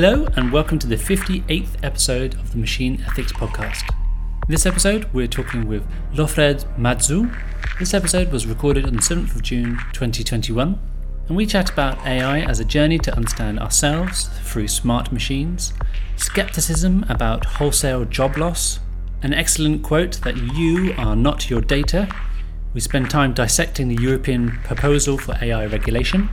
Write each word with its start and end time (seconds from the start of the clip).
Hello, 0.00 0.28
and 0.36 0.52
welcome 0.52 0.78
to 0.78 0.86
the 0.86 0.94
58th 0.94 1.70
episode 1.82 2.34
of 2.34 2.52
the 2.52 2.58
Machine 2.58 3.02
Ethics 3.04 3.32
Podcast. 3.32 3.82
This 4.46 4.64
episode, 4.64 5.12
we're 5.12 5.26
talking 5.26 5.66
with 5.66 5.84
Lofred 6.12 6.64
Madzou. 6.76 7.36
This 7.80 7.94
episode 7.94 8.30
was 8.30 8.46
recorded 8.46 8.86
on 8.86 8.92
the 8.92 9.02
7th 9.02 9.34
of 9.34 9.42
June 9.42 9.76
2021, 9.92 10.78
and 11.26 11.36
we 11.36 11.46
chat 11.46 11.70
about 11.70 11.98
AI 12.06 12.42
as 12.42 12.60
a 12.60 12.64
journey 12.64 13.00
to 13.00 13.16
understand 13.16 13.58
ourselves 13.58 14.28
through 14.44 14.68
smart 14.68 15.10
machines, 15.10 15.72
skepticism 16.14 17.04
about 17.08 17.44
wholesale 17.44 18.04
job 18.04 18.36
loss, 18.36 18.78
an 19.22 19.34
excellent 19.34 19.82
quote 19.82 20.20
that 20.22 20.36
you 20.54 20.94
are 20.96 21.16
not 21.16 21.50
your 21.50 21.60
data. 21.60 22.08
We 22.72 22.80
spend 22.80 23.10
time 23.10 23.34
dissecting 23.34 23.88
the 23.88 24.00
European 24.00 24.60
proposal 24.62 25.18
for 25.18 25.36
AI 25.42 25.66
regulation 25.66 26.28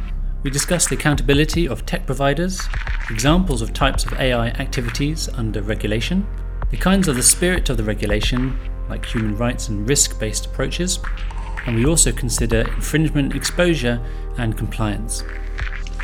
we 0.45 0.51
discuss 0.51 0.87
the 0.87 0.93
accountability 0.95 1.67
of 1.67 1.87
tech 1.87 2.05
providers, 2.05 2.61
examples 3.09 3.63
of 3.63 3.73
types 3.73 4.05
of 4.05 4.13
AI 4.13 4.49
activities 4.49 5.27
under 5.29 5.63
regulation, 5.63 6.23
the 6.69 6.77
kinds 6.77 7.07
of 7.07 7.15
the 7.15 7.23
spirit 7.23 7.71
of 7.71 7.77
the 7.77 7.83
regulation, 7.83 8.55
like 8.87 9.03
human 9.03 9.35
rights 9.37 9.69
and 9.69 9.89
risk 9.89 10.19
based 10.19 10.45
approaches, 10.45 10.99
and 11.65 11.75
we 11.75 11.87
also 11.87 12.11
consider 12.11 12.59
infringement 12.75 13.35
exposure 13.35 13.99
and 14.37 14.55
compliance. 14.55 15.23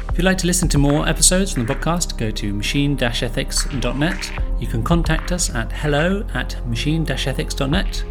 If 0.09 0.17
you'd 0.17 0.25
like 0.25 0.39
to 0.39 0.47
listen 0.47 0.67
to 0.69 0.79
more 0.79 1.07
episodes 1.07 1.53
from 1.53 1.67
the 1.67 1.75
podcast, 1.75 2.17
go 2.17 2.31
to 2.31 2.51
machine-ethics.net. 2.51 4.31
You 4.59 4.65
can 4.65 4.81
contact 4.81 5.31
us 5.31 5.53
at 5.53 5.71
hello 5.71 6.25
at 6.33 6.67
machine-ethics.net. 6.67 8.03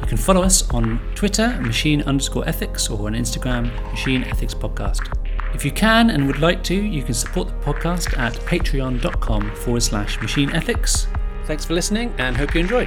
You 0.00 0.06
can 0.08 0.16
follow 0.16 0.42
us 0.42 0.68
on 0.70 1.00
Twitter, 1.14 1.56
machine 1.60 2.02
underscore 2.02 2.48
ethics, 2.48 2.90
or 2.90 3.06
on 3.06 3.14
Instagram, 3.14 3.72
machine 3.92 4.24
ethics 4.24 4.54
podcast. 4.54 5.27
If 5.54 5.64
you 5.64 5.70
can 5.70 6.10
and 6.10 6.26
would 6.26 6.40
like 6.40 6.62
to, 6.64 6.74
you 6.74 7.02
can 7.02 7.14
support 7.14 7.48
the 7.48 7.54
podcast 7.54 8.16
at 8.18 8.34
patreon.com 8.34 9.54
forward 9.56 9.82
slash 9.82 10.20
machine 10.20 10.50
ethics. 10.50 11.08
Thanks 11.44 11.64
for 11.64 11.74
listening 11.74 12.14
and 12.18 12.36
hope 12.36 12.54
you 12.54 12.60
enjoy. 12.60 12.86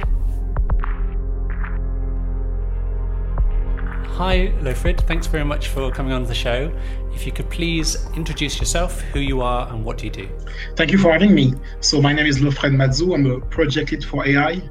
Hi, 4.16 4.54
Lofred. 4.60 5.00
Thanks 5.08 5.26
very 5.26 5.44
much 5.44 5.68
for 5.68 5.90
coming 5.90 6.12
on 6.12 6.24
the 6.24 6.34
show. 6.34 6.72
If 7.12 7.26
you 7.26 7.32
could 7.32 7.50
please 7.50 8.06
introduce 8.14 8.60
yourself, 8.60 9.00
who 9.00 9.18
you 9.18 9.40
are, 9.40 9.68
and 9.72 9.84
what 9.84 9.98
do 9.98 10.04
you 10.04 10.12
do? 10.12 10.28
Thank 10.76 10.92
you 10.92 10.98
for 10.98 11.12
having 11.12 11.34
me. 11.34 11.54
So, 11.80 12.00
my 12.00 12.12
name 12.12 12.26
is 12.26 12.38
Lofred 12.38 12.74
Madzou. 12.74 13.14
I'm 13.14 13.26
a 13.26 13.40
project 13.40 13.90
lead 13.90 14.04
for 14.04 14.24
AI 14.24 14.62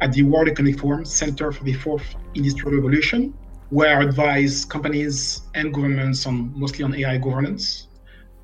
at 0.00 0.12
the 0.12 0.24
World 0.24 0.48
Economic 0.48 0.80
Forum 0.80 1.04
Center 1.04 1.52
for 1.52 1.62
the 1.62 1.74
Fourth 1.74 2.16
Industrial 2.34 2.74
Revolution 2.74 3.32
where 3.70 3.98
I 3.98 4.04
advise 4.04 4.64
companies 4.64 5.42
and 5.54 5.72
governments 5.72 6.26
on 6.26 6.52
mostly 6.58 6.84
on 6.84 6.94
AI 6.94 7.18
governance. 7.18 7.88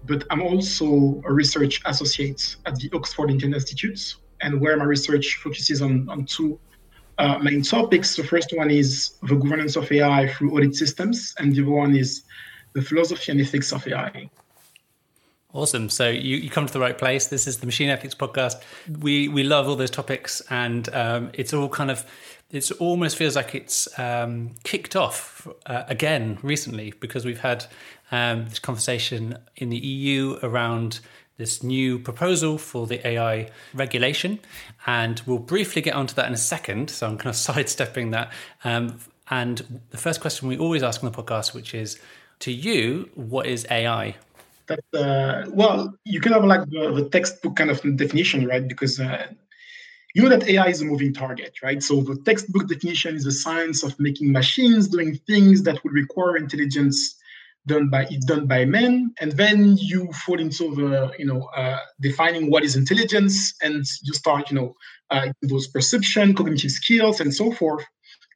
But 0.04 0.24
I'm 0.30 0.42
also 0.42 1.22
a 1.24 1.32
research 1.32 1.80
associate 1.84 2.56
at 2.66 2.74
the 2.76 2.90
Oxford 2.92 3.30
Internet 3.30 3.60
Institute, 3.60 4.16
and 4.40 4.60
where 4.60 4.76
my 4.76 4.84
research 4.84 5.36
focuses 5.36 5.80
on, 5.80 6.08
on 6.08 6.24
two 6.24 6.58
uh, 7.18 7.38
main 7.38 7.62
topics. 7.62 8.16
The 8.16 8.24
first 8.24 8.52
one 8.54 8.70
is 8.70 9.12
the 9.22 9.36
governance 9.36 9.76
of 9.76 9.90
AI 9.92 10.28
through 10.28 10.56
audit 10.56 10.74
systems, 10.74 11.34
and 11.38 11.54
the 11.54 11.62
other 11.62 11.70
one 11.70 11.94
is 11.94 12.22
the 12.72 12.82
philosophy 12.82 13.30
and 13.30 13.40
ethics 13.40 13.72
of 13.72 13.86
AI. 13.86 14.28
Awesome. 15.54 15.90
So 15.90 16.08
you, 16.08 16.36
you 16.36 16.48
come 16.48 16.66
to 16.66 16.72
the 16.72 16.80
right 16.80 16.96
place. 16.96 17.26
This 17.26 17.46
is 17.46 17.58
the 17.58 17.66
Machine 17.66 17.90
Ethics 17.90 18.14
Podcast. 18.14 18.62
We 19.00 19.28
we 19.28 19.42
love 19.42 19.68
all 19.68 19.76
those 19.76 19.90
topics, 19.90 20.40
and 20.48 20.88
um, 20.94 21.30
it's 21.34 21.52
all 21.52 21.68
kind 21.68 21.90
of 21.90 22.06
it 22.52 22.70
almost 22.72 23.16
feels 23.16 23.34
like 23.34 23.54
it's 23.54 23.88
um, 23.98 24.54
kicked 24.62 24.94
off 24.94 25.48
uh, 25.66 25.84
again 25.88 26.38
recently 26.42 26.92
because 27.00 27.24
we've 27.24 27.40
had 27.40 27.64
um, 28.10 28.46
this 28.48 28.58
conversation 28.58 29.38
in 29.56 29.70
the 29.70 29.78
EU 29.78 30.38
around 30.42 31.00
this 31.38 31.62
new 31.62 31.98
proposal 31.98 32.58
for 32.58 32.86
the 32.86 33.04
AI 33.06 33.48
regulation, 33.72 34.38
and 34.86 35.22
we'll 35.26 35.38
briefly 35.38 35.80
get 35.80 35.94
onto 35.94 36.14
that 36.14 36.26
in 36.28 36.34
a 36.34 36.44
second. 36.54 36.90
So 36.90 37.06
I'm 37.06 37.16
kind 37.16 37.30
of 37.30 37.36
sidestepping 37.48 38.10
that. 38.10 38.30
Um, 38.64 38.98
and 39.30 39.80
the 39.90 39.96
first 39.96 40.20
question 40.20 40.46
we 40.46 40.58
always 40.58 40.82
ask 40.82 41.02
on 41.02 41.10
the 41.10 41.22
podcast, 41.22 41.54
which 41.54 41.74
is, 41.74 41.98
to 42.40 42.52
you, 42.52 43.08
what 43.14 43.46
is 43.46 43.66
AI? 43.70 44.16
That, 44.66 44.80
uh, 44.94 45.50
well, 45.50 45.94
you 46.04 46.20
can 46.20 46.32
have 46.32 46.44
like 46.44 46.68
the, 46.68 46.92
the, 46.92 47.08
textbook 47.08 47.56
kind 47.56 47.70
of 47.70 47.80
definition, 47.96 48.46
right? 48.46 48.66
Because 48.66 49.00
uh, 49.00 49.26
you 50.14 50.22
know 50.22 50.28
that 50.28 50.48
AI 50.48 50.66
is 50.66 50.82
a 50.82 50.84
moving 50.84 51.12
target, 51.12 51.54
right? 51.62 51.82
So 51.82 52.02
the 52.02 52.16
textbook 52.24 52.68
definition 52.68 53.16
is 53.16 53.24
the 53.24 53.32
science 53.32 53.82
of 53.82 53.98
making 53.98 54.32
machines 54.32 54.88
doing 54.88 55.16
things 55.26 55.62
that 55.62 55.82
would 55.82 55.92
require 55.92 56.36
intelligence 56.36 57.16
done 57.66 57.88
by 57.88 58.04
done 58.26 58.46
by 58.46 58.64
men, 58.64 59.14
and 59.20 59.32
then 59.32 59.76
you 59.78 60.10
fall 60.12 60.40
into 60.40 60.74
the 60.74 61.12
you 61.18 61.26
know 61.26 61.42
uh, 61.56 61.78
defining 62.00 62.50
what 62.50 62.64
is 62.64 62.76
intelligence, 62.76 63.54
and 63.62 63.84
you 64.02 64.12
start 64.12 64.50
you 64.50 64.56
know 64.56 64.74
uh, 65.10 65.28
those 65.42 65.68
perception, 65.68 66.34
cognitive 66.34 66.70
skills, 66.70 67.20
and 67.20 67.34
so 67.34 67.52
forth. 67.52 67.84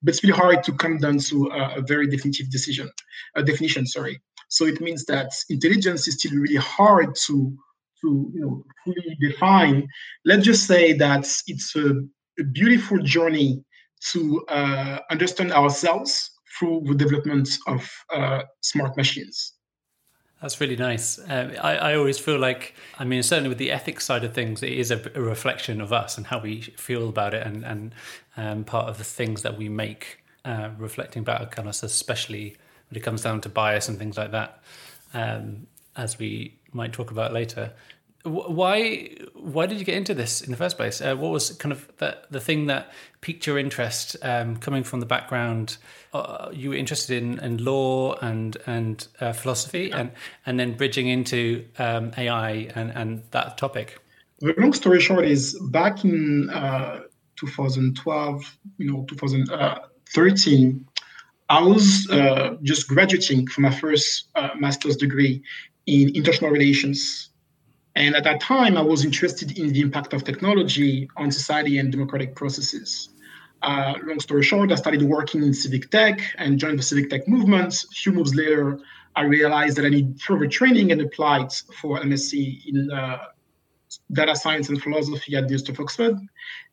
But 0.03 0.15
it's 0.15 0.23
really 0.23 0.37
hard 0.37 0.63
to 0.65 0.73
come 0.73 0.99
down 0.99 1.19
to 1.19 1.47
a, 1.49 1.79
a 1.79 1.83
very 1.83 2.07
definitive 2.07 2.51
decision, 2.51 2.91
a 3.35 3.43
definition. 3.43 3.87
Sorry. 3.87 4.21
So 4.49 4.65
it 4.67 4.81
means 4.81 5.05
that 5.07 5.33
intelligence 5.51 6.07
is 6.07 6.15
still 6.19 6.39
really 6.39 6.57
hard 6.57 7.17
to 7.27 7.57
to 8.07 8.31
you 8.35 8.41
know 8.41 8.65
fully 8.85 9.17
define. 9.21 9.89
Let's 10.25 10.45
just 10.45 10.67
say 10.67 10.93
that 10.95 11.27
it's 11.47 11.77
a, 11.77 11.91
a 12.39 12.45
beautiful 12.45 12.99
journey 12.99 13.65
to 14.13 14.45
uh, 14.49 14.99
understand 15.11 15.53
ourselves 15.53 16.31
through 16.59 16.83
the 16.87 16.95
development 16.95 17.49
of 17.67 17.89
uh, 18.15 18.43
smart 18.61 18.97
machines. 18.97 19.55
That's 20.41 20.61
really 20.61 20.77
nice. 20.77 21.19
Uh, 21.19 21.59
I, 21.63 21.77
I, 21.77 21.97
always 21.97 22.19
feel 22.19 22.39
like, 22.39 22.75
I 22.99 23.05
mean, 23.05 23.23
certainly 23.23 23.49
with 23.49 23.59
the 23.59 23.73
ethics 23.73 24.05
side 24.05 24.23
of 24.23 24.35
things, 24.35 24.63
it 24.63 24.73
is 24.73 24.91
a, 24.91 25.01
a 25.15 25.21
reflection 25.21 25.81
of 25.81 25.95
us 25.95 26.19
and 26.19 26.27
how 26.27 26.41
we 26.41 26.61
feel 26.61 27.09
about 27.09 27.33
it, 27.33 27.47
and 27.47 27.65
and 27.65 27.95
um, 28.37 28.65
part 28.65 28.89
of 28.89 28.99
the 28.99 29.05
things 29.05 29.43
that 29.43 29.57
we 29.57 29.71
make, 29.71 30.19
uh, 30.45 30.71
reflecting 30.79 31.25
back 31.25 31.59
on 31.59 31.67
us, 31.67 31.83
especially 31.83 32.55
when 32.91 32.99
it 32.99 33.03
comes 33.03 33.23
down 33.23 33.41
to 33.41 33.49
bias 33.49 33.89
and 33.89 33.99
things 33.99 34.19
like 34.19 34.31
that, 34.33 34.63
um, 35.15 35.67
as 35.97 36.19
we 36.19 36.59
might 36.73 36.93
talk 36.93 37.11
about 37.11 37.33
later 37.33 37.73
why 38.27 39.09
why 39.35 39.67
did 39.67 39.79
you 39.79 39.85
get 39.85 39.97
into 39.97 40.15
this 40.15 40.41
in 40.41 40.51
the 40.51 40.57
first 40.57 40.77
place? 40.77 41.01
Uh, 41.01 41.15
what 41.15 41.31
was 41.31 41.51
kind 41.57 41.73
of 41.73 41.89
the 41.99 42.19
the 42.31 42.41
thing 42.41 42.67
that 42.67 42.93
piqued 43.21 43.47
your 43.47 43.59
interest? 43.59 44.17
Um, 44.23 44.57
coming 44.57 44.83
from 44.83 45.01
the 45.01 45.07
background, 45.07 45.77
uh, 46.13 46.51
you 46.53 46.71
were 46.71 46.75
interested 46.77 47.23
in, 47.23 47.39
in 47.39 47.65
law 47.65 48.15
and 48.17 48.57
and 48.67 49.07
uh, 49.21 49.33
philosophy, 49.33 49.93
and 49.93 50.11
and 50.45 50.59
then 50.59 50.77
bridging 50.77 51.07
into 51.07 51.65
um, 51.79 52.13
AI 52.19 52.71
and 52.75 52.91
and 52.91 53.23
that 53.31 53.59
topic. 53.59 53.99
The 54.41 54.55
long 54.59 54.73
story 54.73 55.01
short 55.01 55.25
is 55.25 55.59
back 55.71 56.05
in 56.05 56.51
uh, 56.51 57.01
2012, 57.37 58.59
you 58.77 58.93
know, 58.93 59.05
2013. 59.09 60.87
I 61.49 61.63
was 61.63 62.11
uh, 62.11 62.57
just 62.63 62.89
graduating 62.89 63.47
from 63.47 63.63
my 63.63 63.71
first 63.71 64.29
uh, 64.35 64.51
master's 64.59 64.97
degree 64.97 65.43
in 65.87 66.15
international 66.15 66.51
relations 66.51 67.31
and 67.97 68.15
at 68.15 68.25
that 68.25 68.41
time, 68.43 68.77
I 68.77 68.83
was 68.83 69.07
interested 69.07 69.59
in 69.59 69.73
the 69.73 69.81
impact 69.81 70.13
of 70.13 70.23
technology 70.23 71.09
on 71.17 71.33
society 71.33 71.79
and 71.79 71.91
democratic 71.91 72.35
processes. 72.35 73.09
Uh, 73.63 73.95
long 74.05 74.21
story 74.21 74.43
short, 74.43 74.71
I 74.71 74.75
started 74.75 75.03
working 75.03 75.43
in 75.43 75.55
civic 75.55 75.91
tech 75.91 76.21
and 76.37 76.59
joined 76.59 76.79
the 76.79 76.83
civic 76.83 77.09
tech 77.09 77.27
movement. 77.27 77.73
A 77.73 77.95
few 77.95 78.13
moves 78.13 78.35
later, 78.35 78.79
I 79.17 79.23
realized 79.23 79.79
that 79.79 79.87
I 79.87 79.89
need 79.89 80.21
further 80.21 80.47
training 80.47 80.93
and 80.93 81.01
applied 81.01 81.51
for 81.81 81.99
MSc 81.99 82.67
in 82.67 82.91
uh, 82.93 83.19
data 84.13 84.37
science 84.37 84.69
and 84.69 84.81
philosophy 84.81 85.35
at 85.35 85.45
the 85.45 85.55
University 85.55 85.73
of 85.73 85.81
Oxford. 85.81 86.19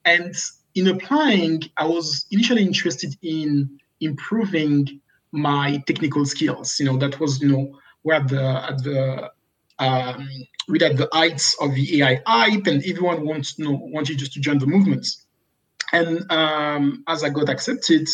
And 0.03 0.35
in 0.75 0.87
applying, 0.89 1.61
I 1.77 1.85
was 1.85 2.25
initially 2.31 2.63
interested 2.63 3.15
in 3.21 3.79
improving 4.01 4.99
my 5.31 5.81
technical 5.87 6.25
skills. 6.25 6.77
You 6.81 6.87
know, 6.87 6.97
that 6.97 7.17
was, 7.21 7.41
you 7.41 7.47
know, 7.47 7.79
where 8.01 8.21
the 8.21 8.43
at 8.69 8.83
the 8.83 9.31
um, 9.79 10.27
at 10.81 10.97
the 10.97 11.09
heights 11.11 11.55
of 11.61 11.73
the 11.75 12.01
AI 12.01 12.21
hype, 12.25 12.67
and 12.67 12.83
everyone 12.85 13.25
wants 13.25 13.57
you 13.57 13.65
know 13.65 13.79
wanted 13.81 14.17
just 14.17 14.33
to 14.33 14.39
join 14.39 14.59
the 14.59 14.67
movement. 14.67 15.05
And 15.91 16.29
um, 16.31 17.03
as 17.07 17.23
I 17.23 17.29
got 17.29 17.49
accepted, 17.49 18.09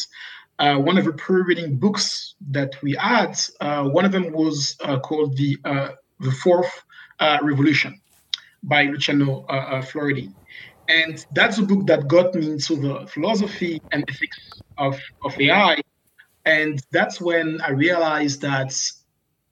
uh, 0.60 0.78
one 0.78 0.98
of 0.98 1.06
the 1.06 1.14
pre-reading 1.14 1.78
books 1.78 2.36
that 2.52 2.72
we 2.84 2.94
had, 2.96 3.38
uh, 3.62 3.84
one 3.86 4.04
of 4.06 4.12
them 4.12 4.34
was 4.34 4.76
uh, 4.84 5.00
called 5.00 5.38
the 5.38 5.58
uh, 5.64 5.90
the 6.20 6.32
Fourth 6.32 6.72
uh, 7.20 7.38
Revolution 7.42 8.00
by 8.64 8.84
Luciano 8.84 9.46
uh, 9.46 9.82
Floridi. 9.82 10.34
And 10.90 11.24
that's 11.32 11.60
a 11.60 11.64
book 11.64 11.86
that 11.88 12.08
got 12.08 12.34
me 12.34 12.52
into 12.52 12.76
the 12.76 13.08
philosophy 13.08 13.80
and 13.92 14.04
ethics 14.10 14.64
of, 14.78 15.00
of 15.24 15.40
AI. 15.40 15.82
And 16.46 16.82
that's 16.92 17.22
when 17.22 17.62
I 17.62 17.72
realized 17.72 18.42
that 18.42 18.74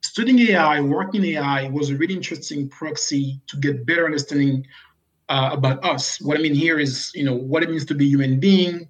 studying 0.08 0.40
AI, 0.40 0.82
working 0.82 1.24
AI 1.26 1.70
was 1.70 1.90
a 1.90 1.96
really 1.96 2.16
interesting 2.16 2.70
proxy 2.70 3.42
to 3.48 3.58
get 3.58 3.86
better 3.86 4.06
understanding 4.06 4.66
uh, 5.30 5.50
about 5.52 5.84
us. 5.84 6.20
What 6.22 6.38
I 6.38 6.42
mean 6.42 6.56
here 6.56 6.80
is, 6.80 7.12
you 7.14 7.26
know, 7.26 7.36
what 7.36 7.64
it 7.64 7.70
means 7.70 7.86
to 7.86 7.96
be 7.96 8.06
a 8.06 8.10
human 8.10 8.40
being, 8.40 8.88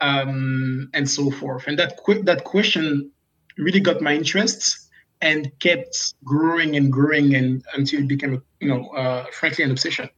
um, 0.00 0.90
and 0.92 1.08
so 1.08 1.30
forth. 1.30 1.66
And 1.68 1.78
that 1.78 1.96
qu- 1.96 2.22
that 2.24 2.44
question 2.44 3.10
really 3.56 3.80
got 3.80 4.00
my 4.00 4.14
interest 4.14 4.88
and 5.22 5.50
kept 5.60 6.14
growing 6.24 6.76
and 6.76 6.92
growing, 6.92 7.34
and 7.34 7.64
until 7.74 8.00
it 8.00 8.08
became, 8.08 8.42
you 8.60 8.68
know, 8.68 8.88
uh, 8.88 9.24
frankly, 9.32 9.64
an 9.64 9.70
obsession. 9.70 10.08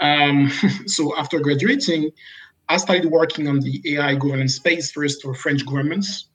Um, 0.00 0.50
so 0.86 1.16
after 1.16 1.38
graduating, 1.38 2.10
I 2.68 2.76
started 2.78 3.06
working 3.06 3.48
on 3.48 3.60
the 3.60 3.80
AI 3.94 4.16
governance 4.16 4.56
space 4.56 4.90
first 4.90 5.22
for 5.22 5.32
French 5.34 5.64
governments 5.64 6.28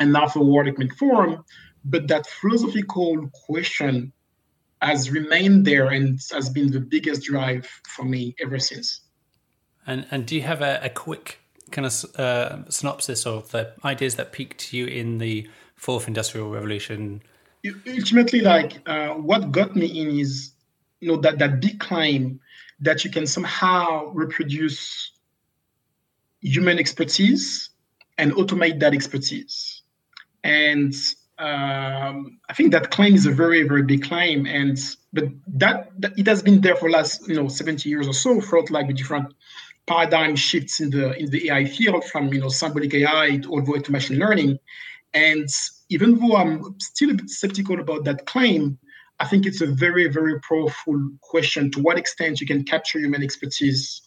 and 0.00 0.12
now 0.12 0.26
for 0.26 0.40
World 0.40 0.68
Economic 0.68 0.96
Forum. 0.96 1.44
But 1.84 2.08
that 2.08 2.26
philosophical 2.26 3.28
question 3.32 4.12
has 4.82 5.10
remained 5.10 5.64
there 5.64 5.86
and 5.86 6.20
has 6.32 6.48
been 6.50 6.70
the 6.70 6.80
biggest 6.80 7.22
drive 7.22 7.66
for 7.88 8.04
me 8.04 8.34
ever 8.40 8.58
since. 8.58 9.00
And 9.86 10.06
and 10.10 10.26
do 10.26 10.36
you 10.36 10.42
have 10.42 10.62
a, 10.62 10.80
a 10.82 10.90
quick 10.90 11.40
kind 11.70 11.86
of 11.86 12.04
uh, 12.16 12.70
synopsis 12.70 13.26
of 13.26 13.50
the 13.50 13.72
ideas 13.84 14.14
that 14.16 14.32
piqued 14.32 14.72
you 14.72 14.86
in 14.86 15.18
the 15.18 15.48
fourth 15.76 16.08
industrial 16.08 16.50
revolution? 16.50 17.22
Ultimately, 17.86 18.40
like 18.40 18.80
uh, 18.86 19.08
what 19.14 19.50
got 19.50 19.74
me 19.74 19.86
in 19.86 20.18
is 20.18 20.52
you 21.00 21.08
know 21.08 21.16
that 21.18 21.38
that 21.38 21.60
big 21.60 21.80
claim 21.80 22.40
that 22.80 23.04
you 23.04 23.10
can 23.10 23.26
somehow 23.26 24.10
reproduce 24.12 25.12
human 26.40 26.78
expertise 26.78 27.70
and 28.16 28.32
automate 28.32 28.80
that 28.80 28.94
expertise. 28.94 29.82
And 30.44 30.94
um, 31.38 32.38
I 32.48 32.52
think 32.54 32.72
that 32.72 32.90
claim 32.90 33.14
is 33.14 33.26
a 33.26 33.30
very, 33.30 33.62
very 33.62 33.82
big 33.82 34.02
claim. 34.02 34.46
And 34.46 34.78
but 35.12 35.24
that, 35.46 35.90
that, 36.00 36.18
it 36.18 36.26
has 36.26 36.42
been 36.42 36.60
there 36.60 36.76
for 36.76 36.90
last 36.90 37.28
you 37.28 37.34
know 37.34 37.48
70 37.48 37.88
years 37.88 38.08
or 38.08 38.12
so, 38.12 38.40
felt 38.40 38.70
like 38.70 38.88
the 38.88 38.92
different 38.92 39.32
paradigm 39.86 40.36
shifts 40.36 40.80
in 40.80 40.90
the 40.90 41.16
in 41.18 41.30
the 41.30 41.50
AI 41.50 41.64
field 41.64 42.04
from 42.04 42.32
you 42.32 42.40
know 42.40 42.48
symbolic 42.48 42.92
AI 42.94 43.40
all 43.48 43.62
the 43.62 43.70
way 43.70 43.78
to 43.78 43.92
machine 43.92 44.18
learning. 44.18 44.58
And 45.14 45.48
even 45.88 46.18
though 46.18 46.36
I'm 46.36 46.76
still 46.80 47.10
a 47.10 47.14
bit 47.14 47.30
skeptical 47.30 47.80
about 47.80 48.04
that 48.04 48.26
claim, 48.26 48.78
I 49.20 49.26
think 49.26 49.46
it's 49.46 49.60
a 49.60 49.66
very, 49.66 50.08
very 50.08 50.40
powerful 50.40 51.10
question 51.22 51.70
to 51.72 51.80
what 51.80 51.98
extent 51.98 52.40
you 52.40 52.46
can 52.46 52.64
capture 52.64 52.98
human 52.98 53.22
expertise 53.22 54.02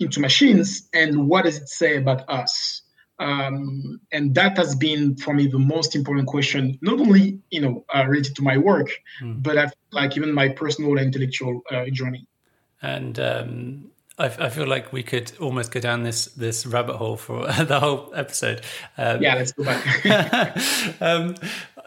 into 0.00 0.18
machines 0.20 0.88
and 0.92 1.28
what 1.28 1.44
does 1.44 1.58
it 1.58 1.68
say 1.68 1.96
about 1.96 2.28
us? 2.28 2.82
Um, 3.18 4.00
and 4.10 4.34
that 4.34 4.56
has 4.56 4.74
been 4.74 5.16
for 5.16 5.34
me 5.34 5.46
the 5.46 5.58
most 5.58 5.94
important 5.94 6.26
question, 6.26 6.78
not 6.82 7.00
only 7.00 7.38
you 7.50 7.60
know 7.60 7.84
uh, 7.94 8.04
related 8.06 8.34
to 8.36 8.42
my 8.42 8.58
work, 8.58 8.88
mm. 9.22 9.42
but 9.42 9.56
I've, 9.56 9.72
like 9.92 10.16
even 10.16 10.32
my 10.32 10.48
personal 10.48 10.98
intellectual 10.98 11.62
uh, 11.70 11.84
journey. 11.92 12.26
And 12.82 13.18
um, 13.20 13.90
I, 14.18 14.26
I, 14.26 14.48
feel 14.50 14.66
like 14.66 14.92
we 14.92 15.02
could 15.02 15.32
almost 15.40 15.70
go 15.70 15.80
down 15.80 16.02
this 16.02 16.26
this 16.26 16.66
rabbit 16.66 16.96
hole 16.96 17.16
for 17.16 17.46
the 17.64 17.78
whole 17.80 18.12
episode. 18.14 18.62
Um, 18.98 19.22
yeah, 19.22 19.36
let's 19.36 19.52
go 19.52 19.64
back. 19.64 20.56
Um, 21.00 21.36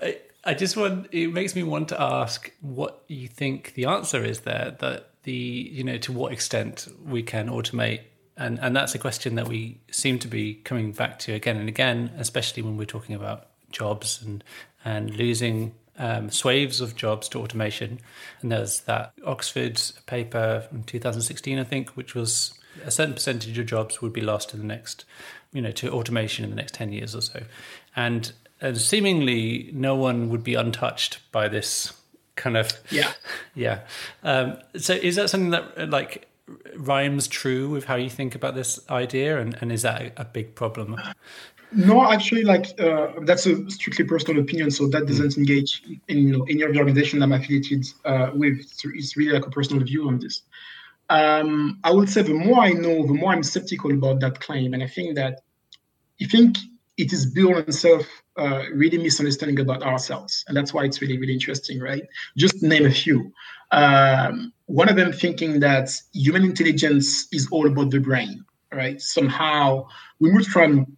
I, 0.01 0.19
I 0.45 0.53
just 0.53 0.77
want 0.77 1.09
it 1.11 1.33
makes 1.33 1.55
me 1.55 1.63
want 1.63 1.89
to 1.89 2.01
ask 2.01 2.51
what 2.61 3.03
you 3.07 3.27
think 3.27 3.73
the 3.73 3.85
answer 3.85 4.23
is 4.23 4.41
there 4.41 4.75
that 4.79 5.09
the 5.23 5.33
you 5.33 5.83
know 5.83 5.97
to 5.97 6.13
what 6.13 6.31
extent 6.31 6.87
we 7.05 7.21
can 7.21 7.49
automate 7.49 8.01
and 8.37 8.59
and 8.59 8.75
that's 8.75 8.95
a 8.95 8.99
question 8.99 9.35
that 9.35 9.47
we 9.47 9.79
seem 9.91 10.19
to 10.19 10.27
be 10.27 10.55
coming 10.55 10.91
back 10.91 11.19
to 11.19 11.33
again 11.33 11.57
and 11.57 11.67
again 11.67 12.11
especially 12.17 12.63
when 12.63 12.77
we're 12.77 12.85
talking 12.85 13.15
about 13.15 13.47
jobs 13.71 14.21
and 14.23 14.43
and 14.85 15.15
losing 15.15 15.73
um, 15.97 16.29
swathes 16.29 16.79
of 16.79 16.95
jobs 16.95 17.27
to 17.29 17.39
automation. 17.39 17.99
And 18.41 18.51
there's 18.51 18.81
that 18.81 19.13
Oxford 19.25 19.81
paper 20.05 20.67
in 20.71 20.83
2016 20.83 21.59
I 21.59 21.63
think 21.63 21.89
which 21.91 22.15
was 22.15 22.53
a 22.85 22.91
certain 22.91 23.15
percentage 23.15 23.57
of 23.57 23.65
jobs 23.65 24.01
would 24.01 24.13
be 24.13 24.21
lost 24.21 24.53
in 24.53 24.59
the 24.59 24.65
next 24.65 25.03
you 25.51 25.61
know 25.61 25.71
to 25.71 25.91
automation 25.91 26.43
in 26.43 26.51
the 26.51 26.55
next 26.55 26.75
10 26.75 26.93
years 26.93 27.15
or 27.15 27.21
so. 27.21 27.43
And 27.95 28.31
and 28.61 28.77
seemingly 28.77 29.69
no 29.73 29.95
one 29.95 30.29
would 30.29 30.43
be 30.43 30.55
untouched 30.55 31.19
by 31.31 31.47
this 31.47 31.93
kind 32.35 32.57
of 32.57 32.71
yeah. 32.91 33.11
Yeah. 33.55 33.79
Um, 34.23 34.57
so 34.77 34.93
is 34.93 35.15
that 35.15 35.29
something 35.29 35.49
that 35.51 35.89
like 35.89 36.27
rhymes 36.75 37.27
true 37.27 37.69
with 37.69 37.85
how 37.85 37.95
you 37.95 38.09
think 38.09 38.35
about 38.35 38.55
this 38.55 38.79
idea 38.89 39.39
and, 39.39 39.57
and 39.61 39.71
is 39.71 39.81
that 39.81 40.13
a, 40.17 40.25
big 40.25 40.55
problem 40.55 40.95
no 41.73 42.09
actually 42.11 42.43
like 42.43 42.79
uh, 42.79 43.11
that's 43.23 43.45
a 43.45 43.69
strictly 43.69 44.05
personal 44.05 44.41
opinion 44.41 44.71
so 44.71 44.87
that 44.87 45.05
doesn't 45.05 45.31
mm. 45.31 45.37
engage 45.37 45.83
in 46.07 46.17
you 46.17 46.37
know 46.37 46.45
any 46.49 46.61
of 46.61 46.73
the 46.73 46.79
organization 46.79 47.21
i'm 47.21 47.33
affiliated 47.33 47.85
uh, 48.05 48.31
with 48.33 48.65
so 48.69 48.89
it's 48.93 49.17
really 49.17 49.33
like 49.33 49.45
a 49.45 49.49
personal 49.49 49.83
view 49.83 50.07
on 50.07 50.19
this 50.19 50.43
um, 51.09 51.79
i 51.83 51.91
would 51.91 52.09
say 52.09 52.21
the 52.21 52.33
more 52.33 52.59
i 52.59 52.71
know 52.71 53.05
the 53.05 53.13
more 53.13 53.33
i'm 53.33 53.43
skeptical 53.43 53.91
about 53.91 54.19
that 54.19 54.39
claim 54.39 54.73
and 54.73 54.81
i 54.81 54.87
think 54.87 55.15
that 55.15 55.41
i 56.21 56.25
think 56.25 56.57
it 56.97 57.13
is 57.13 57.25
built 57.25 57.55
on 57.55 57.71
self 57.71 58.05
uh, 58.37 58.63
really 58.73 58.97
misunderstanding 58.97 59.59
about 59.59 59.83
ourselves. 59.83 60.43
And 60.47 60.57
that's 60.57 60.73
why 60.73 60.83
it's 60.83 61.01
really, 61.01 61.17
really 61.17 61.33
interesting, 61.33 61.79
right? 61.79 62.03
Just 62.35 62.61
name 62.61 62.85
a 62.85 62.91
few. 62.91 63.31
Um, 63.71 64.53
one 64.67 64.89
of 64.89 64.95
them 64.95 65.11
thinking 65.11 65.59
that 65.61 65.89
human 66.13 66.43
intelligence 66.43 67.27
is 67.31 67.47
all 67.51 67.67
about 67.67 67.91
the 67.91 67.99
brain, 67.99 68.43
right? 68.73 69.01
Somehow 69.01 69.87
we 70.19 70.31
moved 70.31 70.47
from 70.47 70.97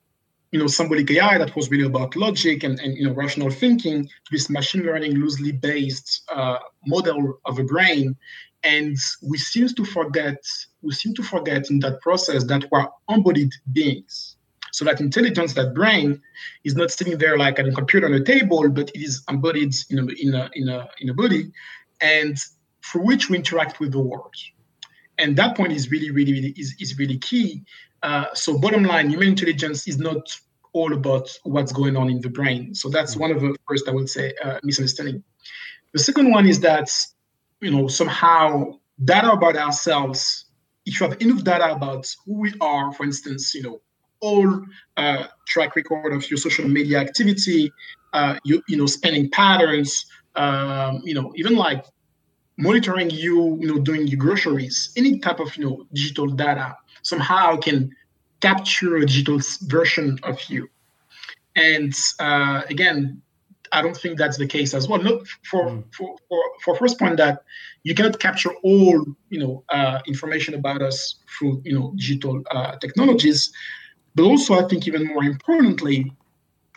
you 0.52 0.60
know 0.60 0.68
symbolic 0.68 1.10
AI 1.12 1.38
that 1.38 1.56
was 1.56 1.70
really 1.70 1.86
about 1.86 2.16
logic 2.16 2.64
and, 2.64 2.80
and 2.80 2.98
you 2.98 3.06
know 3.06 3.14
rational 3.14 3.52
thinking 3.52 4.06
to 4.06 4.32
this 4.32 4.50
machine 4.50 4.84
learning 4.84 5.14
loosely 5.14 5.52
based 5.52 6.24
uh, 6.34 6.58
model 6.86 7.40
of 7.46 7.60
a 7.60 7.64
brain, 7.64 8.16
and 8.64 8.98
we 9.22 9.38
seem 9.38 9.68
to 9.68 9.86
forget 9.86 10.38
we 10.82 10.94
seem 10.94 11.14
to 11.16 11.24
forget 11.24 11.70
in 11.70 11.80
that 11.80 12.02
process 12.02 12.44
that 12.46 12.66
we're 12.72 12.88
embodied 13.10 13.52
beings, 13.72 14.38
so 14.72 14.86
that 14.86 15.00
intelligence, 15.00 15.54
that 15.54 15.74
brain, 15.74 16.22
is 16.64 16.76
not 16.76 16.92
sitting 16.92 17.18
there 17.18 17.38
like 17.38 17.60
a 17.60 17.72
computer 17.72 18.08
on 18.08 18.14
a 18.14 18.24
table, 18.24 18.68
but 18.70 18.90
it 18.96 19.02
is 19.02 19.24
embodied 19.30 19.76
in 19.90 20.00
a, 20.00 20.04
in 20.04 20.34
a, 20.34 20.50
in 20.54 20.70
a, 20.70 20.90
in 21.00 21.10
a 21.10 21.14
body, 21.14 21.52
and 22.02 22.38
for 22.92 23.00
which 23.00 23.30
we 23.30 23.38
interact 23.38 23.80
with 23.80 23.92
the 23.92 24.00
world. 24.00 24.34
And 25.18 25.36
that 25.38 25.56
point 25.58 25.74
is 25.74 25.92
really, 25.92 26.12
really, 26.12 26.32
really 26.32 26.54
is, 26.58 26.76
is 26.80 26.98
really 26.98 27.18
key. 27.18 27.64
Uh, 28.02 28.26
so 28.34 28.58
bottom 28.58 28.84
line, 28.84 29.10
human 29.10 29.30
intelligence 29.30 29.88
is 29.88 29.98
not 30.00 30.30
all 30.74 30.94
about 30.94 31.30
what's 31.44 31.72
going 31.72 31.98
on 31.98 32.10
in 32.10 32.22
the 32.22 32.30
brain. 32.30 32.74
So 32.74 32.90
that's 32.90 33.16
one 33.16 33.32
of 33.32 33.42
the 33.42 33.56
first, 33.68 33.88
I 33.88 33.92
would 33.92 34.10
say, 34.10 34.34
uh, 34.44 34.60
misunderstanding. 34.64 35.24
The 35.94 36.00
second 36.00 36.32
one 36.32 36.46
is 36.48 36.60
that, 36.62 36.90
you 37.62 37.72
know, 37.72 37.88
somehow 37.88 38.80
data 39.04 39.32
about 39.32 39.58
ourselves, 39.58 40.46
if 40.86 41.00
you 41.00 41.08
have 41.08 41.22
enough 41.22 41.44
data 41.44 41.74
about 41.74 42.08
who 42.26 42.40
we 42.40 42.54
are, 42.62 42.94
for 42.94 43.04
instance, 43.04 43.54
you 43.54 43.64
know, 43.64 43.82
all 44.22 44.62
uh, 44.98 45.26
track 45.48 45.76
record 45.76 46.14
of 46.14 46.30
your 46.30 46.38
social 46.38 46.68
media 46.68 47.00
activity, 47.00 47.72
uh, 48.14 48.38
you 48.44 48.62
you 48.68 48.78
know 48.78 48.86
spending 48.86 49.30
patterns, 49.30 50.06
um, 50.36 51.02
you 51.04 51.14
know 51.14 51.32
even 51.36 51.56
like 51.56 51.86
monitoring 52.60 53.10
you 53.10 53.58
you 53.62 53.68
know 53.68 53.80
doing 53.80 54.06
your 54.08 54.20
groceries, 54.20 54.92
any 54.96 55.20
type 55.20 55.40
of 55.40 55.56
you 55.56 55.64
know 55.66 55.86
digital 55.94 56.28
data 56.28 56.78
somehow 57.02 57.58
can 57.58 57.96
capture 58.42 58.98
a 58.98 59.06
digital 59.06 59.40
version 59.64 60.20
of 60.24 60.38
you. 60.50 60.70
And 61.56 61.94
uh, 62.20 62.62
again, 62.70 63.22
I 63.72 63.82
don't 63.82 63.96
think 63.96 64.18
that's 64.18 64.38
the 64.38 64.48
case 64.48 64.74
as 64.74 64.88
well. 64.88 65.02
Look 65.02 65.28
for 65.50 65.66
mm. 65.66 65.84
for, 65.96 66.18
for 66.28 66.42
for 66.64 66.76
first 66.76 67.00
point 67.00 67.18
that 67.18 67.44
you 67.84 67.96
cannot 67.96 68.20
capture 68.20 68.54
all 68.64 69.06
you 69.30 69.40
know 69.40 69.64
uh, 69.70 70.00
information 70.06 70.54
about 70.54 70.82
us 70.82 71.16
through 71.32 71.62
you 71.66 71.74
know 71.78 71.94
digital 71.96 72.44
uh, 72.52 72.76
technologies. 72.78 73.52
But 74.16 74.24
also, 74.24 74.56
I 74.56 74.68
think 74.68 74.88
even 74.88 75.06
more 75.06 75.24
importantly, 75.24 76.12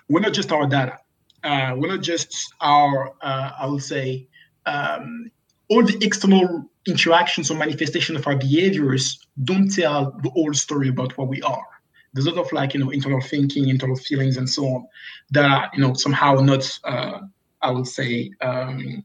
we're 0.09 0.21
not 0.21 0.33
just 0.33 0.53
our 0.53 0.67
data. 0.67 0.99
Uh, 1.43 1.75
we're 1.77 1.89
not 1.89 2.03
just 2.03 2.55
our, 2.61 3.15
uh, 3.21 3.51
I 3.59 3.67
would 3.67 3.83
say, 3.83 4.29
um, 4.65 5.31
all 5.73 5.83
the 5.83 5.97
external 6.05 6.69
interactions 6.87 7.51
or 7.51 7.57
manifestation 7.57 8.15
of 8.17 8.27
our 8.27 8.37
behaviors 8.37 9.05
don't 9.45 9.69
tell 9.75 10.13
the 10.23 10.31
whole 10.31 10.53
story 10.53 10.89
about 10.89 11.17
what 11.17 11.29
we 11.29 11.41
are. 11.43 11.67
There's 12.13 12.27
a 12.27 12.31
lot 12.31 12.45
of 12.45 12.53
like, 12.53 12.75
you 12.75 12.81
know, 12.81 12.91
internal 12.91 13.23
thinking, 13.23 13.69
internal 13.69 13.97
feelings, 13.97 14.37
and 14.37 14.49
so 14.49 14.67
on 14.67 14.87
that 15.31 15.45
are, 15.51 15.71
you 15.73 15.81
know, 15.81 15.95
somehow 15.95 16.35
not, 16.35 16.65
uh, 16.85 17.21
I 17.63 17.71
would 17.71 17.87
say, 17.87 18.31
um, 18.43 19.03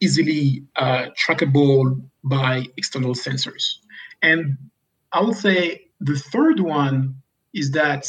easily 0.00 0.64
uh, 0.76 1.06
trackable 1.18 2.02
by 2.24 2.66
external 2.76 3.14
sensors. 3.14 3.76
And 4.20 4.58
I 5.12 5.22
would 5.22 5.36
say 5.36 5.86
the 6.00 6.18
third 6.18 6.60
one 6.60 7.14
is 7.54 7.70
that 7.70 8.04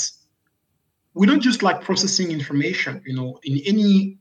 we 1.13 1.27
don't 1.27 1.41
just 1.41 1.63
like 1.63 1.81
processing 1.81 2.31
information 2.31 3.01
you 3.05 3.15
know 3.15 3.39
in 3.43 3.59
any 3.65 4.17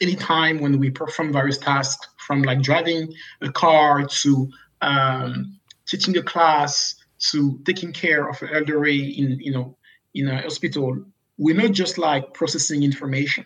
any 0.00 0.14
time 0.14 0.58
when 0.60 0.78
we 0.78 0.90
perform 0.90 1.32
various 1.32 1.58
tasks 1.58 2.08
from 2.30 2.42
like 2.42 2.62
driving 2.62 3.12
a 3.40 3.50
car 3.50 4.06
to 4.06 4.48
um, 4.82 5.58
teaching 5.84 6.16
a 6.16 6.22
class 6.22 6.94
to 7.30 7.58
taking 7.64 7.92
care 7.92 8.28
of 8.28 8.40
an 8.42 8.50
elderly 8.54 9.00
in 9.18 9.40
you 9.40 9.52
know 9.52 9.76
in 10.14 10.28
a 10.28 10.42
hospital 10.42 11.04
we're 11.38 11.56
not 11.56 11.72
just 11.72 11.98
like 11.98 12.32
processing 12.32 12.84
information 12.84 13.44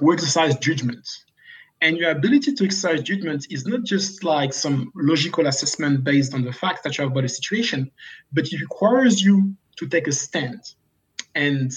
we 0.00 0.12
exercise 0.12 0.56
judgment 0.58 1.06
and 1.82 1.96
your 1.96 2.10
ability 2.10 2.52
to 2.52 2.64
exercise 2.64 3.00
judgment 3.02 3.46
is 3.50 3.64
not 3.64 3.84
just 3.84 4.24
like 4.24 4.52
some 4.52 4.90
logical 4.96 5.46
assessment 5.46 6.02
based 6.02 6.34
on 6.34 6.42
the 6.42 6.52
facts 6.52 6.80
that 6.82 6.98
you 6.98 7.04
have 7.04 7.12
about 7.12 7.24
a 7.24 7.28
situation 7.28 7.88
but 8.32 8.44
it 8.52 8.60
requires 8.60 9.22
you 9.22 9.54
to 9.80 9.86
take 9.88 10.06
a 10.08 10.12
stand. 10.12 10.60
And 11.34 11.72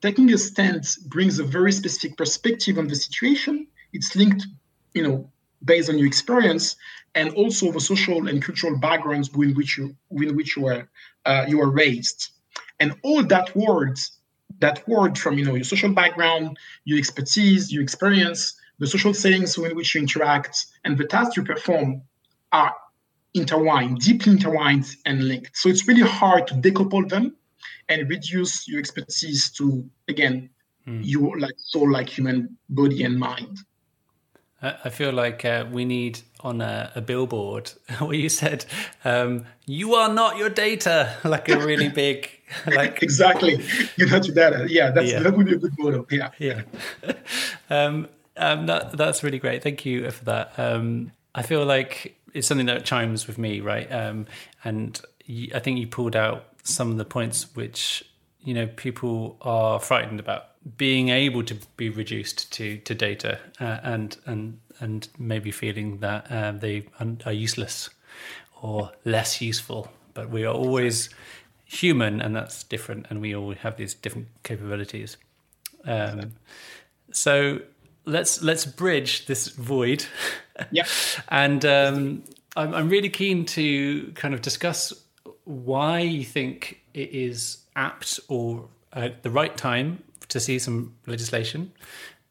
taking 0.00 0.32
a 0.32 0.38
stand 0.38 0.84
brings 1.06 1.38
a 1.38 1.44
very 1.44 1.72
specific 1.72 2.16
perspective 2.16 2.78
on 2.78 2.88
the 2.88 2.96
situation. 2.96 3.66
It's 3.92 4.16
linked, 4.16 4.46
you 4.94 5.02
know, 5.02 5.31
based 5.64 5.88
on 5.88 5.98
your 5.98 6.06
experience 6.06 6.76
and 7.14 7.30
also 7.34 7.70
the 7.70 7.80
social 7.80 8.28
and 8.28 8.42
cultural 8.42 8.78
backgrounds 8.78 9.28
in 9.34 9.54
which 9.54 9.76
you 9.76 9.94
in 10.10 10.36
which 10.36 10.56
you 10.56 10.62
were 10.62 10.88
uh, 11.26 11.44
you 11.48 11.58
were 11.58 11.70
raised, 11.70 12.30
and 12.80 12.94
all 13.02 13.22
that 13.22 13.54
words 13.54 14.18
that 14.60 14.86
word 14.88 15.18
from 15.18 15.38
you 15.38 15.44
know 15.44 15.54
your 15.54 15.64
social 15.64 15.92
background, 15.92 16.56
your 16.84 16.98
expertise, 16.98 17.72
your 17.72 17.82
experience, 17.82 18.54
the 18.78 18.86
social 18.86 19.12
settings 19.12 19.58
in 19.58 19.76
which 19.76 19.94
you 19.94 20.00
interact, 20.00 20.66
and 20.84 20.96
the 20.96 21.04
tasks 21.04 21.36
you 21.36 21.42
perform 21.42 22.02
are 22.52 22.74
intertwined, 23.34 23.98
deeply 23.98 24.32
intertwined 24.32 24.86
and 25.06 25.24
linked. 25.24 25.56
So 25.56 25.68
it's 25.68 25.86
really 25.86 26.02
hard 26.02 26.46
to 26.48 26.54
decouple 26.54 27.08
them 27.08 27.36
and 27.88 28.08
reduce 28.08 28.68
your 28.68 28.78
expertise 28.78 29.50
to 29.52 29.88
again 30.08 30.50
mm. 30.86 31.00
your 31.02 31.38
like 31.38 31.54
soul, 31.56 31.90
like 31.90 32.08
human 32.08 32.56
body 32.68 33.04
and 33.04 33.18
mind. 33.18 33.58
I 34.62 34.90
feel 34.90 35.12
like 35.12 35.44
uh, 35.44 35.66
we 35.70 35.84
need 35.84 36.20
on 36.40 36.60
a, 36.60 36.92
a, 36.94 37.00
billboard 37.00 37.72
where 37.98 38.14
you 38.14 38.28
said, 38.28 38.64
um, 39.04 39.44
"You 39.66 39.94
are 39.94 40.12
not 40.12 40.36
your 40.36 40.50
data," 40.50 41.16
like 41.24 41.48
a 41.48 41.58
really 41.58 41.88
big, 42.04 42.30
like 42.66 43.02
exactly. 43.02 43.60
You're 43.96 44.08
not 44.08 44.24
your 44.24 44.36
data. 44.36 44.66
Yeah, 44.70 44.92
that's 44.92 45.10
yeah. 45.10 45.20
that 45.20 45.36
would 45.36 45.46
be 45.46 45.54
a 45.54 45.58
good 45.58 45.74
motto. 45.78 46.06
Yeah, 46.10 46.30
yeah. 46.38 46.62
um, 47.70 48.08
um, 48.36 48.66
that, 48.66 48.96
that's 48.96 49.24
really 49.24 49.38
great. 49.38 49.62
Thank 49.62 49.84
you 49.84 50.08
for 50.10 50.24
that. 50.26 50.56
Um, 50.56 51.10
I 51.34 51.42
feel 51.42 51.64
like 51.64 52.16
it's 52.32 52.46
something 52.46 52.66
that 52.66 52.84
chimes 52.84 53.26
with 53.26 53.38
me, 53.38 53.60
right? 53.60 53.90
Um, 53.90 54.26
and 54.64 55.00
I 55.54 55.58
think 55.58 55.78
you 55.78 55.88
pulled 55.88 56.14
out 56.14 56.46
some 56.62 56.92
of 56.92 56.98
the 56.98 57.04
points 57.04 57.54
which 57.56 58.04
you 58.44 58.54
know 58.54 58.68
people 58.68 59.36
are 59.40 59.80
frightened 59.80 60.20
about 60.20 60.44
being 60.76 61.08
able 61.08 61.42
to 61.42 61.56
be 61.76 61.90
reduced 61.90 62.52
to 62.52 62.78
to 62.78 62.94
data 62.94 63.38
uh, 63.60 63.78
and 63.82 64.16
and 64.26 64.58
and 64.80 65.08
maybe 65.18 65.50
feeling 65.50 65.98
that 65.98 66.30
uh, 66.30 66.52
they 66.52 66.86
are 67.24 67.32
useless 67.32 67.90
or 68.60 68.92
less 69.04 69.40
useful. 69.40 69.88
But 70.14 70.30
we 70.30 70.44
are 70.44 70.54
always 70.54 71.10
human, 71.64 72.20
and 72.20 72.36
that's 72.36 72.62
different, 72.64 73.06
and 73.10 73.20
we 73.20 73.34
all 73.34 73.54
have 73.54 73.76
these 73.76 73.94
different 73.94 74.28
capabilities. 74.42 75.16
Um, 75.84 76.32
so 77.12 77.60
let's 78.04 78.42
let's 78.42 78.64
bridge 78.64 79.26
this 79.26 79.48
void. 79.48 80.04
Yeah, 80.70 80.84
and 81.28 81.64
um, 81.64 82.24
I'm, 82.56 82.74
I'm 82.74 82.88
really 82.90 83.08
keen 83.08 83.46
to 83.46 84.12
kind 84.14 84.34
of 84.34 84.42
discuss 84.42 84.92
why 85.44 86.00
you 86.00 86.24
think 86.24 86.82
it 86.92 87.10
is 87.10 87.58
apt 87.74 88.20
or 88.28 88.68
uh, 88.92 89.08
the 89.22 89.30
right 89.30 89.56
time 89.56 90.02
to 90.28 90.40
see 90.40 90.58
some 90.58 90.94
legislation, 91.06 91.72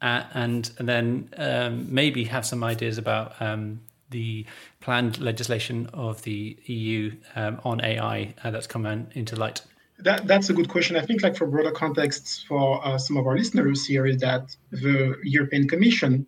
uh, 0.00 0.24
and 0.34 0.70
and 0.78 0.88
then 0.88 1.28
um, 1.36 1.92
maybe 1.92 2.24
have 2.24 2.44
some 2.44 2.64
ideas 2.64 2.98
about 2.98 3.40
um, 3.40 3.80
the 4.10 4.46
planned 4.80 5.18
legislation 5.18 5.88
of 5.92 6.22
the 6.22 6.56
EU 6.66 7.12
um, 7.34 7.60
on 7.64 7.80
AI 7.80 8.34
uh, 8.44 8.50
that's 8.50 8.66
come 8.66 8.86
into 8.86 9.36
light. 9.36 9.62
That, 9.98 10.26
that's 10.26 10.50
a 10.50 10.52
good 10.52 10.68
question. 10.68 10.96
I 10.96 11.04
think, 11.06 11.22
like 11.22 11.36
for 11.36 11.46
broader 11.46 11.70
contexts, 11.70 12.44
for 12.48 12.84
uh, 12.84 12.98
some 12.98 13.16
of 13.16 13.26
our 13.26 13.36
listeners 13.36 13.86
here, 13.86 14.06
is 14.06 14.18
that 14.18 14.54
the 14.70 15.16
European 15.22 15.68
Commission 15.68 16.26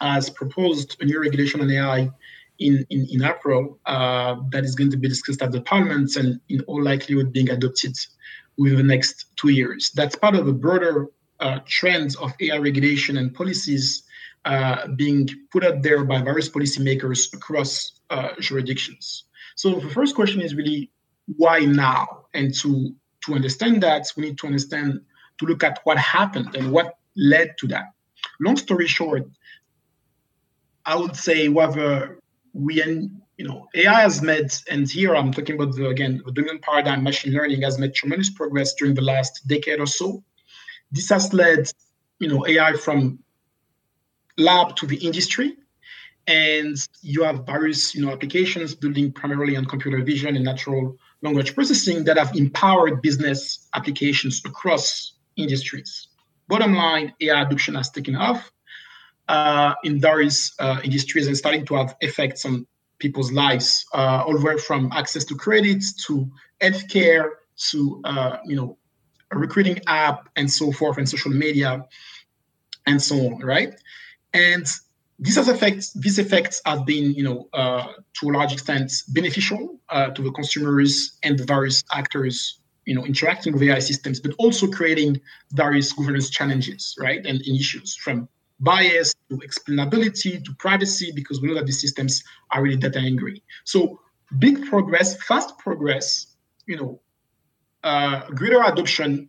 has 0.00 0.28
proposed 0.28 0.96
a 1.00 1.04
new 1.04 1.20
regulation 1.20 1.60
on 1.60 1.70
AI 1.70 2.10
in, 2.58 2.86
in, 2.90 3.06
in 3.10 3.24
April 3.24 3.78
uh, 3.86 4.36
that 4.50 4.64
is 4.64 4.74
going 4.74 4.90
to 4.90 4.96
be 4.96 5.08
discussed 5.08 5.42
at 5.42 5.52
the 5.52 5.60
Parliament 5.60 6.16
and, 6.16 6.40
in 6.48 6.60
all 6.62 6.82
likelihood, 6.82 7.32
being 7.32 7.50
adopted 7.50 7.96
within 8.58 8.78
the 8.78 8.84
next 8.84 9.26
two 9.36 9.50
years. 9.50 9.90
That's 9.94 10.16
part 10.16 10.34
of 10.34 10.46
a 10.48 10.52
broader 10.52 11.08
uh, 11.40 11.60
trend 11.66 12.16
of 12.20 12.32
AI 12.40 12.58
regulation 12.58 13.18
and 13.18 13.34
policies 13.34 14.02
uh, 14.44 14.86
being 14.96 15.28
put 15.50 15.64
out 15.64 15.82
there 15.82 16.04
by 16.04 16.22
various 16.22 16.48
policymakers 16.48 17.32
across 17.34 18.00
uh, 18.10 18.28
jurisdictions. 18.40 19.24
So 19.56 19.80
the 19.80 19.90
first 19.90 20.14
question 20.14 20.40
is 20.40 20.54
really 20.54 20.90
why 21.36 21.60
now? 21.60 22.26
And 22.34 22.54
to 22.60 22.94
to 23.24 23.34
understand 23.34 23.82
that, 23.82 24.06
we 24.16 24.24
need 24.26 24.38
to 24.38 24.46
understand 24.46 25.00
to 25.38 25.46
look 25.46 25.64
at 25.64 25.80
what 25.84 25.98
happened 25.98 26.54
and 26.54 26.70
what 26.70 26.96
led 27.16 27.58
to 27.58 27.66
that. 27.68 27.86
Long 28.40 28.56
story 28.56 28.86
short, 28.86 29.24
I 30.84 30.94
would 30.94 31.16
say 31.16 31.48
whether 31.48 32.20
we 32.52 32.82
you 33.36 33.46
know, 33.46 33.68
AI 33.74 34.00
has 34.00 34.22
made, 34.22 34.50
and 34.70 34.90
here 34.90 35.14
I'm 35.14 35.32
talking 35.32 35.56
about 35.56 35.74
the, 35.74 35.88
again, 35.88 36.22
the 36.24 36.32
dominant 36.32 36.62
paradigm, 36.62 37.02
machine 37.02 37.34
learning 37.34 37.62
has 37.62 37.78
made 37.78 37.94
tremendous 37.94 38.30
progress 38.30 38.74
during 38.74 38.94
the 38.94 39.02
last 39.02 39.46
decade 39.46 39.78
or 39.78 39.86
so. 39.86 40.24
This 40.90 41.10
has 41.10 41.32
led, 41.34 41.70
you 42.18 42.28
know, 42.28 42.46
AI 42.46 42.72
from 42.74 43.18
lab 44.38 44.76
to 44.76 44.86
the 44.86 44.96
industry, 44.96 45.56
and 46.26 46.76
you 47.02 47.24
have 47.24 47.44
various, 47.44 47.94
you 47.94 48.04
know, 48.04 48.12
applications 48.12 48.74
building 48.74 49.12
primarily 49.12 49.56
on 49.56 49.66
computer 49.66 50.02
vision 50.02 50.34
and 50.34 50.44
natural 50.44 50.96
language 51.22 51.54
processing 51.54 52.04
that 52.04 52.16
have 52.16 52.34
empowered 52.34 53.02
business 53.02 53.68
applications 53.74 54.40
across 54.44 55.14
industries. 55.36 56.08
Bottom 56.48 56.74
line, 56.74 57.12
AI 57.20 57.42
adoption 57.42 57.74
has 57.74 57.90
taken 57.90 58.16
off 58.16 58.50
uh, 59.28 59.74
in 59.84 60.00
various 60.00 60.54
uh, 60.58 60.80
industries 60.82 61.26
and 61.26 61.36
starting 61.36 61.66
to 61.66 61.74
have 61.74 61.96
effects 62.00 62.44
on 62.44 62.66
people's 62.98 63.32
lives, 63.32 63.84
uh, 63.94 64.24
all 64.26 64.38
the 64.38 64.44
way 64.44 64.58
from 64.58 64.90
access 64.92 65.24
to 65.24 65.34
credit 65.34 65.82
to 66.06 66.30
healthcare 66.60 67.28
to 67.70 68.00
uh, 68.04 68.36
you 68.44 68.56
know 68.56 68.78
a 69.30 69.38
recruiting 69.38 69.80
app 69.86 70.28
and 70.36 70.50
so 70.50 70.72
forth 70.72 70.98
and 70.98 71.08
social 71.08 71.30
media 71.30 71.84
and 72.86 73.02
so 73.02 73.16
on, 73.16 73.40
right? 73.40 73.74
And 74.32 74.66
these 75.18 75.36
effects 75.36 75.92
these 75.94 76.18
effects 76.18 76.60
have 76.66 76.84
been 76.84 77.12
you 77.12 77.24
know 77.24 77.48
uh, 77.52 77.92
to 78.20 78.30
a 78.30 78.32
large 78.32 78.52
extent 78.52 78.92
beneficial 79.08 79.80
uh, 79.88 80.08
to 80.10 80.22
the 80.22 80.30
consumers 80.30 81.18
and 81.22 81.38
the 81.38 81.44
various 81.44 81.82
actors 81.92 82.60
you 82.84 82.94
know 82.94 83.04
interacting 83.04 83.52
with 83.52 83.62
AI 83.62 83.78
systems, 83.78 84.20
but 84.20 84.32
also 84.38 84.66
creating 84.66 85.20
various 85.52 85.92
governance 85.92 86.30
challenges, 86.30 86.96
right, 87.00 87.24
and, 87.26 87.40
and 87.46 87.60
issues 87.60 87.96
from 87.96 88.28
bias 88.60 89.14
to 89.28 89.36
explainability 89.38 90.44
to 90.44 90.54
privacy 90.54 91.12
because 91.14 91.40
we 91.40 91.48
know 91.48 91.54
that 91.54 91.66
these 91.66 91.80
systems 91.80 92.22
are 92.50 92.62
really 92.62 92.76
data 92.76 92.98
angry. 92.98 93.42
So 93.64 94.00
big 94.38 94.66
progress 94.66 95.22
fast 95.22 95.56
progress 95.58 96.34
you 96.66 96.76
know 96.76 97.00
uh, 97.84 98.26
greater 98.30 98.62
adoption 98.62 99.28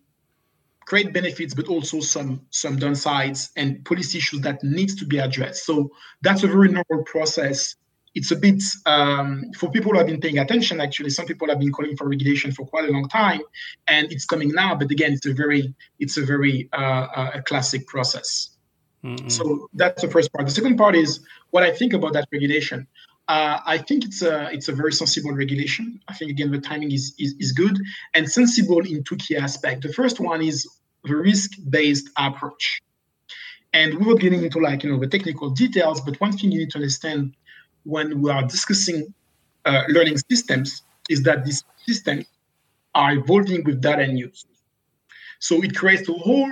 great 0.85 1.13
benefits 1.13 1.53
but 1.53 1.67
also 1.67 1.99
some 1.99 2.41
some 2.49 2.77
downsides 2.77 3.49
and 3.57 3.83
policy 3.85 4.17
issues 4.17 4.41
that 4.41 4.63
needs 4.63 4.95
to 4.95 5.05
be 5.05 5.19
addressed. 5.19 5.65
So 5.65 5.91
that's 6.21 6.43
a 6.43 6.47
very 6.47 6.69
normal 6.69 7.03
process. 7.05 7.75
It's 8.15 8.31
a 8.31 8.35
bit 8.35 8.63
um, 8.85 9.43
for 9.55 9.69
people 9.69 9.91
who 9.91 9.97
have 9.97 10.07
been 10.07 10.19
paying 10.19 10.39
attention 10.39 10.81
actually 10.81 11.11
some 11.11 11.27
people 11.27 11.49
have 11.49 11.59
been 11.59 11.71
calling 11.71 11.95
for 11.95 12.07
regulation 12.07 12.51
for 12.51 12.65
quite 12.65 12.89
a 12.89 12.91
long 12.91 13.07
time 13.09 13.41
and 13.87 14.11
it's 14.11 14.25
coming 14.25 14.49
now 14.49 14.73
but 14.73 14.89
again 14.89 15.13
it's 15.13 15.27
a 15.27 15.33
very 15.33 15.75
it's 15.99 16.17
a 16.17 16.25
very 16.25 16.67
uh, 16.73 17.07
uh, 17.15 17.31
a 17.35 17.41
classic 17.43 17.85
process 17.85 18.56
Mm-hmm. 19.07 19.29
So 19.29 19.69
that's 19.73 20.01
the 20.01 20.09
first 20.09 20.33
part. 20.33 20.45
The 20.45 20.53
second 20.53 20.77
part 20.77 20.95
is 20.95 21.21
what 21.51 21.63
I 21.63 21.71
think 21.71 21.93
about 21.93 22.13
that 22.13 22.27
regulation. 22.31 22.87
Uh, 23.29 23.59
I 23.65 23.77
think 23.77 24.03
it's 24.05 24.21
a 24.21 24.49
it's 24.51 24.67
a 24.67 24.73
very 24.73 24.91
sensible 24.91 25.31
regulation. 25.33 25.99
I 26.07 26.13
think 26.13 26.31
again 26.31 26.51
the 26.51 26.59
timing 26.59 26.91
is, 26.91 27.13
is 27.17 27.33
is 27.39 27.51
good 27.51 27.77
and 28.13 28.29
sensible 28.29 28.79
in 28.79 29.03
two 29.03 29.15
key 29.15 29.37
aspects. 29.37 29.85
The 29.85 29.93
first 29.93 30.19
one 30.19 30.41
is 30.41 30.67
the 31.03 31.15
risk-based 31.15 32.09
approach, 32.17 32.81
and 33.73 34.05
were 34.05 34.15
getting 34.15 34.43
into 34.43 34.59
like 34.59 34.83
you 34.83 34.91
know 34.91 34.99
the 34.99 35.07
technical 35.07 35.49
details. 35.49 36.01
But 36.01 36.19
one 36.19 36.33
thing 36.33 36.51
you 36.51 36.59
need 36.59 36.71
to 36.71 36.77
understand 36.77 37.33
when 37.83 38.21
we 38.21 38.29
are 38.29 38.43
discussing 38.43 39.13
uh, 39.65 39.83
learning 39.89 40.17
systems 40.29 40.83
is 41.09 41.23
that 41.23 41.45
these 41.45 41.63
systems 41.85 42.25
are 42.93 43.13
evolving 43.13 43.63
with 43.63 43.81
data 43.81 44.01
and 44.01 44.19
use. 44.19 44.45
So 45.39 45.61
it 45.63 45.75
creates 45.75 46.07
a 46.09 46.13
whole 46.13 46.51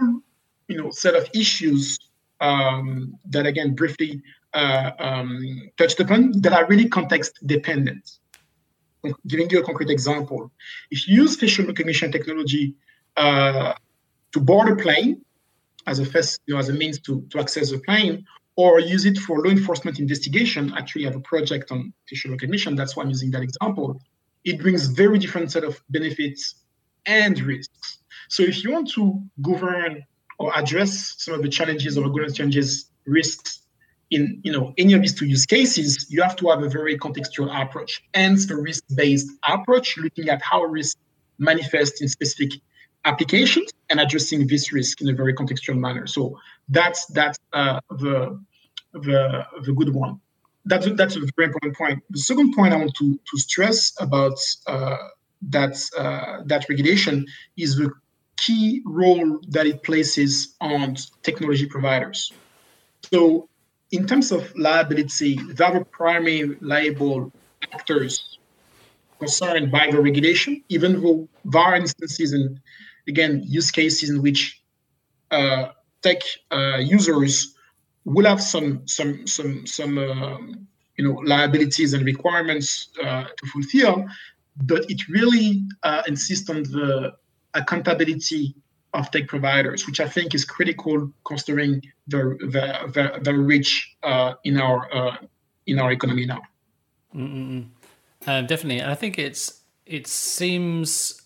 you 0.68 0.78
know 0.78 0.92
set 0.92 1.16
of 1.16 1.30
issues 1.34 2.00
um, 2.42 3.18
that 3.30 3.46
again 3.46 3.75
briefly 3.75 4.22
uh, 4.54 4.92
um, 5.00 5.70
touched 5.77 6.00
upon 6.00 6.39
that 6.42 6.54
are 6.54 6.65
really 6.68 6.88
context 6.88 7.39
dependent. 7.46 8.20
Giving 9.27 9.50
you 9.50 9.60
a 9.60 9.63
concrete 9.63 9.92
example, 9.92 10.51
if 10.89 11.08
you 11.08 11.22
use 11.24 11.36
facial 11.36 11.65
recognition 11.65 12.12
technology 12.12 12.74
uh, 13.15 13.74
to 14.32 14.39
board 14.39 14.70
a 14.70 14.75
plane 14.75 15.22
as 15.86 16.00
a 16.00 16.06
first, 16.06 16.42
you 16.48 16.56
know, 16.56 16.60
as 16.60 16.70
a 16.70 16.74
means 16.74 17.00
to, 17.01 17.22
to 17.30 17.39
access 17.39 17.70
the 17.70 17.77
plane, 17.77 18.25
or 18.56 18.80
use 18.80 19.06
it 19.06 19.18
for 19.18 19.44
law 19.44 19.51
enforcement 19.51 20.00
investigation, 20.00 20.74
actually 20.75 21.06
I 21.06 21.10
have 21.10 21.18
a 21.18 21.22
project 21.22 21.72
on 21.72 21.94
facial 22.08 22.32
recognition. 22.32 22.75
That's 22.75 22.96
why 22.96 23.04
I'm 23.04 23.10
using 23.10 23.30
that 23.32 23.44
example. 23.44 24.01
It 24.44 24.60
brings 24.60 24.88
very 24.88 25.20
different 25.20 25.51
set 25.51 25.63
of 25.63 25.80
benefits 25.89 26.56
and 27.06 27.39
risks. 27.42 28.00
So 28.30 28.44
if 28.44 28.63
you 28.63 28.72
want 28.72 28.89
to 28.92 29.22
govern 29.42 30.04
or 30.38 30.58
address 30.58 31.15
some 31.18 31.34
of 31.34 31.42
the 31.42 31.50
challenges 31.50 31.98
or 31.98 32.04
governance 32.08 32.36
challenges, 32.36 32.89
risks 33.06 33.62
in 34.12 34.39
you 34.44 34.51
know 34.51 34.74
any 34.77 34.94
of 34.94 35.01
these 35.01 35.15
two 35.15 35.25
use 35.25 35.46
cases, 35.46 36.08
you 36.10 36.22
have 36.22 36.36
to 36.36 36.50
have 36.50 36.62
a 36.63 36.70
very 36.70 36.98
contextual 36.98 37.50
approach. 37.62 38.04
Hence 38.13 38.46
the 38.46 38.56
risk-based 38.56 39.30
approach, 39.48 39.98
looking 39.98 40.30
at 40.30 40.42
how 40.42 40.63
risk 40.63 40.98
manifests 41.38 42.01
in 42.01 42.08
specific 42.08 42.51
applications 43.06 43.72
and 43.89 44.00
addressing 44.00 44.48
this 44.48 44.72
risk 44.72 45.01
in 45.01 45.10
a 45.10 45.13
very 45.13 45.34
contextual 45.34 45.77
manner. 45.77 46.08
So 46.08 46.38
that's 46.70 47.06
that's 47.08 47.39
uh, 47.54 47.80
the 47.89 48.39
the 48.94 49.46
the 49.63 49.74
good 49.74 49.94
one. 49.94 50.20
that's 50.65 50.88
that's 50.94 51.15
a 51.15 51.22
very 51.36 51.48
important 51.48 51.77
point. 51.77 52.04
The 52.10 52.20
second 52.20 52.54
point 52.56 52.74
I 52.74 52.77
want 52.77 52.94
to 52.96 53.20
to 53.30 53.38
stress 53.38 53.94
about 54.00 54.38
uh, 54.68 54.98
that 55.50 55.75
uh, 55.98 56.42
that 56.46 56.68
regulation 56.70 57.25
is 57.58 57.77
the 57.77 57.92
key 58.38 58.82
role 58.86 59.39
that 59.50 59.65
it 59.65 59.84
places 59.84 60.56
on 60.62 60.96
technology 61.24 61.65
providers. 61.65 62.32
So, 63.12 63.50
in 63.92 64.08
terms 64.08 64.32
of 64.32 64.54
liability, 64.56 65.39
there 65.54 65.68
are 65.68 65.86
primary 65.86 66.58
liable 66.60 67.32
actors 67.72 68.39
concerned 69.20 69.72
by 69.72 69.89
the 69.92 70.01
regulation, 70.01 70.63
even 70.70 71.01
though 71.01 71.27
there 71.46 71.62
are 71.62 71.75
instances 71.75 72.34
and 72.34 72.60
again 73.08 73.44
use 73.46 73.72
cases 73.72 74.10
in 74.10 74.22
which 74.22 74.62
uh, 75.32 75.70
tech 76.01 76.22
uh, 76.51 76.77
users 76.77 77.56
will 78.06 78.25
have 78.25 78.42
some 78.42 78.88
some 78.88 79.25
some 79.27 79.65
some 79.65 79.98
um, 79.98 80.68
you 80.98 81.04
know 81.06 81.15
liabilities 81.25 81.94
and 81.94 82.06
requirements 82.06 82.89
uh, 83.04 83.25
to 83.38 83.46
fulfill, 83.48 84.06
but 84.63 84.89
it 84.89 85.08
really 85.08 85.63
uh, 85.84 86.04
insists 86.08 86.50
on 86.50 86.63
the 86.63 87.13
accountability 87.56 88.56
of 88.94 89.12
tech 89.12 89.28
providers, 89.28 89.86
which 89.88 90.00
I 90.00 90.08
think 90.08 90.34
is 90.34 90.46
critical 90.46 91.12
considering 91.26 91.82
the 92.08 92.38
the 92.40 92.92
the, 92.94 93.20
the 93.22 93.34
reach 93.34 93.96
uh, 94.04 94.34
in 94.44 94.60
our 94.60 94.94
uh, 94.94 95.18
in 95.66 95.80
our 95.80 95.92
economy 95.92 96.26
now. 96.26 96.42
Um, 97.14 97.72
definitely, 98.48 98.80
and 98.80 98.92
I 98.92 98.96
think 98.96 99.18
it's 99.20 99.62
it 99.86 100.08
seems 100.08 101.22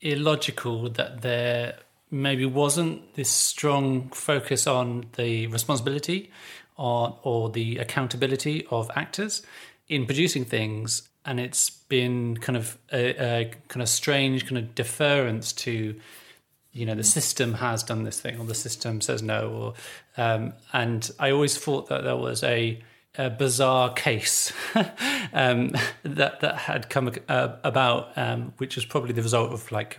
illogical 0.00 0.90
that 0.90 1.22
there 1.22 1.78
maybe 2.10 2.44
wasn't 2.44 3.14
this 3.14 3.30
strong 3.30 4.08
focus 4.10 4.66
on 4.66 5.06
the 5.16 5.46
responsibility 5.48 6.30
on 6.76 7.16
or 7.22 7.50
the 7.50 7.78
accountability 7.78 8.66
of 8.70 8.90
actors 8.94 9.42
in 9.88 10.06
producing 10.06 10.44
things 10.44 11.08
and 11.24 11.40
it's 11.40 11.70
been 11.70 12.36
kind 12.36 12.56
of 12.56 12.78
a, 12.92 13.22
a, 13.22 13.54
kind 13.68 13.82
of 13.82 13.88
strange 13.88 14.46
kind 14.46 14.58
of 14.58 14.74
deference 14.74 15.52
to 15.52 15.94
you 16.72 16.86
know 16.86 16.94
the 16.94 17.04
system 17.04 17.54
has 17.54 17.82
done 17.82 18.04
this 18.04 18.20
thing 18.20 18.38
or 18.38 18.44
the 18.44 18.54
system 18.54 19.00
says 19.00 19.22
no 19.22 19.50
or 19.50 19.74
um, 20.22 20.52
and 20.72 21.10
i 21.18 21.30
always 21.30 21.56
thought 21.56 21.88
that 21.88 22.02
there 22.04 22.16
was 22.16 22.42
a, 22.42 22.82
a 23.16 23.30
bizarre 23.30 23.92
case 23.92 24.52
um, 25.32 25.70
that 26.02 26.40
that 26.40 26.56
had 26.56 26.88
come 26.90 27.12
uh, 27.28 27.48
about 27.62 28.16
um, 28.16 28.52
which 28.58 28.76
was 28.76 28.84
probably 28.84 29.12
the 29.12 29.22
result 29.22 29.52
of 29.52 29.70
like 29.70 29.98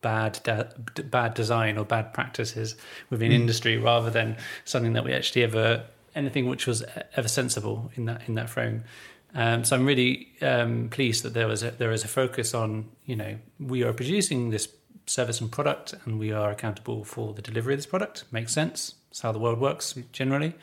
bad 0.00 0.38
de- 0.44 1.02
bad 1.04 1.32
design 1.32 1.78
or 1.78 1.84
bad 1.84 2.12
practices 2.12 2.76
within 3.08 3.30
mm. 3.30 3.36
industry 3.36 3.78
rather 3.78 4.10
than 4.10 4.36
something 4.64 4.92
that 4.92 5.02
we 5.02 5.12
actually 5.12 5.42
ever 5.42 5.82
anything 6.14 6.46
which 6.46 6.66
was 6.66 6.84
ever 7.16 7.26
sensible 7.26 7.90
in 7.94 8.04
that 8.04 8.22
in 8.28 8.34
that 8.34 8.48
frame. 8.48 8.84
Um, 9.34 9.64
so 9.64 9.76
I'm 9.76 9.84
really 9.84 10.28
um, 10.42 10.88
pleased 10.90 11.24
that 11.24 11.34
there 11.34 11.48
was 11.48 11.62
a, 11.62 11.72
there 11.72 11.92
is 11.92 12.04
a 12.04 12.08
focus 12.08 12.54
on 12.54 12.86
you 13.04 13.16
know 13.16 13.36
we 13.58 13.82
are 13.82 13.92
producing 13.92 14.50
this 14.50 14.68
service 15.06 15.40
and 15.40 15.50
product 15.50 15.94
and 16.04 16.18
we 16.18 16.32
are 16.32 16.50
accountable 16.50 17.04
for 17.04 17.34
the 17.34 17.42
delivery 17.42 17.74
of 17.74 17.78
this 17.78 17.86
product. 17.86 18.24
Makes 18.30 18.52
sense. 18.52 18.94
That's 19.10 19.20
how 19.20 19.32
the 19.32 19.38
world 19.38 19.60
works 19.60 19.94
generally. 20.12 20.54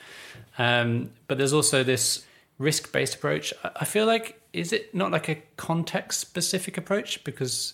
Um, 0.57 1.11
but 1.27 1.37
there's 1.37 1.53
also 1.53 1.83
this 1.83 2.25
risk 2.57 2.91
based 2.91 3.15
approach. 3.15 3.53
I 3.63 3.85
feel 3.85 4.05
like 4.05 4.41
is 4.53 4.73
it 4.73 4.93
not 4.93 5.11
like 5.11 5.29
a 5.29 5.35
context 5.57 6.19
specific 6.19 6.77
approach 6.77 7.23
because 7.23 7.73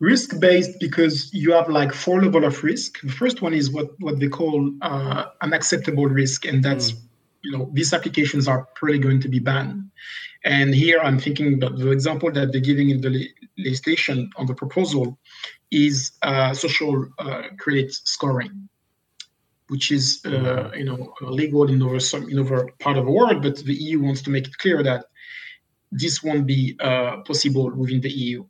risk 0.00 0.38
based 0.40 0.78
because 0.80 1.32
you 1.32 1.52
have 1.52 1.68
like 1.68 1.92
four 1.92 2.22
level 2.22 2.44
of 2.44 2.62
risk 2.62 3.00
the 3.00 3.12
first 3.12 3.40
one 3.40 3.54
is 3.54 3.70
what 3.70 3.98
what 4.00 4.18
they 4.18 4.28
call 4.28 4.70
uh, 4.82 5.26
an 5.40 5.52
acceptable 5.52 6.06
risk 6.06 6.44
and 6.44 6.62
that's 6.62 6.92
mm. 6.92 6.98
You 7.46 7.52
know 7.52 7.64
these 7.72 7.92
applications 7.92 8.44
are 8.52 8.60
probably 8.74 8.98
going 9.06 9.20
to 9.20 9.28
be 9.28 9.40
banned 9.48 9.90
and 10.44 10.74
here 10.74 10.98
i'm 11.06 11.18
thinking 11.18 11.54
about 11.54 11.76
the 11.78 11.90
example 11.90 12.30
that 12.30 12.46
they're 12.50 12.68
giving 12.70 12.88
in 12.90 13.00
the 13.00 13.12
legislation 13.66 14.30
on 14.36 14.46
the 14.46 14.54
proposal 14.54 15.18
is 15.70 16.12
uh, 16.22 16.52
social 16.54 17.08
uh, 17.18 17.42
credit 17.58 17.90
scoring 17.92 18.68
which 19.68 19.90
is 19.90 20.04
uh, 20.26 20.70
you 20.80 20.86
know 20.88 21.00
legal 21.42 21.64
in 21.74 21.82
over 21.82 22.00
some 22.00 22.24
in 22.32 22.38
over 22.38 22.58
part 22.84 22.96
of 22.98 23.04
the 23.04 23.14
world 23.18 23.42
but 23.42 23.56
the 23.68 23.74
eu 23.74 23.98
wants 24.00 24.22
to 24.22 24.30
make 24.30 24.46
it 24.46 24.56
clear 24.58 24.82
that 24.82 25.06
this 26.02 26.22
won't 26.22 26.46
be 26.46 26.76
uh, 26.80 27.16
possible 27.28 27.70
within 27.70 28.00
the 28.00 28.10
eu 28.10 28.44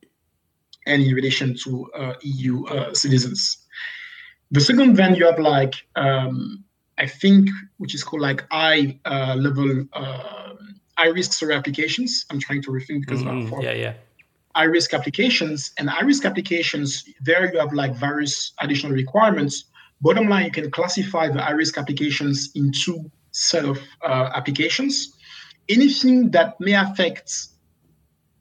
and 0.86 1.02
in 1.02 1.14
relation 1.14 1.54
to 1.64 1.90
uh, 1.92 2.14
EU 2.22 2.64
uh, 2.66 2.94
citizens. 2.94 3.58
The 4.50 4.60
second 4.60 4.96
then 4.96 5.14
you 5.14 5.26
have 5.26 5.38
like 5.38 5.74
um, 5.96 6.64
I 6.98 7.06
think 7.06 7.48
which 7.78 7.94
is 7.94 8.02
called 8.02 8.22
like 8.22 8.44
I 8.50 8.98
uh, 9.04 9.34
level 9.38 9.84
high 9.92 11.08
risk 11.08 11.32
sorry 11.32 11.54
applications. 11.54 12.24
I'm 12.30 12.40
trying 12.40 12.62
to 12.62 12.70
rethink 12.70 13.00
because 13.00 13.22
mm-hmm. 13.22 13.60
yeah 13.60 13.72
yeah 13.72 13.94
high 14.54 14.64
risk 14.64 14.94
applications 14.94 15.72
and 15.78 15.88
high 15.88 16.04
risk 16.04 16.24
applications 16.24 17.04
there 17.20 17.52
you 17.52 17.58
have 17.58 17.74
like 17.74 17.94
various 17.94 18.52
additional 18.60 18.92
requirements 18.92 19.64
bottom 20.00 20.28
line 20.28 20.46
you 20.46 20.50
can 20.50 20.70
classify 20.70 21.28
the 21.28 21.42
high 21.42 21.50
risk 21.50 21.76
applications 21.76 22.50
in 22.54 22.72
two 22.72 23.10
set 23.32 23.66
of 23.66 23.78
uh, 24.02 24.30
applications 24.34 25.12
anything 25.68 26.30
that 26.30 26.58
may 26.58 26.72
affect 26.72 27.48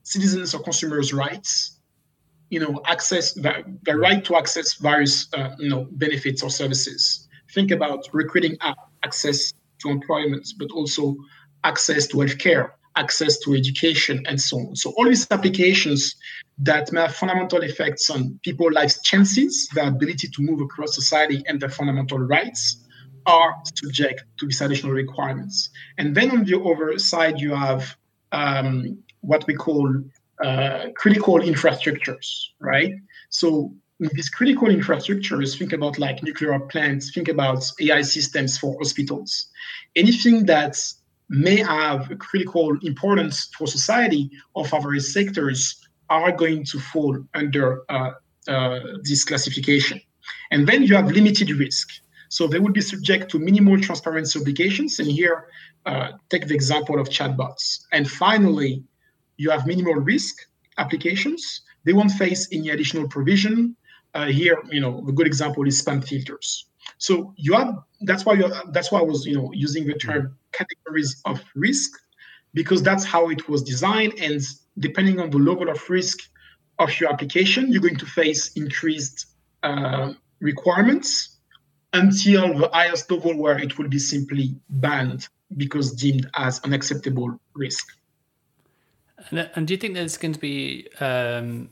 citizens 0.03 0.55
or 0.55 0.63
consumers 0.63 1.11
rights 1.13 1.75
you 2.49 2.59
know, 2.59 2.79
access 2.85 3.33
the, 3.33 3.63
the 3.83 3.95
right 3.97 4.23
to 4.25 4.35
access 4.35 4.75
various, 4.75 5.27
uh, 5.33 5.55
you 5.57 5.69
know, 5.69 5.87
benefits 5.91 6.43
or 6.43 6.49
services. 6.49 7.24
Think 7.55 7.71
about 7.71 8.07
recruiting 8.13 8.57
access 9.03 9.53
to 9.79 9.89
employment, 9.89 10.45
but 10.59 10.69
also 10.71 11.15
access 11.63 12.05
to 12.07 12.17
healthcare, 12.17 12.71
access 12.97 13.39
to 13.39 13.55
education, 13.55 14.23
and 14.27 14.39
so 14.39 14.57
on. 14.57 14.75
So 14.75 14.93
all 14.97 15.05
these 15.05 15.25
applications 15.31 16.15
that 16.59 16.91
may 16.91 17.01
have 17.01 17.15
fundamental 17.15 17.61
effects 17.63 18.09
on 18.09 18.39
people's 18.43 18.73
life 18.73 19.01
chances, 19.03 19.67
their 19.73 19.87
ability 19.87 20.27
to 20.27 20.41
move 20.41 20.61
across 20.61 20.93
society, 20.95 21.43
and 21.47 21.59
their 21.61 21.69
fundamental 21.69 22.19
rights 22.19 22.83
are 23.25 23.55
subject 23.73 24.23
to 24.37 24.45
these 24.45 24.61
additional 24.61 24.91
requirements. 24.91 25.69
And 25.97 26.15
then 26.15 26.31
on 26.31 26.43
the 26.43 26.59
other 26.59 26.99
side, 26.99 27.39
you 27.39 27.55
have 27.55 27.95
um, 28.31 28.99
what 29.21 29.47
we 29.47 29.55
call 29.55 29.91
uh, 30.43 30.87
critical 30.95 31.39
infrastructures, 31.39 32.27
right? 32.59 32.93
So 33.29 33.73
these 33.99 34.29
critical 34.29 34.67
infrastructures, 34.67 35.57
think 35.57 35.73
about 35.73 35.97
like 35.97 36.21
nuclear 36.21 36.59
plants, 36.59 37.11
think 37.13 37.27
about 37.27 37.63
AI 37.79 38.01
systems 38.01 38.57
for 38.57 38.77
hospitals. 38.77 39.47
Anything 39.95 40.45
that 40.45 40.77
may 41.29 41.57
have 41.57 42.11
a 42.11 42.15
critical 42.15 42.77
importance 42.83 43.49
for 43.57 43.67
society 43.67 44.29
of 44.55 44.69
various 44.69 45.13
sectors 45.13 45.87
are 46.09 46.31
going 46.31 46.63
to 46.65 46.79
fall 46.79 47.17
under 47.33 47.83
uh, 47.89 48.11
uh, 48.47 48.79
this 49.03 49.23
classification. 49.23 49.99
And 50.51 50.67
then 50.67 50.83
you 50.83 50.95
have 50.95 51.07
limited 51.07 51.49
risk. 51.51 51.89
So 52.29 52.47
they 52.47 52.59
will 52.59 52.71
be 52.71 52.81
subject 52.81 53.31
to 53.31 53.39
minimal 53.39 53.79
transparency 53.79 54.39
obligations. 54.39 54.99
And 54.99 55.09
here, 55.09 55.47
uh, 55.85 56.11
take 56.29 56.47
the 56.47 56.53
example 56.53 56.99
of 56.99 57.09
chatbots. 57.09 57.85
And 57.91 58.09
finally, 58.09 58.83
you 59.37 59.49
have 59.51 59.65
minimal 59.65 59.95
risk 59.95 60.35
applications. 60.77 61.61
They 61.85 61.93
won't 61.93 62.11
face 62.11 62.47
any 62.51 62.69
additional 62.69 63.07
provision. 63.07 63.75
Uh, 64.15 64.27
here, 64.27 64.63
you 64.71 64.79
know, 64.79 65.03
a 65.07 65.11
good 65.11 65.27
example 65.27 65.67
is 65.67 65.81
spam 65.81 66.01
filters. 66.01 66.67
So 66.97 67.33
you 67.35 67.53
have 67.53 67.75
that's 68.01 68.25
why 68.25 68.33
you 68.33 68.51
that's 68.71 68.91
why 68.91 68.99
I 68.99 69.03
was 69.03 69.25
you 69.25 69.35
know 69.35 69.51
using 69.53 69.85
the 69.85 69.95
term 69.95 70.37
categories 70.53 71.21
of 71.25 71.43
risk 71.53 71.91
because 72.53 72.81
that's 72.81 73.03
how 73.03 73.29
it 73.29 73.47
was 73.49 73.61
designed. 73.61 74.13
And 74.19 74.41
depending 74.79 75.19
on 75.19 75.29
the 75.29 75.37
level 75.37 75.69
of 75.69 75.89
risk 75.89 76.19
of 76.79 76.97
your 76.99 77.11
application, 77.11 77.71
you're 77.71 77.81
going 77.81 77.97
to 77.97 78.05
face 78.05 78.53
increased 78.53 79.27
uh, 79.63 80.13
requirements 80.39 81.37
until 81.93 82.57
the 82.57 82.69
highest 82.71 83.11
level 83.11 83.37
where 83.37 83.57
it 83.57 83.77
will 83.77 83.89
be 83.89 83.99
simply 83.99 84.55
banned 84.69 85.27
because 85.57 85.91
deemed 85.93 86.29
as 86.35 86.59
unacceptable 86.61 87.37
risk. 87.53 87.85
And, 89.29 89.49
and 89.55 89.67
do 89.67 89.73
you 89.73 89.77
think 89.77 89.93
there's 89.93 90.17
going 90.17 90.33
to 90.33 90.39
be 90.39 90.87
um, 90.99 91.69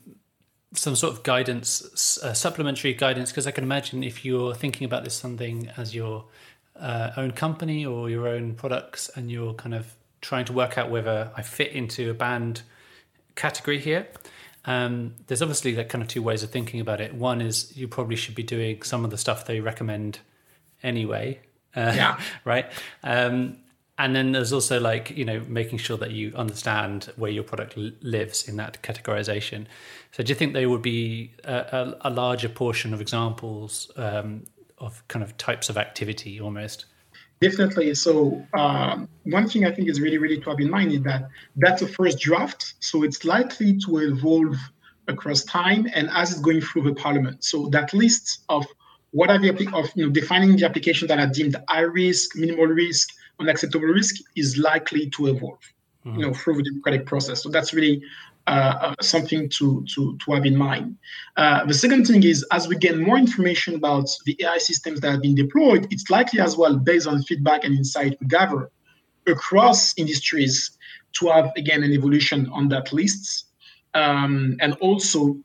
some 0.74 0.96
sort 0.96 1.14
of 1.14 1.24
guidance, 1.24 2.18
uh, 2.24 2.34
supplementary 2.34 2.94
guidance? 2.94 3.32
Because 3.32 3.48
I 3.48 3.52
can 3.52 3.64
imagine 3.64 4.04
if 4.04 4.26
you're 4.26 4.54
thinking 4.54 4.86
about 4.86 5.04
this 5.04 5.14
something 5.14 5.70
as 5.78 5.96
your 5.96 6.26
uh, 6.80 7.12
own 7.18 7.32
company 7.32 7.86
or 7.86 8.10
your 8.10 8.28
own 8.28 8.56
products, 8.56 9.10
and 9.16 9.32
you're 9.32 9.54
kind 9.54 9.76
of 9.76 9.94
trying 10.22 10.46
to 10.46 10.54
work 10.54 10.78
out 10.78 10.90
whether 10.90 11.32
I 11.36 11.42
fit 11.42 11.72
into 11.74 12.10
a 12.10 12.14
band 12.14 12.62
category 13.36 13.80
here. 13.80 14.08
Um, 14.66 15.16
there's 15.28 15.42
obviously 15.42 15.76
like 15.76 15.90
kind 15.90 16.02
of 16.02 16.08
two 16.08 16.24
ways 16.24 16.44
of 16.44 16.50
thinking 16.50 16.80
about 16.80 17.02
it. 17.02 17.14
One 17.14 17.42
is 17.42 17.76
you 17.76 17.88
probably 17.88 18.16
should 18.16 18.36
be 18.36 18.44
doing 18.44 18.82
some 18.82 19.04
of 19.04 19.12
the 19.12 19.18
stuff 19.18 19.46
they 19.46 19.60
recommend 19.60 20.20
anyway. 20.82 21.40
Uh, 21.76 21.92
yeah. 21.96 22.20
right. 22.46 22.72
Um, 23.04 23.58
and 23.98 24.16
then 24.16 24.32
there's 24.32 24.52
also 24.54 24.80
like 24.80 25.12
you 25.12 25.26
know 25.26 25.42
making 25.48 25.78
sure 25.78 25.98
that 25.98 26.12
you 26.12 26.34
understand 26.36 27.12
where 27.16 27.32
your 27.32 27.44
product 27.44 27.78
lives 28.02 28.48
in 28.48 28.58
that 28.58 28.82
categorization 28.82 29.66
so 30.12 30.24
do 30.24 30.30
you 30.30 30.36
think 30.36 30.54
there 30.54 30.70
would 30.70 30.82
be 30.82 31.34
a, 31.44 31.54
a, 32.02 32.10
a 32.10 32.10
larger 32.10 32.50
portion 32.50 32.94
of 32.94 33.02
examples 33.02 33.92
um, 33.98 34.44
of 34.80 35.08
kind 35.08 35.24
of 35.24 35.38
types 35.38 35.70
of 35.70 35.78
activity 35.78 36.40
almost 36.40 36.86
Definitely. 37.44 37.94
So 37.96 38.42
um, 38.54 39.10
one 39.24 39.50
thing 39.50 39.66
I 39.66 39.72
think 39.72 39.90
is 39.90 40.00
really, 40.00 40.18
really 40.18 40.40
to 40.40 40.50
have 40.50 40.62
in 40.62 40.70
mind 40.70 40.94
is 40.94 41.02
that 41.02 41.28
that's 41.58 41.82
a 41.82 41.88
first 41.88 42.20
draft. 42.20 42.76
So 42.80 43.04
it's 43.04 43.26
likely 43.26 43.78
to 43.80 43.98
evolve 43.98 44.56
across 45.10 45.44
time 45.44 45.86
and 45.94 46.10
as 46.14 46.32
it's 46.32 46.40
going 46.40 46.62
through 46.62 46.84
the 46.84 46.94
parliament. 46.94 47.44
So 47.44 47.68
that 47.72 47.94
list 47.94 48.46
of 48.48 48.66
what 49.12 49.30
are 49.30 49.40
the 49.40 49.50
of 49.50 49.92
you 49.94 50.06
know 50.06 50.12
defining 50.12 50.56
the 50.56 50.66
applications 50.66 51.10
that 51.10 51.20
are 51.20 51.28
deemed 51.28 51.58
high 51.68 51.82
risk, 51.82 52.38
minimal 52.38 52.68
risk, 52.68 53.10
unacceptable 53.40 53.88
risk 53.88 54.16
is 54.36 54.58
likely 54.58 55.10
to 55.12 55.28
evolve, 55.28 55.60
mm-hmm. 56.06 56.20
you 56.20 56.26
know, 56.26 56.34
through 56.34 56.58
the 56.58 56.64
democratic 56.64 57.06
process. 57.06 57.44
So 57.44 57.50
that's 57.50 57.74
really 57.74 58.04
uh, 58.48 58.76
uh, 58.82 58.96
something 59.02 59.50
to, 59.50 59.86
to, 59.96 60.18
to 60.18 60.32
have 60.34 60.46
in 60.46 60.56
mind. 60.56 60.98
Uh, 61.38 61.66
the 61.66 61.74
second 61.74 62.06
thing 62.06 62.24
is, 62.24 62.46
as 62.52 62.68
we 62.68 62.76
get 62.76 62.98
more 62.98 63.18
information 63.18 63.76
about 63.76 64.10
the 64.26 64.38
AI 64.42 64.58
systems 64.58 65.00
that 65.02 65.12
have 65.12 65.22
been 65.22 65.36
deployed, 65.36 65.88
it's 65.92 66.10
likely 66.10 66.40
as 66.40 66.58
well, 66.58 66.78
based 66.78 67.08
on 67.08 67.22
feedback 67.24 67.64
and 67.64 67.76
insight 67.76 68.18
we 68.20 68.28
gather 68.28 68.70
across 69.28 69.98
industries, 69.98 70.78
to 71.14 71.28
have 71.28 71.52
again 71.56 71.84
an 71.84 71.92
evolution 71.92 72.50
on 72.52 72.68
that 72.70 72.92
list, 72.92 73.46
um, 73.94 74.58
and 74.60 74.74
also. 74.82 75.38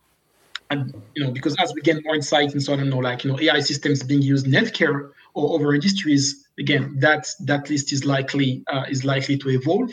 And 0.71 0.93
you 1.15 1.25
know, 1.25 1.31
because 1.31 1.57
as 1.59 1.73
we 1.75 1.81
get 1.81 2.05
more 2.05 2.15
insight 2.15 2.53
into, 2.53 2.73
I 2.73 2.77
don't 2.77 2.91
know, 2.91 2.99
like 2.99 3.25
you 3.25 3.33
know, 3.33 3.41
AI 3.41 3.61
systems 3.61 4.03
being 4.03 4.21
used 4.21 4.45
in 4.45 4.53
healthcare 4.53 5.13
or 5.33 5.59
other 5.59 5.73
industries, 5.73 6.47
again, 6.59 6.97
that 7.01 7.29
that 7.41 7.71
list 7.71 7.93
is 7.93 8.05
likely 8.05 8.65
uh, 8.73 8.85
is 8.89 9.05
likely 9.05 9.39
to 9.39 9.51
evolve. 9.51 9.91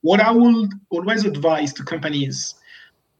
What 0.00 0.20
I 0.20 0.30
would 0.30 0.72
always 0.90 1.24
advise 1.24 1.72
to 1.74 1.84
companies, 1.84 2.54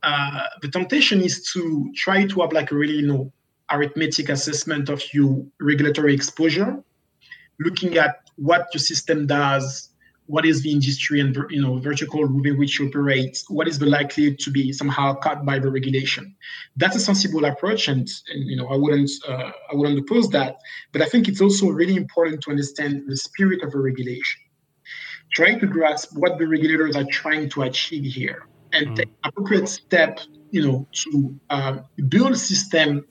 uh, 0.02 0.42
the 0.62 0.68
temptation 0.68 1.20
is 1.20 1.50
to 1.52 1.90
try 1.94 2.26
to 2.26 2.40
have 2.40 2.52
like 2.52 2.70
a 2.70 2.74
really, 2.76 2.94
you 2.94 3.06
know, 3.06 3.32
arithmetic 3.70 4.28
assessment 4.28 4.88
of 4.88 5.02
your 5.12 5.44
regulatory 5.60 6.14
exposure, 6.14 6.82
looking 7.60 7.96
at 7.98 8.30
what 8.36 8.68
your 8.72 8.80
system 8.80 9.26
does, 9.26 9.90
what 10.26 10.44
is 10.44 10.62
the 10.62 10.72
industry 10.72 11.20
and 11.20 11.36
you 11.50 11.60
know 11.60 11.78
vertical 11.78 12.26
within 12.26 12.58
which 12.58 12.78
you 12.78 12.88
operate, 12.88 13.42
what 13.48 13.68
is 13.68 13.78
the 13.78 13.86
likelihood 13.86 14.38
to 14.40 14.50
be 14.50 14.72
somehow 14.72 15.14
cut 15.14 15.44
by 15.44 15.58
the 15.58 15.70
regulation. 15.70 16.34
That's 16.76 16.96
a 16.96 17.00
sensible 17.00 17.44
approach, 17.44 17.88
and, 17.88 18.08
and 18.32 18.50
you 18.50 18.56
know 18.56 18.68
I 18.68 18.76
wouldn't 18.76 19.10
uh, 19.28 19.50
I 19.70 19.74
wouldn't 19.74 19.98
oppose 19.98 20.28
that. 20.30 20.56
But 20.92 21.02
I 21.02 21.06
think 21.06 21.28
it's 21.28 21.40
also 21.40 21.68
really 21.68 21.96
important 21.96 22.42
to 22.42 22.50
understand 22.50 23.04
the 23.06 23.16
spirit 23.16 23.62
of 23.62 23.74
a 23.74 23.78
regulation 23.78 24.40
trying 25.32 25.58
to 25.60 25.66
grasp 25.66 26.16
what 26.16 26.38
the 26.38 26.46
regulators 26.46 26.96
are 26.96 27.04
trying 27.04 27.48
to 27.50 27.62
achieve 27.62 28.04
here 28.04 28.46
and 28.72 28.88
mm. 28.88 28.96
take 28.96 29.08
appropriate 29.24 29.68
step, 29.68 30.20
you 30.50 30.66
know, 30.66 30.86
to 30.92 31.38
uh, 31.50 31.78
build 32.08 32.32
a 32.32 32.36
system 32.36 33.04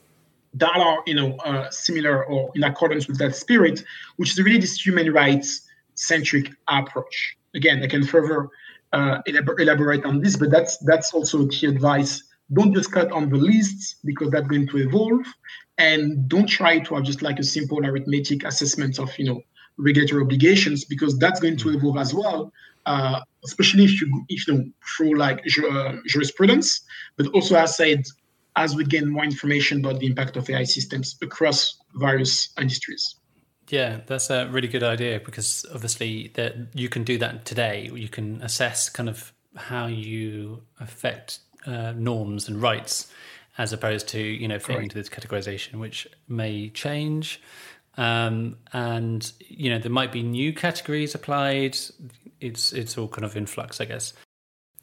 that 0.54 0.75
are, 0.78 1.04
you 1.06 1.13
know, 1.13 1.36
uh, 1.38 1.69
similar 1.69 2.25
or 2.25 2.51
in 2.56 2.63
accordance 2.63 3.08
with 3.08 3.17
that 3.17 3.36
spirit, 3.36 3.84
which 4.15 4.32
is 4.32 4.39
really 4.39 4.58
this 4.58 4.84
human 4.84 5.12
rights 5.12 5.64
centric 5.95 6.51
approach. 6.67 7.38
Again, 7.55 7.81
I 7.84 7.88
can 7.88 8.03
further 8.05 8.49
uh, 8.93 9.21
elaborate 9.27 10.05
on 10.05 10.21
this, 10.21 10.36
but 10.38 10.51
that's 10.51 10.77
that's 10.79 11.13
also 11.13 11.47
key 11.47 11.67
advice. 11.67 12.23
Don't 12.53 12.73
just 12.73 12.91
cut 12.91 13.12
on 13.12 13.29
the 13.29 13.38
lists 13.38 13.95
because 14.05 14.29
that's 14.29 14.47
going 14.47 14.67
to 14.67 14.77
evolve, 14.77 15.25
and 15.77 16.27
don't 16.29 16.47
try 16.47 16.79
to 16.79 16.95
have 16.95 17.03
just 17.03 17.21
like 17.21 17.39
a 17.39 17.43
simple 17.43 17.86
arithmetic 17.86 18.45
assessment 18.45 18.99
of 18.99 19.10
you 19.17 19.25
know 19.25 19.41
regulatory 19.77 20.21
obligations 20.23 20.86
because 20.86 21.17
that's 21.17 21.39
going 21.39 21.58
to 21.58 21.69
evolve 21.69 21.97
as 21.97 22.13
well, 22.13 22.51
uh, 22.86 23.19
especially 23.43 23.84
if 23.84 23.99
you 23.99 24.25
if 24.29 24.47
you 24.47 24.53
know 24.53 24.63
through 24.95 25.17
like 25.17 25.43
uh, 25.69 25.93
jurisprudence, 26.08 26.81
but 27.17 27.27
also 27.27 27.55
as 27.55 27.75
said, 27.75 28.03
as 28.55 28.75
we 28.75 28.86
gain 28.86 29.10
more 29.10 29.23
information 29.23 29.79
about 29.79 29.99
the 29.99 30.05
impact 30.05 30.38
of 30.38 30.49
AI 30.49 30.63
systems 30.63 31.17
across 31.21 31.77
various 31.95 32.53
industries. 32.58 33.15
Yeah, 33.69 34.01
that's 34.06 34.30
a 34.30 34.47
really 34.47 34.67
good 34.67 34.84
idea 34.84 35.19
because 35.19 35.65
obviously 35.73 36.32
that 36.36 36.56
you 36.73 36.89
can 36.89 37.04
do 37.04 37.17
that 37.17 37.45
today. 37.45 37.89
You 37.93 38.10
can 38.10 38.41
assess 38.41 38.89
kind 38.89 39.10
of 39.10 39.34
how 39.56 39.88
you 39.88 40.62
affect 40.80 41.39
uh, 41.65 41.93
norms 41.93 42.47
and 42.47 42.62
rights 42.62 43.12
as 43.58 43.73
opposed 43.73 44.08
to 44.10 44.19
you 44.19 44.47
know 44.47 44.60
fitting 44.60 44.84
into 44.84 44.95
this 44.95 45.10
categorization, 45.10 45.75
which 45.75 46.08
may 46.28 46.69
change. 46.69 47.41
Um, 47.97 48.58
and 48.73 49.32
you 49.39 49.69
know 49.69 49.80
there 49.80 49.91
might 49.91 50.12
be 50.12 50.21
new 50.21 50.54
categories 50.54 51.15
applied. 51.15 51.78
It's 52.39 52.73
it's 52.73 52.97
all 52.97 53.08
kind 53.08 53.25
of 53.25 53.36
in 53.36 53.45
flux, 53.45 53.82
I 53.82 53.86
guess. 53.86 54.13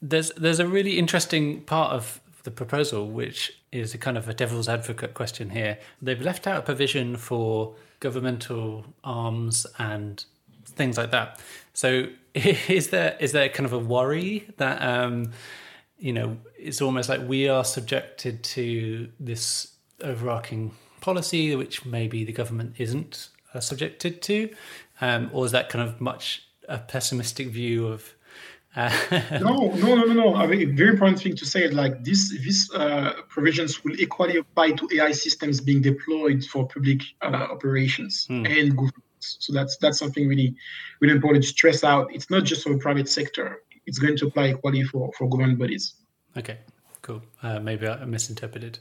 There's 0.01 0.31
there's 0.31 0.59
a 0.59 0.67
really 0.67 0.97
interesting 0.97 1.61
part 1.61 1.93
of 1.93 2.19
the 2.43 2.51
proposal, 2.51 3.09
which 3.09 3.53
is 3.71 3.93
a 3.93 3.97
kind 3.97 4.17
of 4.17 4.27
a 4.27 4.33
devil's 4.33 4.67
advocate 4.67 5.13
question 5.13 5.51
here. 5.51 5.77
They've 6.01 6.21
left 6.21 6.47
out 6.47 6.57
a 6.57 6.61
provision 6.61 7.15
for 7.15 7.75
governmental 8.03 8.85
arms 9.05 9.65
and 9.79 10.25
things 10.65 10.97
like 10.97 11.11
that. 11.11 11.39
So 11.73 12.07
is 12.33 12.89
there 12.89 13.15
is 13.19 13.31
there 13.31 13.49
kind 13.49 13.65
of 13.65 13.73
a 13.73 13.79
worry 13.79 14.45
that 14.57 14.81
um, 14.81 15.31
you 15.97 16.13
know 16.13 16.37
it's 16.59 16.81
almost 16.81 17.07
like 17.09 17.21
we 17.27 17.47
are 17.47 17.63
subjected 17.63 18.43
to 18.55 19.09
this 19.19 19.73
overarching 20.01 20.71
policy, 20.99 21.55
which 21.55 21.85
maybe 21.85 22.25
the 22.25 22.33
government 22.33 22.75
isn't 22.77 23.29
uh, 23.53 23.61
subjected 23.61 24.21
to, 24.23 24.49
um, 25.01 25.29
or 25.33 25.45
is 25.45 25.53
that 25.53 25.69
kind 25.69 25.87
of 25.87 26.01
much 26.01 26.43
a 26.67 26.77
pessimistic 26.77 27.47
view 27.47 27.87
of? 27.87 28.13
Uh, 28.75 28.91
no, 29.39 29.71
no, 29.75 29.95
no, 29.95 30.03
no, 30.05 30.13
no. 30.13 30.35
I 30.35 30.47
mean, 30.47 30.75
very 30.75 30.91
important 30.91 31.19
thing 31.21 31.35
to 31.35 31.45
say 31.45 31.63
is 31.63 31.73
like 31.73 32.03
this. 32.03 32.29
These 32.29 32.71
uh, 32.73 33.13
provisions 33.29 33.83
will 33.83 33.99
equally 33.99 34.37
apply 34.37 34.71
to 34.71 34.89
AI 34.93 35.11
systems 35.11 35.61
being 35.61 35.81
deployed 35.81 36.43
for 36.43 36.67
public 36.67 37.01
uh, 37.21 37.47
operations 37.51 38.25
hmm. 38.27 38.45
and 38.45 38.75
governments. 38.75 39.37
So 39.39 39.53
that's 39.53 39.77
that's 39.77 39.99
something 39.99 40.27
really, 40.27 40.55
really 40.99 41.13
important 41.13 41.43
to 41.43 41.49
stress 41.49 41.83
out. 41.83 42.13
It's 42.13 42.29
not 42.29 42.43
just 42.43 42.63
for 42.63 42.69
the 42.69 42.79
private 42.79 43.07
sector. 43.07 43.61
It's 43.85 43.99
going 43.99 44.17
to 44.17 44.27
apply 44.27 44.49
equally 44.49 44.83
for 44.83 45.11
for 45.17 45.29
government 45.29 45.59
bodies. 45.59 45.93
Okay, 46.35 46.57
cool. 47.01 47.21
Uh, 47.41 47.59
maybe 47.59 47.87
I 47.87 48.05
misinterpreted. 48.05 48.79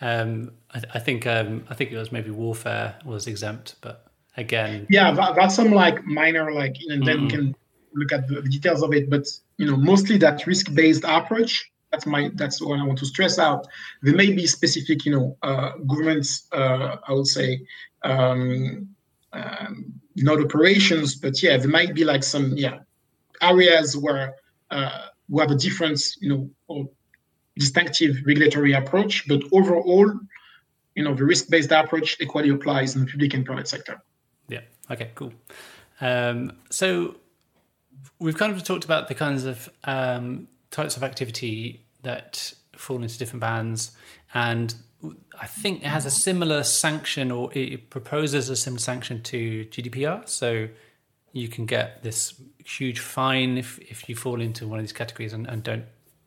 Um, 0.00 0.52
I, 0.74 0.82
I, 0.94 0.98
think 0.98 1.26
um, 1.26 1.64
I 1.70 1.74
think 1.74 1.90
it 1.90 1.96
was 1.96 2.12
maybe 2.12 2.30
warfare 2.30 2.98
was 3.04 3.26
exempt, 3.26 3.76
but 3.80 4.06
again, 4.36 4.86
yeah, 4.90 5.10
that, 5.12 5.34
that's 5.36 5.54
some 5.54 5.72
like 5.72 6.04
minor 6.04 6.52
like, 6.52 6.76
and 6.88 7.06
then 7.06 7.18
mm 7.18 7.22
we 7.22 7.30
can 7.30 7.56
look 7.96 8.12
at 8.12 8.28
the, 8.28 8.42
details 8.42 8.82
of 8.82 8.92
it. 8.92 9.10
But 9.10 9.26
you 9.56 9.66
know, 9.66 9.76
mostly 9.76 10.18
that 10.18 10.46
risk-based 10.46 11.04
approach. 11.06 11.70
That's 11.92 12.06
my 12.06 12.30
that's 12.34 12.60
what 12.60 12.78
I 12.78 12.84
want 12.84 12.98
to 12.98 13.06
stress 13.06 13.38
out. 13.38 13.66
There 14.02 14.14
may 14.14 14.32
be 14.32 14.46
specific, 14.46 15.04
you 15.04 15.12
know, 15.12 15.36
uh, 15.42 15.72
governments. 15.86 16.46
Uh, 16.52 16.96
I 17.08 17.12
would 17.12 17.26
say. 17.26 17.60
Um, 18.04 18.88
um, 19.32 19.92
not 20.16 20.40
operations, 20.40 21.14
but 21.14 21.42
yeah, 21.42 21.56
there 21.58 21.68
might 21.68 21.94
be 21.94 22.04
like 22.04 22.24
some 22.24 22.56
yeah 22.56 22.78
areas 23.42 23.96
where 23.96 24.34
uh, 24.70 25.06
we 25.28 25.40
have 25.40 25.50
a 25.50 25.54
different, 25.54 26.00
you 26.20 26.28
know, 26.28 26.50
or 26.68 26.88
distinctive 27.58 28.16
regulatory 28.24 28.72
approach, 28.72 29.26
but 29.28 29.42
overall, 29.52 30.12
you 30.94 31.04
know, 31.04 31.14
the 31.14 31.24
risk-based 31.24 31.72
approach 31.72 32.16
equally 32.20 32.50
applies 32.50 32.96
in 32.96 33.04
the 33.04 33.10
public 33.10 33.34
and 33.34 33.44
private 33.44 33.68
sector. 33.68 34.00
Yeah. 34.48 34.60
Okay. 34.90 35.10
Cool. 35.14 35.32
Um, 36.00 36.52
so 36.70 37.16
we've 38.18 38.36
kind 38.36 38.52
of 38.52 38.62
talked 38.64 38.84
about 38.84 39.08
the 39.08 39.14
kinds 39.14 39.44
of 39.44 39.68
um, 39.84 40.48
types 40.70 40.96
of 40.96 41.02
activity 41.02 41.84
that 42.02 42.52
fall 42.76 43.02
into 43.02 43.18
different 43.18 43.40
bands, 43.40 43.92
and 44.34 44.74
I 45.40 45.46
think 45.46 45.82
it 45.82 45.88
has 45.88 46.06
a 46.06 46.10
similar 46.10 46.62
sanction, 46.62 47.30
or 47.30 47.50
it 47.52 47.90
proposes 47.90 48.48
a 48.48 48.56
similar 48.56 48.80
sanction 48.80 49.22
to 49.24 49.66
GDPR. 49.66 50.28
So 50.28 50.68
you 51.32 51.48
can 51.48 51.66
get 51.66 52.02
this 52.02 52.40
huge 52.64 53.00
fine 53.00 53.58
if 53.58 53.78
if 53.78 54.08
you 54.08 54.16
fall 54.16 54.40
into 54.40 54.66
one 54.66 54.78
of 54.78 54.82
these 54.82 54.92
categories 54.92 55.32
and, 55.32 55.46
and 55.46 55.62
don't 55.62 55.84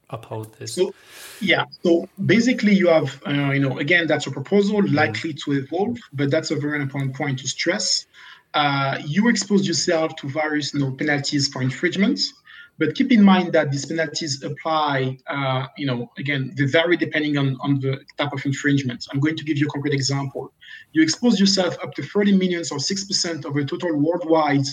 uphold 0.09 0.53
this? 0.55 0.75
So, 0.75 0.93
yeah. 1.41 1.65
So 1.83 2.07
basically, 2.25 2.73
you 2.73 2.87
have, 2.87 3.21
uh, 3.27 3.51
you 3.51 3.59
know, 3.59 3.77
again, 3.79 4.07
that's 4.07 4.27
a 4.27 4.31
proposal 4.31 4.83
likely 4.87 5.33
to 5.33 5.53
evolve, 5.53 5.97
but 6.13 6.31
that's 6.31 6.51
a 6.51 6.55
very 6.55 6.81
important 6.81 7.15
point 7.15 7.39
to 7.39 7.47
stress. 7.47 8.05
Uh, 8.53 8.97
you 9.05 9.29
expose 9.29 9.67
yourself 9.67 10.15
to 10.17 10.27
various, 10.27 10.73
you 10.73 10.79
know, 10.79 10.91
penalties 10.91 11.47
for 11.47 11.61
infringements, 11.61 12.33
but 12.79 12.95
keep 12.95 13.11
in 13.11 13.21
mind 13.21 13.51
that 13.53 13.71
these 13.71 13.85
penalties 13.85 14.41
apply, 14.41 15.17
uh, 15.27 15.67
you 15.77 15.85
know, 15.85 16.09
again, 16.17 16.53
they 16.55 16.65
vary 16.65 16.95
depending 16.95 17.37
on, 17.37 17.57
on 17.61 17.79
the 17.81 17.99
type 18.17 18.31
of 18.31 18.43
infringement. 18.45 19.05
I'm 19.11 19.19
going 19.19 19.35
to 19.35 19.43
give 19.43 19.57
you 19.57 19.67
a 19.67 19.69
concrete 19.69 19.93
example. 19.93 20.53
You 20.93 21.03
expose 21.03 21.39
yourself 21.39 21.77
up 21.83 21.93
to 21.95 22.03
30 22.03 22.37
millions 22.37 22.71
or 22.71 22.77
6% 22.77 23.45
of 23.45 23.53
the 23.53 23.65
total 23.65 23.95
worldwide 23.97 24.65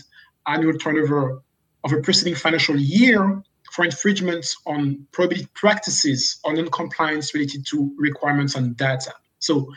annual 0.46 0.78
turnover 0.78 1.42
of 1.84 1.92
a 1.92 2.00
preceding 2.00 2.36
financial 2.36 2.76
year 2.76 3.42
for 3.72 3.84
infringements 3.84 4.56
on 4.66 5.06
prohibited 5.12 5.52
practices 5.54 6.38
or 6.44 6.54
non-compliance 6.54 7.34
related 7.34 7.66
to 7.66 7.92
requirements 7.98 8.56
on 8.56 8.74
data. 8.74 9.12
So, 9.40 9.72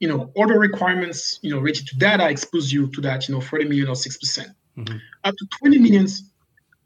you 0.00 0.08
know, 0.08 0.30
other 0.40 0.58
requirements, 0.58 1.38
you 1.42 1.50
know, 1.50 1.58
related 1.58 1.86
to 1.88 1.96
data 1.96 2.28
expose 2.28 2.72
you 2.72 2.88
to 2.88 3.00
that, 3.00 3.28
you 3.28 3.34
know, 3.34 3.40
40 3.40 3.64
million 3.66 3.88
or 3.88 3.94
6%. 3.94 4.20
percent 4.20 4.48
mm 4.76 4.88
hmm 4.88 4.96
Up 5.22 5.34
to 5.36 5.46
20 5.60 5.78
millions 5.78 6.30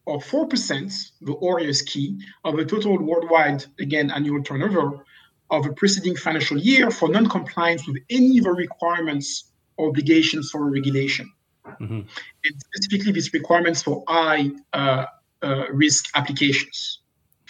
or 0.04 0.18
4%, 0.18 1.10
the 1.20 1.32
or 1.32 1.60
is 1.60 1.82
key, 1.82 2.18
of 2.44 2.56
the 2.56 2.64
total 2.64 2.98
worldwide, 2.98 3.64
again, 3.78 4.10
annual 4.10 4.42
turnover 4.42 5.04
of 5.50 5.66
a 5.66 5.72
preceding 5.72 6.16
financial 6.16 6.58
year 6.58 6.90
for 6.90 7.08
non-compliance 7.08 7.86
with 7.86 7.98
any 8.10 8.38
of 8.38 8.44
the 8.44 8.52
requirements 8.52 9.52
or 9.76 9.88
obligations 9.88 10.50
for 10.50 10.70
regulation. 10.70 11.30
mm-hmm. 11.66 12.00
and 12.44 12.54
specifically 12.66 13.12
these 13.12 13.32
requirements 13.32 13.82
for 13.82 14.02
high 14.08 14.50
uh, 14.72 15.04
uh, 15.42 15.64
risk 15.72 16.06
applications. 16.14 17.00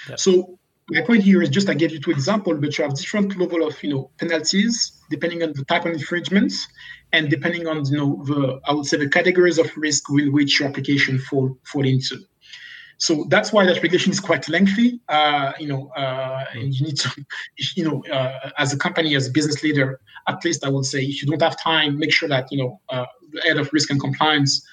Yep. 0.09 0.19
So 0.19 0.58
my 0.91 1.03
point 1.03 1.23
here 1.23 1.43
is 1.43 1.51
just 1.51 1.69
I 1.69 1.75
gave 1.75 1.93
you 1.93 2.01
two 2.01 2.11
examples, 2.11 2.59
but 2.61 2.77
you 2.77 2.85
have 2.85 2.95
different 2.95 3.37
level 3.39 3.67
of 3.67 3.83
you 3.83 3.91
know 3.91 4.11
penalties 4.19 4.93
depending 5.11 5.43
on 5.43 5.53
the 5.53 5.65
type 5.65 5.85
of 5.85 5.93
infringements 5.93 6.67
and 7.13 7.29
depending 7.29 7.67
on 7.67 7.85
you 7.87 7.97
know 7.97 8.23
the 8.25 8.61
I 8.67 8.73
would 8.73 8.87
say 8.87 8.97
the 8.97 9.09
categories 9.09 9.59
of 9.59 9.71
risk 9.77 10.09
with 10.09 10.29
which 10.29 10.59
your 10.59 10.69
application 10.69 11.19
fall 11.19 11.57
fall 11.65 11.85
into. 11.85 12.19
So 13.01 13.27
that's 13.29 13.53
why 13.53 13.65
that 13.65 13.81
regulation 13.81 14.11
is 14.11 14.19
quite 14.19 14.49
lengthy. 14.49 15.01
Uh, 15.09 15.53
you 15.61 15.69
know, 15.69 15.89
uh, 15.97 16.45
and 16.53 16.75
you 16.75 16.87
need 16.87 16.99
to, 16.99 17.25
you 17.77 17.85
know, 17.85 18.05
uh, 18.13 18.51
as 18.59 18.73
a 18.73 18.77
company, 18.77 19.15
as 19.15 19.29
a 19.29 19.31
business 19.31 19.63
leader, 19.63 20.01
at 20.27 20.45
least 20.45 20.65
I 20.65 20.69
would 20.69 20.85
say, 20.85 21.01
if 21.03 21.23
you 21.23 21.29
don't 21.29 21.41
have 21.41 21.61
time, 21.63 21.99
make 21.99 22.13
sure 22.13 22.29
that 22.29 22.49
you 22.51 22.59
know 22.59 22.81
uh, 22.89 23.07
the 23.33 23.41
head 23.43 23.59
of 23.59 23.71
risk 23.73 23.91
and 23.91 24.01
compliance 24.01 24.67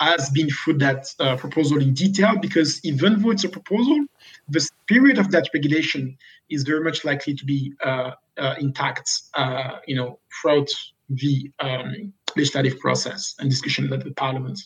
has 0.00 0.30
been 0.30 0.48
through 0.50 0.78
that 0.78 1.06
uh, 1.20 1.36
proposal 1.36 1.80
in 1.80 1.94
detail. 1.94 2.36
Because 2.38 2.84
even 2.84 3.22
though 3.22 3.30
it's 3.30 3.44
a 3.44 3.48
proposal, 3.48 4.04
the 4.48 4.60
spirit 4.60 5.18
of 5.18 5.30
that 5.30 5.48
regulation 5.54 6.16
is 6.50 6.62
very 6.62 6.82
much 6.82 7.04
likely 7.04 7.34
to 7.34 7.44
be 7.44 7.72
uh, 7.84 8.12
intact. 8.58 9.10
you 9.86 9.96
know, 9.96 10.18
throughout 10.40 10.68
the 11.08 11.50
um, 11.60 12.12
legislative 12.36 12.78
process 12.78 13.34
and 13.38 13.50
discussion 13.50 13.88
with 13.90 14.04
the 14.04 14.12
parliament. 14.12 14.60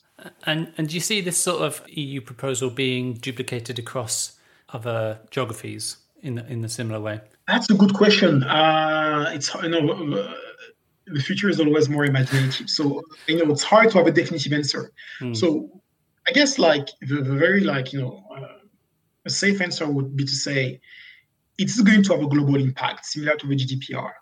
And 0.45 0.73
and 0.77 0.88
do 0.88 0.95
you 0.95 1.01
see 1.01 1.21
this 1.21 1.38
sort 1.38 1.62
of 1.62 1.83
EU 1.88 2.21
proposal 2.21 2.71
being 2.71 3.14
duplicated 3.14 3.79
across 3.79 4.38
other 4.71 5.21
geographies 5.31 5.99
in 6.23 6.38
in 6.38 6.64
a 6.64 6.69
similar 6.69 7.01
way? 7.01 7.21
That's 7.47 7.71
a 7.71 7.75
good 7.75 7.95
question. 7.95 8.43
Uh, 8.43 9.31
it's 9.35 9.55
you 9.55 9.69
know. 9.69 10.35
The 11.12 11.20
future 11.20 11.49
is 11.49 11.61
always 11.61 11.88
more 11.88 12.05
imaginative, 12.05 12.68
so 12.68 13.03
you 13.27 13.44
know 13.44 13.53
it's 13.53 13.62
hard 13.62 13.90
to 13.90 13.99
have 13.99 14.07
a 14.07 14.12
definitive 14.12 14.53
answer. 14.53 14.92
Mm. 15.20 15.37
So, 15.37 15.83
I 16.29 16.33
guess 16.33 16.59
like 16.59 16.88
the, 17.01 17.16
the 17.16 17.35
very 17.35 17.62
like 17.62 17.92
you 17.92 18.01
know 18.01 18.25
uh, 18.35 18.59
a 19.25 19.31
safe 19.31 19.61
answer 19.61 19.87
would 19.87 20.16
be 20.16 20.25
to 20.25 20.37
say 20.46 20.81
it's 21.59 21.81
going 21.81 22.03
to 22.05 22.12
have 22.14 22.23
a 22.23 22.29
global 22.29 22.57
impact, 22.57 23.07
similar 23.07 23.37
to 23.37 23.46
the 23.46 23.57
GDPR. 23.57 24.12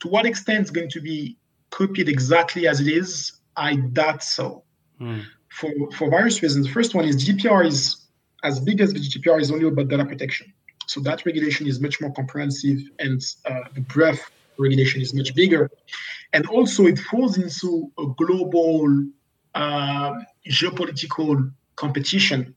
To 0.00 0.08
what 0.08 0.26
extent 0.26 0.60
it's 0.62 0.70
going 0.70 0.90
to 0.90 1.00
be 1.00 1.36
copied 1.70 2.08
exactly 2.08 2.68
as 2.68 2.80
it 2.80 2.88
is? 2.88 3.32
I 3.56 3.76
doubt 3.76 4.22
so. 4.22 4.64
Hmm. 4.98 5.20
For 5.48 5.72
for 5.92 6.10
various 6.10 6.42
reasons. 6.42 6.66
The 6.66 6.72
first 6.72 6.94
one 6.94 7.04
is 7.04 7.16
GDPR 7.24 7.66
is 7.66 8.08
as 8.44 8.60
big 8.60 8.80
as 8.80 8.92
the 8.92 9.00
GDPR 9.00 9.40
is 9.40 9.50
only 9.50 9.66
about 9.66 9.88
data 9.88 10.04
protection. 10.04 10.52
So 10.86 11.00
that 11.00 11.26
regulation 11.26 11.66
is 11.66 11.80
much 11.80 12.00
more 12.00 12.12
comprehensive, 12.12 12.78
and 12.98 13.20
uh, 13.44 13.60
the 13.74 13.82
breadth 13.82 14.30
regulation 14.58 15.00
is 15.00 15.12
much 15.14 15.34
bigger. 15.34 15.70
And 16.32 16.46
also, 16.46 16.86
it 16.86 16.98
falls 16.98 17.38
into 17.38 17.90
a 17.98 18.06
global 18.16 19.06
uh, 19.54 20.12
geopolitical 20.48 21.52
competition. 21.76 22.54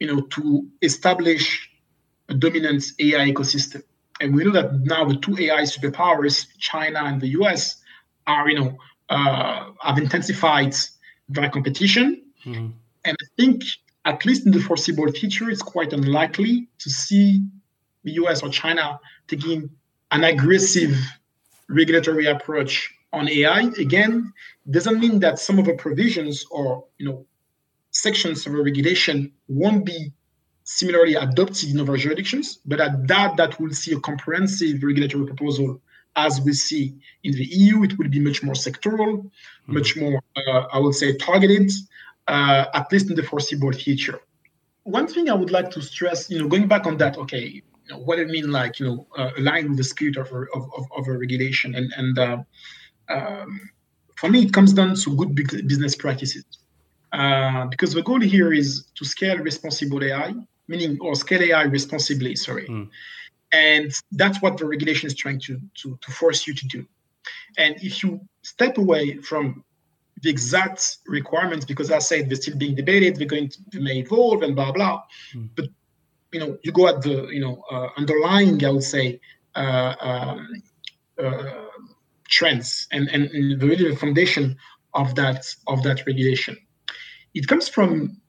You 0.00 0.06
know, 0.06 0.20
to 0.22 0.66
establish 0.80 1.68
a 2.28 2.34
dominant 2.34 2.84
AI 3.00 3.30
ecosystem. 3.30 3.82
And 4.20 4.34
we 4.34 4.44
know 4.44 4.52
that 4.52 4.72
now 4.80 5.04
the 5.04 5.16
two 5.16 5.36
AI 5.38 5.62
superpowers, 5.62 6.46
China 6.58 7.00
and 7.04 7.20
the 7.20 7.28
US, 7.40 7.76
are, 8.26 8.48
you 8.48 8.58
know, 8.58 8.78
uh, 9.08 9.70
have 9.80 9.98
intensified 9.98 10.74
their 11.28 11.48
competition. 11.50 12.22
Mm-hmm. 12.44 12.68
And 13.04 13.16
I 13.20 13.26
think, 13.36 13.62
at 14.04 14.24
least 14.24 14.46
in 14.46 14.52
the 14.52 14.60
foreseeable 14.60 15.10
future, 15.12 15.50
it's 15.50 15.62
quite 15.62 15.92
unlikely 15.92 16.68
to 16.78 16.90
see 16.90 17.42
the 18.04 18.12
US 18.12 18.42
or 18.42 18.50
China 18.50 19.00
taking 19.26 19.70
an 20.10 20.24
aggressive 20.24 20.96
regulatory 21.68 22.26
approach 22.26 22.92
on 23.12 23.28
AI. 23.28 23.60
Again, 23.78 24.32
doesn't 24.70 25.00
mean 25.00 25.20
that 25.20 25.38
some 25.38 25.58
of 25.58 25.64
the 25.66 25.74
provisions 25.74 26.44
or 26.50 26.84
you 26.98 27.06
know 27.06 27.26
sections 27.90 28.46
of 28.46 28.54
a 28.54 28.62
regulation 28.62 29.32
won't 29.48 29.84
be 29.84 30.12
similarly 30.64 31.14
adopted 31.14 31.70
in 31.70 31.80
other 31.80 31.96
jurisdictions, 31.96 32.58
but 32.66 32.78
at 32.80 33.08
that, 33.08 33.36
that 33.38 33.58
will 33.58 33.72
see 33.72 33.92
a 33.94 34.00
comprehensive 34.00 34.82
regulatory 34.82 35.26
proposal 35.26 35.80
as 36.14 36.40
we 36.42 36.52
see 36.52 36.94
in 37.24 37.32
the 37.32 37.44
EU. 37.44 37.82
It 37.84 37.98
will 37.98 38.08
be 38.08 38.20
much 38.20 38.42
more 38.42 38.54
sectoral, 38.54 39.12
mm-hmm. 39.16 39.74
much 39.74 39.96
more, 39.96 40.20
uh, 40.36 40.64
I 40.72 40.78
would 40.78 40.94
say, 40.94 41.16
targeted, 41.16 41.70
uh, 42.26 42.66
at 42.74 42.92
least 42.92 43.08
in 43.08 43.16
the 43.16 43.22
foreseeable 43.22 43.72
future. 43.72 44.20
One 44.82 45.06
thing 45.06 45.30
I 45.30 45.34
would 45.34 45.50
like 45.50 45.70
to 45.70 45.80
stress, 45.80 46.30
you 46.30 46.38
know, 46.38 46.48
going 46.48 46.68
back 46.68 46.86
on 46.86 46.98
that, 46.98 47.16
okay, 47.16 47.62
know, 47.94 47.98
what 48.00 48.18
I 48.18 48.24
mean, 48.24 48.50
like, 48.50 48.78
you 48.78 48.86
know, 48.86 49.06
uh, 49.16 49.30
align 49.38 49.68
with 49.68 49.78
the 49.78 49.84
spirit 49.84 50.16
of, 50.16 50.26
of, 50.32 50.70
of, 50.76 50.84
of 50.96 51.08
a 51.08 51.12
regulation. 51.12 51.74
And, 51.74 51.92
and 51.96 52.18
uh, 52.18 52.38
um, 53.08 53.70
for 54.16 54.28
me, 54.28 54.42
it 54.42 54.52
comes 54.52 54.72
down 54.72 54.94
to 54.96 55.16
good 55.16 55.34
business 55.34 55.94
practices. 55.94 56.44
Uh, 57.12 57.66
because 57.66 57.94
the 57.94 58.02
goal 58.02 58.20
here 58.20 58.52
is 58.52 58.84
to 58.94 59.04
scale 59.04 59.38
responsible 59.38 60.04
AI 60.04 60.34
meaning 60.68 60.98
or 61.00 61.14
scale 61.14 61.42
AI 61.42 61.62
responsibly, 61.62 62.36
sorry. 62.36 62.66
Mm. 62.68 62.88
And 63.50 63.90
that's 64.12 64.40
what 64.42 64.58
the 64.58 64.66
regulation 64.66 65.06
is 65.06 65.14
trying 65.14 65.40
to, 65.40 65.58
to, 65.82 65.98
to 66.00 66.10
force 66.12 66.46
you 66.46 66.54
to 66.54 66.66
do. 66.68 66.86
And 67.56 67.76
if 67.82 68.02
you 68.02 68.20
step 68.42 68.78
away 68.78 69.16
from 69.16 69.64
the 70.22 70.30
exact 70.30 70.98
requirements, 71.06 71.64
because 71.64 71.90
as 71.90 71.96
I 71.96 71.98
said 71.98 72.28
they're 72.28 72.36
still 72.36 72.56
being 72.56 72.74
debated, 72.74 73.16
they're 73.16 73.26
going 73.26 73.48
to 73.48 73.58
they 73.72 73.78
may 73.78 73.98
evolve 73.98 74.42
and 74.42 74.54
blah 74.54 74.72
blah. 74.72 75.02
Mm. 75.34 75.48
But 75.56 75.66
you 76.32 76.40
know, 76.40 76.58
you 76.62 76.72
go 76.72 76.88
at 76.88 77.02
the 77.02 77.28
you 77.28 77.40
know 77.40 77.62
uh, 77.70 77.88
underlying, 77.96 78.64
I 78.64 78.70
would 78.70 78.82
say, 78.82 79.20
uh, 79.54 79.94
um, 80.00 80.62
uh, 81.22 81.64
trends 82.28 82.86
and, 82.92 83.08
and, 83.08 83.30
and 83.30 83.60
the 83.60 83.66
really 83.66 83.96
foundation 83.96 84.56
of 84.94 85.14
that 85.14 85.46
of 85.66 85.82
that 85.82 86.06
regulation. 86.06 86.56
It 87.34 87.46
comes 87.46 87.68
from 87.68 88.20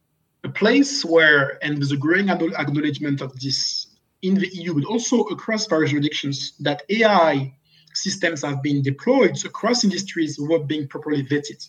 a 0.44 0.50
place 0.50 1.04
where, 1.04 1.64
and 1.64 1.78
there's 1.78 1.92
a 1.92 1.98
growing 1.98 2.30
acknowledgement 2.30 3.22
of 3.22 3.38
this 3.40 3.88
in 4.22 4.36
the 4.36 4.48
EU, 4.54 4.74
but 4.74 4.86
also 4.86 5.24
across 5.24 5.68
various 5.68 5.92
jurisdictions, 5.92 6.54
that 6.60 6.84
AI 6.90 7.54
systems 7.94 8.44
have 8.44 8.62
been 8.62 8.82
deployed 8.82 9.44
across 9.46 9.84
industries 9.84 10.38
without 10.40 10.68
being 10.68 10.88
properly 10.88 11.24
vetted. 11.24 11.68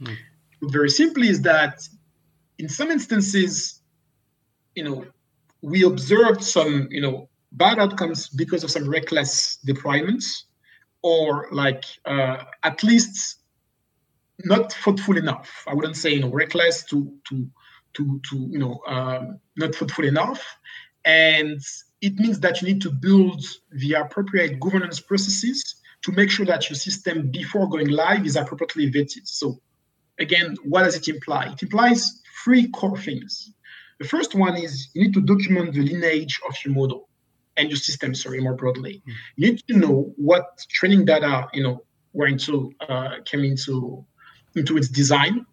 Mm. 0.00 0.16
Very 0.62 0.90
simply, 0.90 1.28
is 1.28 1.42
that 1.42 1.88
in 2.58 2.68
some 2.68 2.90
instances, 2.90 3.80
you 4.74 4.84
know, 4.84 5.04
we 5.62 5.84
observed 5.84 6.42
some, 6.42 6.88
you 6.90 7.00
know, 7.00 7.28
bad 7.52 7.78
outcomes 7.78 8.28
because 8.28 8.64
of 8.64 8.70
some 8.70 8.88
reckless 8.88 9.58
deployments, 9.66 10.42
or 11.02 11.48
like 11.52 11.84
uh, 12.04 12.44
at 12.62 12.82
least 12.82 13.38
not 14.44 14.72
thoughtful 14.72 15.16
enough. 15.16 15.64
I 15.68 15.74
wouldn't 15.74 15.96
say 15.96 16.14
you 16.14 16.20
know 16.20 16.30
reckless 16.30 16.84
to 16.86 17.12
to 17.28 17.48
to 17.94 18.20
to 18.30 18.36
you 18.50 18.58
know 18.58 18.80
um, 18.86 19.38
not 19.56 19.74
thoughtful 19.74 20.04
enough, 20.04 20.42
and 21.04 21.60
it 22.00 22.16
means 22.16 22.40
that 22.40 22.60
you 22.60 22.68
need 22.68 22.82
to 22.82 22.90
build 22.90 23.44
the 23.70 23.94
appropriate 23.94 24.58
governance 24.58 25.00
processes 25.00 25.76
to 26.02 26.12
make 26.12 26.30
sure 26.30 26.46
that 26.46 26.68
your 26.68 26.76
system 26.76 27.30
before 27.30 27.68
going 27.68 27.88
live 27.88 28.26
is 28.26 28.34
appropriately 28.34 28.90
vetted. 28.90 29.26
So 29.26 29.60
again, 30.18 30.56
what 30.64 30.82
does 30.82 30.96
it 30.96 31.06
imply? 31.06 31.52
It 31.52 31.62
implies 31.62 32.20
three 32.44 32.68
core 32.68 32.98
things. 32.98 33.52
The 34.02 34.08
first 34.08 34.34
one 34.34 34.56
is 34.56 34.88
you 34.94 35.02
need 35.04 35.14
to 35.14 35.20
document 35.20 35.74
the 35.74 35.82
lineage 35.82 36.40
of 36.48 36.54
your 36.64 36.74
model 36.74 37.08
and 37.56 37.70
your 37.70 37.76
system, 37.88 38.14
sorry, 38.14 38.40
more 38.40 38.54
broadly. 38.54 38.94
Mm-hmm. 38.94 39.12
You 39.36 39.42
need 39.52 39.62
to 39.68 39.76
know 39.78 40.12
what 40.16 40.44
training 40.70 41.04
data, 41.04 41.48
you 41.52 41.62
know, 41.62 41.84
were 42.12 42.26
into 42.26 42.72
uh, 42.88 43.16
came 43.24 43.44
into 43.44 44.04
into 44.54 44.76
its 44.76 44.88
design 44.88 45.46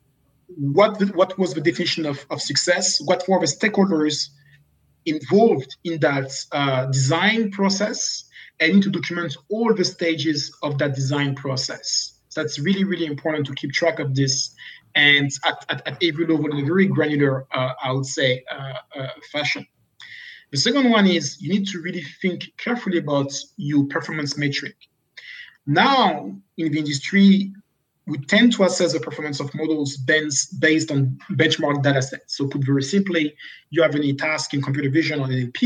what 0.56 1.00
the, 1.00 1.08
what 1.08 1.38
was 1.38 1.54
the 1.54 1.62
definition 1.62 2.06
of, 2.06 2.26
of 2.30 2.42
success? 2.42 3.00
What 3.02 3.24
were 3.28 3.40
the 3.40 3.46
stakeholders 3.46 4.30
involved 5.06 5.76
in 5.84 6.00
that 6.00 6.32
uh, 6.52 6.86
design 6.88 7.52
process? 7.52 8.26
And 8.60 8.76
need 8.76 8.84
to 8.84 8.90
document 8.90 9.38
all 9.50 9.74
the 9.74 9.86
stages 9.86 10.54
of 10.64 10.78
that 10.80 10.94
design 10.94 11.34
process. 11.36 12.20
So 12.28 12.42
that's 12.42 12.60
really, 12.60 12.84
really 12.84 13.06
important 13.06 13.46
to 13.48 13.54
keep 13.54 13.72
track 13.72 14.00
of 14.00 14.16
this 14.16 14.54
and 15.00 15.30
at, 15.46 15.66
at, 15.70 15.88
at 15.88 15.96
every 16.04 16.26
level 16.26 16.48
in 16.52 16.64
a 16.64 16.68
very 16.74 16.88
granular, 16.88 17.46
uh, 17.52 17.74
I 17.88 17.92
would 17.92 18.06
say, 18.06 18.44
uh, 18.56 19.00
uh 19.00 19.08
fashion. 19.32 19.66
The 20.52 20.58
second 20.58 20.90
one 20.90 21.08
is 21.08 21.42
you 21.42 21.50
need 21.56 21.68
to 21.68 21.78
really 21.80 22.04
think 22.22 22.40
carefully 22.58 22.98
about 22.98 23.32
your 23.58 23.86
performance 23.86 24.38
metric. 24.38 24.76
Now, 25.66 26.36
in 26.58 26.72
the 26.72 26.80
industry, 26.80 27.54
we 28.10 28.18
tend 28.18 28.54
to 28.54 28.64
assess 28.64 28.94
the 28.94 29.00
performance 29.00 29.40
of 29.40 29.54
models 29.54 29.96
based 29.98 30.92
on 30.92 31.20
benchmark 31.34 31.84
data 31.84 32.02
sets. 32.02 32.36
So 32.38 32.48
put 32.48 32.66
very 32.66 32.82
simply, 32.82 33.36
you 33.70 33.84
have 33.84 33.96
any 33.96 34.14
task 34.16 34.54
in 34.56 34.62
computer 34.62 34.90
vision 34.90 35.20
or 35.20 35.28
NLP, 35.28 35.62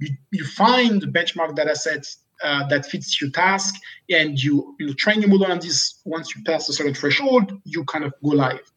you, 0.00 0.08
you 0.32 0.44
find 0.44 1.00
the 1.00 1.06
benchmark 1.06 1.54
data 1.54 1.76
sets 1.76 2.18
uh, 2.42 2.66
that 2.66 2.84
fits 2.86 3.20
your 3.20 3.30
task 3.30 3.76
and 4.10 4.42
you, 4.42 4.74
you 4.80 4.92
train 4.94 5.20
your 5.20 5.30
model 5.30 5.52
on 5.52 5.60
this. 5.60 6.00
Once 6.04 6.34
you 6.34 6.42
pass 6.42 6.68
a 6.68 6.72
certain 6.72 6.94
threshold, 6.94 7.52
you 7.64 7.84
kind 7.84 8.04
of 8.04 8.12
go 8.24 8.30
live. 8.30 8.72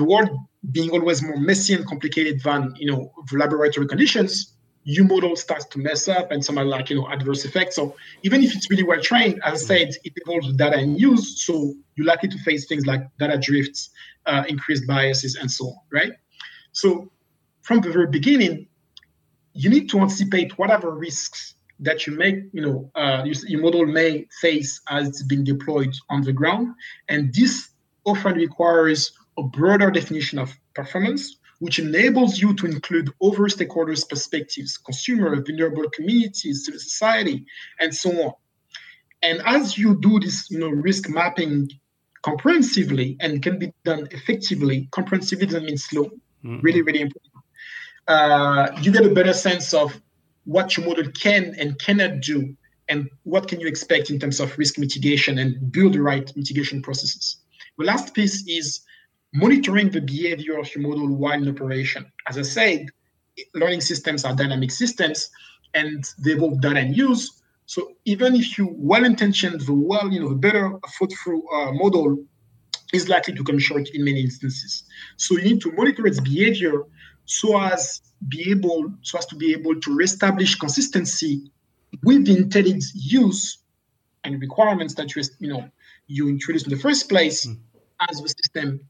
The 0.00 0.06
world 0.12 0.30
being 0.72 0.90
always 0.96 1.22
more 1.22 1.36
messy 1.36 1.74
and 1.74 1.86
complicated 1.86 2.36
than 2.42 2.74
you 2.82 2.88
know 2.90 3.12
the 3.30 3.36
laboratory 3.36 3.86
conditions, 3.86 4.54
your 4.84 5.04
model 5.04 5.36
starts 5.36 5.66
to 5.66 5.78
mess 5.78 6.08
up 6.08 6.32
and 6.32 6.42
some 6.42 6.56
are 6.56 6.64
like, 6.64 6.88
you 6.88 6.96
know, 6.96 7.06
adverse 7.08 7.44
effects. 7.44 7.76
So 7.76 7.94
even 8.22 8.42
if 8.42 8.56
it's 8.56 8.70
really 8.70 8.82
well 8.82 9.00
trained, 9.00 9.40
as 9.44 9.52
I 9.62 9.66
said, 9.66 9.88
it 10.04 10.12
involves 10.24 10.52
data 10.54 10.78
in 10.78 10.96
use. 10.96 11.44
So 11.44 11.74
you're 11.96 12.06
likely 12.06 12.30
to 12.30 12.38
face 12.38 12.66
things 12.66 12.86
like 12.86 13.02
data 13.18 13.36
drifts, 13.36 13.90
uh, 14.24 14.44
increased 14.48 14.86
biases, 14.86 15.36
and 15.36 15.50
so 15.50 15.66
on, 15.66 15.78
right? 15.92 16.12
So 16.72 17.10
from 17.60 17.82
the 17.82 17.90
very 17.90 18.06
beginning, 18.06 18.68
you 19.52 19.68
need 19.68 19.90
to 19.90 20.00
anticipate 20.00 20.56
whatever 20.58 20.92
risks 20.92 21.54
that 21.80 22.06
you 22.06 22.14
make, 22.14 22.36
you 22.52 22.62
know, 22.62 22.90
uh, 22.94 23.22
your, 23.26 23.34
your 23.48 23.60
model 23.60 23.84
may 23.84 24.26
face 24.40 24.80
as 24.88 25.08
it's 25.08 25.22
being 25.22 25.44
deployed 25.44 25.94
on 26.08 26.22
the 26.22 26.32
ground. 26.32 26.74
And 27.08 27.34
this 27.34 27.68
often 28.06 28.34
requires 28.34 29.12
a 29.40 29.44
broader 29.48 29.90
definition 29.90 30.38
of 30.38 30.52
performance, 30.74 31.36
which 31.58 31.78
enables 31.78 32.40
you 32.40 32.54
to 32.54 32.66
include 32.66 33.10
other 33.22 33.48
stakeholders' 33.48 34.08
perspectives, 34.08 34.76
consumer, 34.76 35.42
vulnerable 35.42 35.88
communities, 35.90 36.64
civil 36.64 36.80
society, 36.80 37.44
and 37.80 37.94
so 37.94 38.10
on. 38.22 38.32
And 39.22 39.42
as 39.44 39.76
you 39.76 40.00
do 40.00 40.18
this, 40.20 40.50
you 40.50 40.58
know, 40.58 40.68
risk 40.68 41.08
mapping 41.08 41.70
comprehensively 42.22 43.16
and 43.20 43.42
can 43.42 43.58
be 43.58 43.72
done 43.84 44.08
effectively, 44.10 44.88
comprehensively 44.92 45.46
doesn't 45.46 45.64
mean 45.64 45.76
slow. 45.76 46.04
Mm-hmm. 46.04 46.60
Really, 46.60 46.82
really 46.82 47.00
important. 47.00 47.32
Uh, 48.08 48.68
you 48.80 48.90
get 48.92 49.04
a 49.04 49.10
better 49.10 49.32
sense 49.32 49.74
of 49.74 50.00
what 50.44 50.76
your 50.76 50.86
model 50.86 51.10
can 51.12 51.54
and 51.58 51.78
cannot 51.78 52.20
do 52.20 52.56
and 52.88 53.08
what 53.24 53.46
can 53.46 53.60
you 53.60 53.68
expect 53.68 54.10
in 54.10 54.18
terms 54.18 54.40
of 54.40 54.56
risk 54.58 54.78
mitigation 54.78 55.38
and 55.38 55.70
build 55.70 55.92
the 55.92 56.02
right 56.02 56.34
mitigation 56.36 56.82
processes. 56.82 57.36
The 57.78 57.84
last 57.84 58.14
piece 58.14 58.46
is 58.48 58.80
monitoring 59.32 59.90
the 59.90 60.00
behavior 60.00 60.58
of 60.58 60.74
your 60.74 60.88
model 60.88 61.08
while 61.14 61.40
in 61.40 61.48
operation. 61.48 62.10
As 62.28 62.38
I 62.38 62.42
said, 62.42 62.86
learning 63.54 63.80
systems 63.80 64.24
are 64.24 64.34
dynamic 64.34 64.70
systems 64.70 65.30
and 65.74 66.04
they 66.18 66.32
evolve 66.32 66.60
data 66.60 66.80
and 66.80 66.96
use. 66.96 67.42
So 67.66 67.92
even 68.04 68.34
if 68.34 68.58
you 68.58 68.74
well-intentioned, 68.76 69.60
the 69.60 69.72
well, 69.72 70.10
you 70.10 70.20
know, 70.20 70.30
the 70.30 70.34
better 70.34 70.72
thought 70.98 71.12
through 71.22 71.48
uh, 71.50 71.72
model 71.72 72.18
is 72.92 73.08
likely 73.08 73.34
to 73.34 73.44
come 73.44 73.58
short 73.58 73.88
in 73.90 74.04
many 74.04 74.20
instances. 74.22 74.82
So 75.16 75.36
you 75.36 75.44
need 75.44 75.60
to 75.62 75.72
monitor 75.72 76.06
its 76.06 76.20
behavior 76.20 76.82
so 77.30 77.60
as 77.60 78.02
be 78.28 78.50
able 78.50 78.92
so 79.02 79.18
as 79.18 79.26
to 79.26 79.36
be 79.36 79.52
able 79.52 79.80
to 79.80 79.94
reestablish 79.94 80.56
consistency 80.56 81.50
with 82.02 82.24
the 82.26 82.36
intended 82.36 82.82
use 82.94 83.58
and 84.24 84.40
requirements 84.40 84.94
that 84.94 85.14
you 85.14 85.22
you 85.38 85.48
know 85.48 85.70
you 86.08 86.28
introduced 86.28 86.66
in 86.66 86.70
the 86.70 86.78
first 86.78 87.08
place 87.08 87.46
mm. 87.46 87.56
as 88.08 88.20
the 88.20 88.28
system 88.28 88.80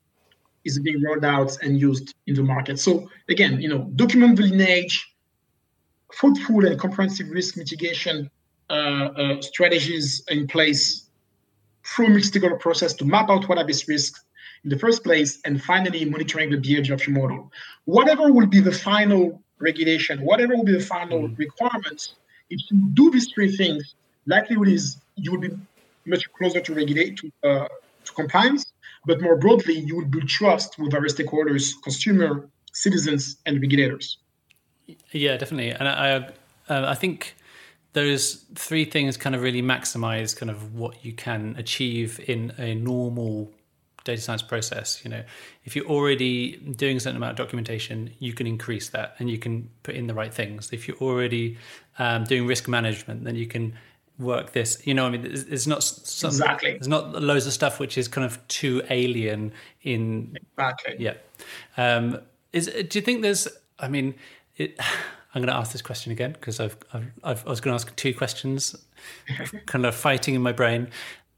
is 0.64 0.78
being 0.78 1.02
rolled 1.02 1.24
out 1.24 1.56
and 1.62 1.80
used 1.80 2.14
in 2.26 2.34
the 2.34 2.42
market. 2.42 2.78
So 2.78 3.08
again, 3.28 3.60
you 3.60 3.68
know, 3.68 3.90
document 3.96 4.36
the 4.36 4.42
lineage, 4.42 5.12
thoughtful 6.14 6.66
and 6.66 6.78
comprehensive 6.78 7.30
risk 7.30 7.56
mitigation 7.56 8.30
uh, 8.68 8.72
uh, 8.72 9.42
strategies 9.42 10.22
in 10.28 10.46
place 10.46 11.06
through 11.84 12.08
multi-stakeholder 12.08 12.56
process 12.56 12.92
to 12.94 13.04
map 13.04 13.30
out 13.30 13.48
what 13.48 13.58
are 13.58 13.64
these 13.64 13.88
risks 13.88 14.22
in 14.62 14.70
the 14.70 14.78
first 14.78 15.02
place, 15.02 15.40
and 15.46 15.62
finally 15.62 16.04
monitoring 16.04 16.50
the 16.50 16.56
behavior 16.58 16.92
of 16.92 17.06
your 17.06 17.18
model. 17.18 17.50
Whatever 17.86 18.30
will 18.30 18.46
be 18.46 18.60
the 18.60 18.72
final 18.72 19.42
regulation, 19.58 20.20
whatever 20.20 20.54
will 20.54 20.64
be 20.64 20.72
the 20.72 20.80
final 20.80 21.20
mm-hmm. 21.20 21.34
requirements, 21.36 22.14
if 22.50 22.60
you 22.70 22.76
do 22.92 23.10
these 23.10 23.28
three 23.32 23.56
things, 23.56 23.94
likelihood 24.26 24.68
is 24.68 24.98
you 25.16 25.32
will 25.32 25.40
be 25.40 25.50
much 26.04 26.30
closer 26.32 26.60
to 26.60 26.74
regulate 26.74 27.16
to, 27.16 27.32
uh, 27.42 27.68
to 28.04 28.12
compliance, 28.12 28.69
but 29.06 29.20
more 29.20 29.36
broadly, 29.36 29.74
you 29.74 29.96
will 29.96 30.04
build 30.04 30.28
trust 30.28 30.78
with 30.78 30.92
various 30.92 31.14
stakeholders, 31.14 31.72
consumer, 31.82 32.48
citizens, 32.72 33.36
and 33.46 33.60
regulators. 33.60 34.18
Yeah, 35.12 35.36
definitely, 35.36 35.70
and 35.70 35.88
I, 35.88 36.32
uh, 36.68 36.86
I 36.88 36.94
think 36.94 37.36
those 37.92 38.44
three 38.54 38.84
things 38.84 39.16
kind 39.16 39.34
of 39.34 39.42
really 39.42 39.62
maximize 39.62 40.36
kind 40.36 40.50
of 40.50 40.74
what 40.74 41.04
you 41.04 41.12
can 41.12 41.56
achieve 41.58 42.20
in 42.28 42.52
a 42.58 42.74
normal 42.74 43.50
data 44.04 44.20
science 44.20 44.42
process 44.42 45.02
you 45.04 45.10
know. 45.10 45.22
If 45.64 45.76
you're 45.76 45.86
already 45.86 46.56
doing 46.56 46.96
a 46.96 47.00
certain 47.00 47.16
amount 47.16 47.32
of 47.32 47.36
documentation 47.44 48.12
you 48.18 48.32
can 48.32 48.46
increase 48.46 48.88
that 48.90 49.16
and 49.18 49.28
you 49.28 49.38
can 49.38 49.68
put 49.82 49.94
in 49.94 50.06
the 50.06 50.14
right 50.14 50.32
things. 50.32 50.72
If 50.72 50.88
you're 50.88 50.96
already 50.98 51.58
um, 51.98 52.24
doing 52.24 52.46
risk 52.46 52.68
management 52.68 53.24
then 53.24 53.34
you 53.34 53.46
can 53.46 53.74
work 54.20 54.52
this 54.52 54.86
you 54.86 54.94
know 54.94 55.06
i 55.06 55.10
mean? 55.10 55.24
It's 55.24 55.66
not 55.66 55.82
some, 55.82 56.28
exactly. 56.28 56.72
there's 56.72 56.88
not 56.88 57.20
loads 57.20 57.46
of 57.46 57.52
stuff 57.52 57.80
which 57.80 57.96
is 57.98 58.06
kind 58.06 58.24
of 58.24 58.46
too 58.48 58.82
alien 58.90 59.52
in 59.82 60.36
exactly. 60.56 60.96
Yeah. 60.98 61.14
Um 61.76 62.20
is 62.52 62.66
do 62.66 62.98
you 62.98 63.04
think 63.04 63.22
there's 63.22 63.48
i 63.78 63.88
mean 63.88 64.14
it, 64.56 64.78
i'm 65.34 65.42
going 65.42 65.46
to 65.46 65.56
ask 65.56 65.70
this 65.70 65.82
question 65.82 66.10
again 66.10 66.32
because 66.32 66.58
I've, 66.58 66.76
I've, 66.92 67.12
I've 67.22 67.46
i 67.46 67.50
was 67.50 67.60
going 67.60 67.70
to 67.70 67.76
ask 67.76 67.94
two 67.94 68.12
questions 68.12 68.74
kind 69.66 69.86
of 69.86 69.94
fighting 69.94 70.34
in 70.34 70.42
my 70.42 70.52
brain. 70.52 70.88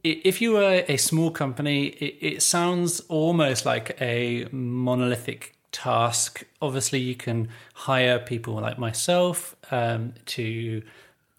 If 0.05 0.41
you 0.41 0.53
were 0.53 0.85
a 0.89 0.97
small 0.97 1.31
company, 1.31 1.87
it, 1.87 2.35
it, 2.35 2.43
sounds 2.43 3.01
almost 3.09 3.65
like 3.65 3.97
a 4.01 4.49
monolithic 4.51 5.55
task. 5.71 6.45
Obviously, 6.61 6.99
you 6.99 7.15
can 7.15 7.49
hire 7.75 8.19
people 8.19 8.55
like 8.55 8.79
myself 8.79 9.55
um, 9.71 10.15
to 10.27 10.83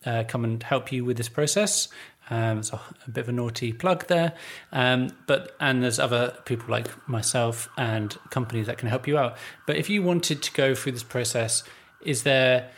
uh, 0.06 0.24
come 0.28 0.44
and 0.44 0.62
help 0.64 0.92
you 0.92 1.06
with 1.06 1.18
this 1.18 1.30
process. 1.30 1.90
Um, 2.30 2.64
so 2.64 2.80
a 3.06 3.12
bit 3.12 3.22
of 3.22 3.30
a 3.30 3.32
naughty 3.34 3.74
plug 3.74 4.08
there, 4.08 4.34
um, 4.72 5.10
but 5.28 5.56
and 5.60 5.84
there's 5.84 6.00
other 6.00 6.34
people 6.46 6.68
like 6.70 6.88
myself 7.08 7.68
and 7.78 8.18
companies 8.30 8.68
that 8.68 8.78
can 8.78 8.88
help 8.88 9.08
you 9.08 9.18
out. 9.18 9.38
But 9.68 9.76
if 9.76 9.90
you 9.90 10.02
wanted 10.04 10.42
to 10.42 10.54
go 10.54 10.74
through 10.74 10.94
this 10.94 11.04
process, 11.04 11.64
is 12.02 12.24
there? 12.24 12.70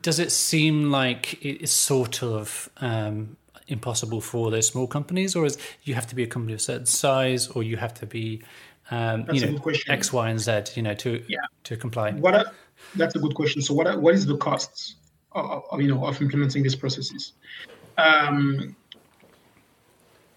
Does 0.00 0.18
it 0.18 0.32
seem 0.32 0.90
like 0.90 1.38
it's 1.44 1.72
sort 1.72 2.22
of 2.22 2.70
um, 2.78 3.36
impossible 3.68 4.22
for 4.22 4.50
those 4.50 4.66
small 4.66 4.86
companies, 4.86 5.36
or 5.36 5.44
is 5.44 5.58
you 5.84 5.94
have 5.94 6.06
to 6.06 6.14
be 6.14 6.22
a 6.22 6.26
company 6.26 6.54
of 6.54 6.60
a 6.60 6.62
certain 6.62 6.86
size, 6.86 7.48
or 7.48 7.62
you 7.62 7.76
have 7.76 7.92
to 7.94 8.06
be, 8.06 8.42
um, 8.90 9.26
you 9.30 9.46
know, 9.46 9.60
X, 9.88 10.12
Y, 10.12 10.28
and 10.30 10.40
Z, 10.40 10.62
you 10.74 10.82
know, 10.82 10.94
to 10.94 11.22
yeah. 11.28 11.40
to 11.64 11.76
comply? 11.76 12.12
What 12.12 12.34
are, 12.34 12.46
that's 12.94 13.14
a 13.14 13.18
good 13.18 13.34
question. 13.34 13.60
So, 13.60 13.74
what 13.74 13.86
are, 13.86 13.98
what 13.98 14.14
is 14.14 14.24
the 14.24 14.38
costs 14.38 14.96
of, 15.36 15.64
of, 15.70 15.80
you 15.80 15.88
know 15.88 16.04
of 16.04 16.20
implementing 16.20 16.62
these 16.62 16.74
processes? 16.74 17.32
Um, 17.98 18.74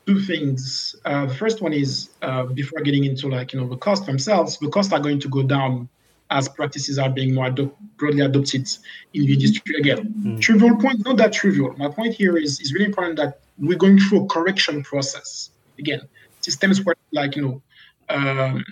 two 0.05 0.19
things. 0.21 0.95
Uh, 1.05 1.25
the 1.25 1.33
first 1.33 1.61
one 1.61 1.73
is 1.73 2.09
uh, 2.21 2.43
before 2.45 2.81
getting 2.81 3.05
into 3.05 3.29
like 3.29 3.53
you 3.53 3.59
know 3.59 3.67
the 3.67 3.77
costs 3.77 4.05
themselves, 4.05 4.57
the 4.59 4.69
costs 4.69 4.93
are 4.93 4.99
going 4.99 5.19
to 5.19 5.29
go 5.29 5.43
down 5.43 5.89
as 6.31 6.47
practices 6.47 6.99
are 6.99 7.09
being 7.09 7.33
more 7.33 7.47
ado- 7.47 7.75
broadly 7.97 8.21
adopted 8.21 8.67
in 9.13 9.25
the 9.25 9.33
industry. 9.33 9.75
Again, 9.79 10.13
mm. 10.19 10.39
trivial 10.39 10.75
point, 10.77 11.03
not 11.05 11.17
that 11.17 11.33
trivial. 11.33 11.73
My 11.77 11.89
point 11.89 12.13
here 12.13 12.37
is, 12.37 12.59
is 12.59 12.73
really 12.73 12.85
important 12.85 13.17
that 13.17 13.39
we're 13.57 13.77
going 13.77 13.99
through 13.99 14.25
a 14.25 14.27
correction 14.27 14.83
process. 14.83 15.49
Again, 15.79 16.01
systems 16.41 16.83
were 16.83 16.95
like, 17.11 17.35
you 17.35 17.41
know, 17.41 17.61
um, 18.09 18.63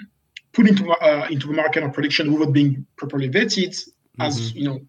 put 0.54 0.68
into, 0.68 0.92
uh, 0.92 1.28
into 1.32 1.48
the 1.48 1.54
market 1.54 1.84
on 1.84 1.92
prediction 1.92 2.32
without 2.32 2.54
being 2.54 2.86
properly 2.96 3.30
vetted. 3.30 3.70
Mm-hmm. 3.70 4.22
As, 4.22 4.54
you 4.54 4.66
know, 4.66 4.80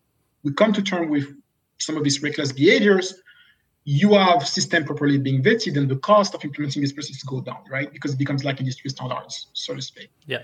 we 0.45 0.53
come 0.53 0.73
to 0.73 0.83
terms 0.83 1.11
with 1.11 1.35
some 1.79 1.97
of 1.97 2.05
these 2.05 2.23
reckless 2.23 2.53
behaviors, 2.53 3.15
you 3.85 4.13
have 4.15 4.47
system 4.47 4.85
properly 4.85 5.19
being 5.19 5.43
vetted 5.43 5.77
and 5.77 5.89
the 5.89 5.97
cost 5.97 6.35
of 6.35 6.45
implementing 6.45 6.83
this 6.83 6.93
process 6.93 7.23
go 7.23 7.41
down, 7.41 7.59
right? 7.71 7.93
Because 7.93 8.13
it 8.13 8.19
becomes 8.19 8.45
like 8.45 8.61
industry 8.61 8.91
standards, 8.91 9.47
so 9.55 9.75
to 9.75 9.81
speak. 9.81 10.11
Yeah. 10.27 10.43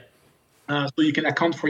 Uh, 0.69 0.89
so 0.97 1.03
you 1.03 1.13
can 1.13 1.27
account 1.27 1.55
for 1.55 1.69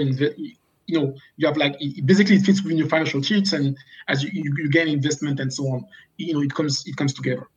you 0.87 0.98
know 1.00 1.14
you 1.37 1.46
have 1.46 1.56
like 1.56 1.76
basically 2.04 2.37
it 2.37 2.42
fits 2.42 2.62
within 2.62 2.78
your 2.78 2.88
financial 2.88 3.22
sheets 3.22 3.52
and 3.52 3.76
as 4.08 4.22
you, 4.22 4.30
you, 4.32 4.54
you 4.56 4.68
gain 4.68 4.88
investment 4.88 5.40
and 5.40 5.52
so 5.52 5.64
on 5.68 5.84
you 6.16 6.32
know 6.32 6.42
it 6.42 6.54
comes 6.54 6.87
it 6.87 6.96
comes 6.96 7.12
together 7.14 7.48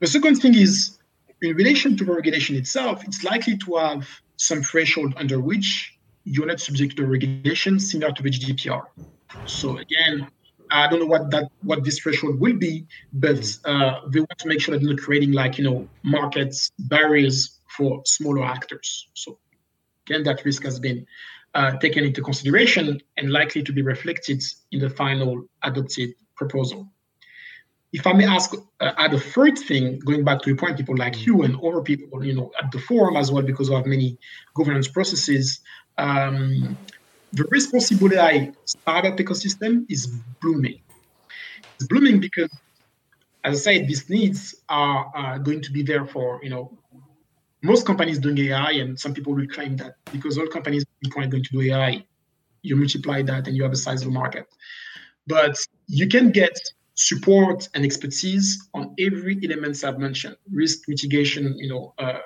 the 0.00 0.06
second 0.06 0.36
thing 0.36 0.54
is 0.54 0.98
in 1.42 1.54
relation 1.56 1.96
to 1.96 2.04
the 2.04 2.12
regulation 2.12 2.56
itself 2.56 3.04
it's 3.04 3.24
likely 3.24 3.56
to 3.58 3.74
have 3.74 4.08
some 4.36 4.62
threshold 4.62 5.12
under 5.16 5.40
which 5.40 5.98
you're 6.24 6.46
not 6.46 6.60
subject 6.60 6.96
to 6.96 7.04
regulation 7.04 7.78
similar 7.78 8.12
to 8.12 8.22
the 8.22 8.30
gdpr 8.30 8.86
so 9.44 9.78
again 9.78 10.26
i 10.70 10.88
don't 10.88 11.00
know 11.00 11.06
what 11.06 11.30
that 11.30 11.48
what 11.62 11.84
this 11.84 11.98
threshold 11.98 12.38
will 12.40 12.56
be 12.56 12.86
but 13.12 13.58
uh, 13.64 14.00
they 14.10 14.20
want 14.20 14.38
to 14.38 14.48
make 14.48 14.60
sure 14.60 14.74
that 14.74 14.84
they're 14.84 14.94
not 14.94 15.02
creating 15.02 15.32
like 15.32 15.58
you 15.58 15.64
know 15.64 15.88
markets 16.02 16.72
barriers 16.78 17.60
for 17.76 18.02
smaller 18.04 18.44
actors 18.44 19.08
so 19.14 19.38
Again, 20.08 20.22
that 20.24 20.44
risk 20.44 20.62
has 20.62 20.78
been 20.78 21.06
uh, 21.54 21.78
taken 21.78 22.04
into 22.04 22.22
consideration 22.22 23.00
and 23.16 23.30
likely 23.30 23.62
to 23.62 23.72
be 23.72 23.82
reflected 23.82 24.42
in 24.70 24.80
the 24.80 24.90
final 24.90 25.44
adopted 25.64 26.10
proposal. 26.36 26.88
If 27.92 28.06
I 28.06 28.12
may 28.12 28.26
ask, 28.26 28.54
uh, 28.80 28.92
add 28.98 29.14
a 29.14 29.18
third 29.18 29.58
thing, 29.58 29.98
going 30.00 30.22
back 30.22 30.42
to 30.42 30.52
a 30.52 30.56
point, 30.56 30.76
people 30.76 30.96
like 30.96 31.26
you 31.26 31.42
and 31.42 31.56
other 31.62 31.80
people, 31.80 32.24
you 32.24 32.34
know, 32.34 32.52
at 32.62 32.70
the 32.70 32.78
forum 32.78 33.16
as 33.16 33.32
well, 33.32 33.42
because 33.42 33.70
we 33.70 33.76
have 33.76 33.86
many 33.86 34.18
governance 34.54 34.86
processes, 34.86 35.60
um, 35.98 36.76
the 37.32 37.44
responsible 37.50 38.12
AI 38.12 38.52
startup 38.64 39.16
ecosystem 39.18 39.84
is 39.88 40.06
blooming. 40.40 40.80
It's 41.78 41.88
blooming 41.88 42.20
because, 42.20 42.50
as 43.44 43.66
I 43.66 43.72
said, 43.72 43.88
these 43.88 44.08
needs 44.08 44.54
are 44.68 45.12
uh, 45.14 45.38
going 45.38 45.60
to 45.62 45.72
be 45.72 45.82
there 45.82 46.06
for, 46.06 46.40
you 46.42 46.50
know, 46.50 46.78
most 47.62 47.86
companies 47.86 48.18
doing 48.18 48.38
AI, 48.38 48.72
and 48.72 48.98
some 48.98 49.12
people 49.12 49.34
will 49.34 49.46
claim 49.48 49.76
that 49.76 49.94
because 50.12 50.38
all 50.38 50.46
companies 50.46 50.84
are 51.04 51.10
going 51.10 51.30
to 51.30 51.40
do 51.40 51.60
AI, 51.62 52.04
you 52.62 52.76
multiply 52.76 53.22
that 53.22 53.46
and 53.46 53.56
you 53.56 53.62
have 53.62 53.72
a 53.72 53.76
sizable 53.76 54.12
market. 54.12 54.46
But 55.26 55.56
you 55.88 56.08
can 56.08 56.30
get 56.30 56.56
support 56.94 57.68
and 57.74 57.84
expertise 57.84 58.68
on 58.74 58.94
every 58.98 59.38
element 59.44 59.82
I've 59.84 59.98
mentioned: 59.98 60.36
risk 60.50 60.88
mitigation, 60.88 61.56
you 61.58 61.68
know, 61.68 61.94
uh, 61.98 62.20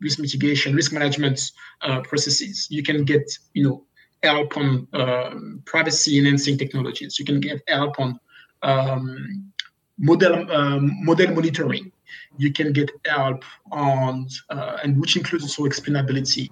risk 0.00 0.18
mitigation, 0.18 0.74
risk 0.74 0.92
management 0.92 1.52
uh, 1.82 2.00
processes. 2.00 2.66
You 2.70 2.82
can 2.82 3.04
get, 3.04 3.30
you 3.54 3.64
know, 3.64 3.84
help 4.22 4.56
on 4.56 4.86
um, 4.92 5.62
privacy 5.64 6.18
enhancing 6.18 6.58
technologies. 6.58 7.18
You 7.18 7.24
can 7.24 7.40
get 7.40 7.62
help 7.68 7.98
on 7.98 8.18
um, 8.62 9.52
model 9.98 10.50
um, 10.52 11.04
model 11.04 11.34
monitoring. 11.34 11.92
You 12.36 12.52
can 12.52 12.72
get 12.72 12.90
help 13.06 13.44
on 13.70 14.28
uh, 14.50 14.78
and 14.82 15.00
which 15.00 15.16
includes 15.16 15.44
also 15.44 15.64
explainability. 15.64 16.50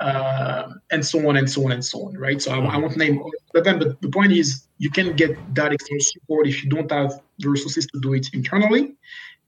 Uh, 0.00 0.74
and 0.90 1.06
so 1.06 1.26
on 1.28 1.36
and 1.36 1.48
so 1.48 1.64
on 1.64 1.72
and 1.72 1.82
so 1.84 2.06
on, 2.06 2.18
right? 2.18 2.42
So 2.42 2.50
I, 2.50 2.58
I 2.58 2.76
won't 2.76 2.96
name 2.96 3.22
all 3.22 3.30
of 3.54 3.64
them, 3.64 3.78
but 3.78 4.02
the 4.02 4.08
point 4.08 4.32
is 4.32 4.66
you 4.78 4.90
can 4.90 5.14
get 5.14 5.38
that 5.54 5.72
external 5.72 6.00
support 6.00 6.48
if 6.48 6.64
you 6.64 6.68
don't 6.68 6.90
have 6.90 7.20
the 7.38 7.48
resources 7.48 7.86
to 7.86 8.00
do 8.00 8.12
it 8.12 8.26
internally, 8.34 8.96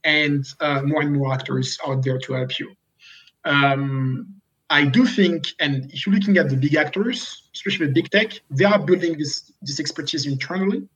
and 0.07 0.47
uh, 0.61 0.81
more 0.83 1.03
and 1.03 1.13
more 1.13 1.35
actors 1.35 1.77
out 1.87 2.03
there 2.05 2.19
to 2.19 2.33
help 2.33 2.59
you. 2.59 2.73
Um, 3.45 4.37
I 4.71 4.85
do 4.85 5.05
think, 5.05 5.49
and 5.61 5.93
if 5.93 6.07
you're 6.07 6.15
looking 6.15 6.39
at 6.39 6.49
the 6.49 6.57
big 6.57 6.75
actors, 6.75 7.49
especially 7.55 7.89
big 7.89 8.11
tech, 8.11 8.41
they 8.51 8.65
are 8.65 8.79
building 8.79 9.19
this 9.19 9.53
this 9.63 9.79
expertise 9.79 10.27
internally. 10.27 10.89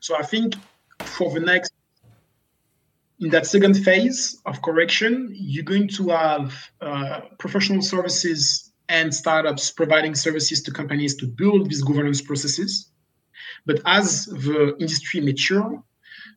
So 0.00 0.16
I 0.16 0.22
think 0.22 0.54
for 1.00 1.32
the 1.32 1.40
next 1.40 1.72
in 3.20 3.30
that 3.30 3.46
second 3.46 3.74
phase 3.74 4.40
of 4.46 4.62
correction, 4.62 5.30
you're 5.32 5.64
going 5.64 5.88
to 5.88 6.08
have 6.08 6.52
uh, 6.80 7.20
professional 7.38 7.82
services 7.82 8.72
and 8.88 9.14
startups 9.14 9.70
providing 9.70 10.14
services 10.14 10.60
to 10.62 10.70
companies 10.72 11.14
to 11.16 11.26
build 11.26 11.70
these 11.70 11.82
governance 11.82 12.20
processes. 12.20 12.90
But 13.64 13.80
as 13.86 14.26
the 14.26 14.76
industry 14.80 15.20
mature, 15.20 15.82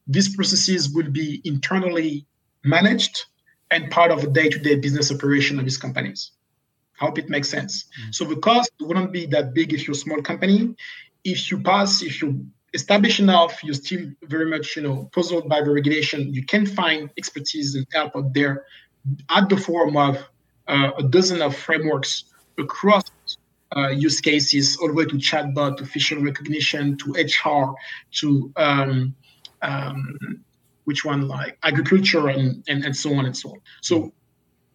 these 0.07 0.35
processes 0.35 0.89
will 0.93 1.09
be 1.09 1.41
internally 1.43 2.25
managed 2.63 3.25
and 3.71 3.89
part 3.91 4.11
of 4.11 4.21
the 4.21 4.27
day-to-day 4.27 4.75
business 4.75 5.11
operation 5.11 5.59
of 5.59 5.65
these 5.65 5.77
companies. 5.77 6.31
I 6.99 7.05
hope 7.05 7.17
it 7.17 7.29
makes 7.29 7.49
sense. 7.49 7.83
Mm-hmm. 7.83 8.11
So 8.11 8.25
the 8.25 8.37
cost 8.37 8.71
wouldn't 8.79 9.11
be 9.11 9.25
that 9.27 9.53
big 9.53 9.73
if 9.73 9.87
you're 9.87 9.95
a 9.95 9.97
small 9.97 10.21
company. 10.21 10.75
If 11.23 11.51
you 11.51 11.61
pass, 11.61 12.01
if 12.01 12.21
you 12.21 12.45
establish 12.73 13.19
enough, 13.19 13.63
you're 13.63 13.73
still 13.73 14.11
very 14.23 14.49
much, 14.49 14.75
you 14.75 14.83
know, 14.83 15.09
puzzled 15.13 15.49
by 15.49 15.61
the 15.61 15.71
regulation. 15.71 16.33
You 16.33 16.45
can 16.45 16.65
find 16.65 17.09
expertise 17.17 17.75
and 17.75 17.85
help 17.91 18.15
out 18.15 18.33
there 18.33 18.65
at 19.29 19.49
the 19.49 19.57
form 19.57 19.97
of 19.97 20.17
uh, 20.67 20.91
a 20.97 21.03
dozen 21.03 21.41
of 21.41 21.55
frameworks 21.55 22.25
across 22.57 23.03
uh, 23.75 23.89
use 23.89 24.21
cases, 24.21 24.77
all 24.77 24.87
the 24.87 24.93
way 24.93 25.05
to 25.05 25.15
chatbot, 25.15 25.77
to 25.77 25.85
facial 25.85 26.21
recognition, 26.21 26.97
to 26.97 27.11
HR, 27.13 27.75
to 28.11 28.51
um, 28.55 29.15
um, 29.65 30.17
which 30.85 31.03
one 31.03 31.27
like 31.27 31.57
agriculture 31.63 32.27
and, 32.27 32.63
and 32.67 32.85
and 32.85 32.95
so 32.95 33.13
on 33.15 33.25
and 33.25 33.35
so 33.35 33.51
on. 33.51 33.61
So 33.81 34.13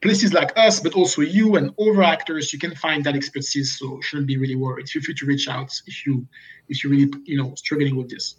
places 0.01 0.33
like 0.33 0.53
us, 0.57 0.81
but 0.81 0.95
also 0.95 1.23
you 1.23 1.57
and 1.57 1.73
other 1.79 2.03
actors, 2.03 2.53
you 2.53 2.59
can 2.59 2.75
find 2.75 3.05
that 3.05 3.15
expertise. 3.15 3.79
So 3.79 4.01
shouldn't 4.01 4.27
be 4.27 4.37
really 4.37 4.57
worried. 4.57 4.89
Feel 4.89 5.03
free 5.03 5.15
to 5.15 5.27
reach 5.27 5.49
out 5.49 5.73
if 5.87 6.07
you 6.07 6.27
if 6.69 6.85
you 6.85 6.91
really 6.91 7.11
you 7.25 7.37
know 7.37 7.55
struggling 7.55 7.97
with 7.97 8.11
this. 8.11 8.37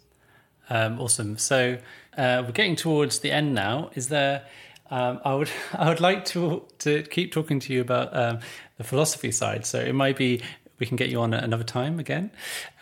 Um, 0.70 1.00
awesome. 1.00 1.38
So 1.38 1.78
uh, 2.16 2.42
we're 2.44 2.52
getting 2.52 2.76
towards 2.76 3.20
the 3.20 3.30
end 3.30 3.54
now. 3.54 3.90
Is 3.94 4.08
there? 4.08 4.44
Um, 4.90 5.20
I 5.24 5.34
would 5.34 5.50
I 5.72 5.88
would 5.88 6.00
like 6.00 6.24
to 6.26 6.64
to 6.80 7.02
keep 7.04 7.32
talking 7.32 7.60
to 7.60 7.72
you 7.72 7.80
about 7.80 8.14
um, 8.16 8.40
the 8.76 8.84
philosophy 8.84 9.32
side. 9.32 9.66
So 9.66 9.80
it 9.80 9.94
might 9.94 10.16
be 10.16 10.42
we 10.78 10.86
can 10.86 10.96
get 10.96 11.10
you 11.10 11.20
on 11.20 11.32
another 11.32 11.64
time 11.64 12.00
again 12.00 12.32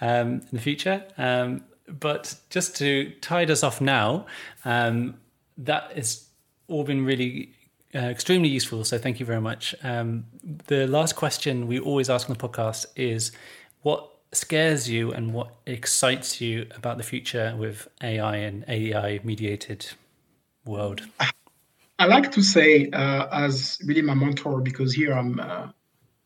um, 0.00 0.40
in 0.40 0.48
the 0.52 0.60
future. 0.60 1.04
But 1.98 2.36
just 2.50 2.76
to 2.76 3.10
tide 3.20 3.50
us 3.50 3.62
off 3.62 3.80
now, 3.80 4.26
um, 4.64 5.14
that 5.58 5.92
has 5.92 6.26
all 6.68 6.84
been 6.84 7.04
really 7.04 7.52
uh, 7.94 7.98
extremely 7.98 8.48
useful. 8.48 8.84
So 8.84 8.98
thank 8.98 9.20
you 9.20 9.26
very 9.26 9.40
much. 9.40 9.74
Um, 9.82 10.26
the 10.68 10.86
last 10.86 11.16
question 11.16 11.66
we 11.66 11.80
always 11.80 12.08
ask 12.08 12.30
on 12.30 12.36
the 12.36 12.48
podcast 12.48 12.86
is 12.96 13.32
what 13.82 14.08
scares 14.32 14.88
you 14.88 15.12
and 15.12 15.34
what 15.34 15.54
excites 15.66 16.40
you 16.40 16.66
about 16.76 16.98
the 16.98 17.02
future 17.02 17.54
with 17.58 17.88
AI 18.02 18.36
and 18.36 18.64
AI 18.68 19.20
mediated 19.24 19.86
world? 20.64 21.02
I 21.98 22.06
like 22.06 22.30
to 22.32 22.42
say 22.42 22.88
uh, 22.90 23.26
as 23.32 23.78
really 23.84 24.02
my 24.02 24.14
mentor 24.14 24.60
because 24.60 24.94
here 24.94 25.12
I'm. 25.12 25.40
Uh, 25.40 25.68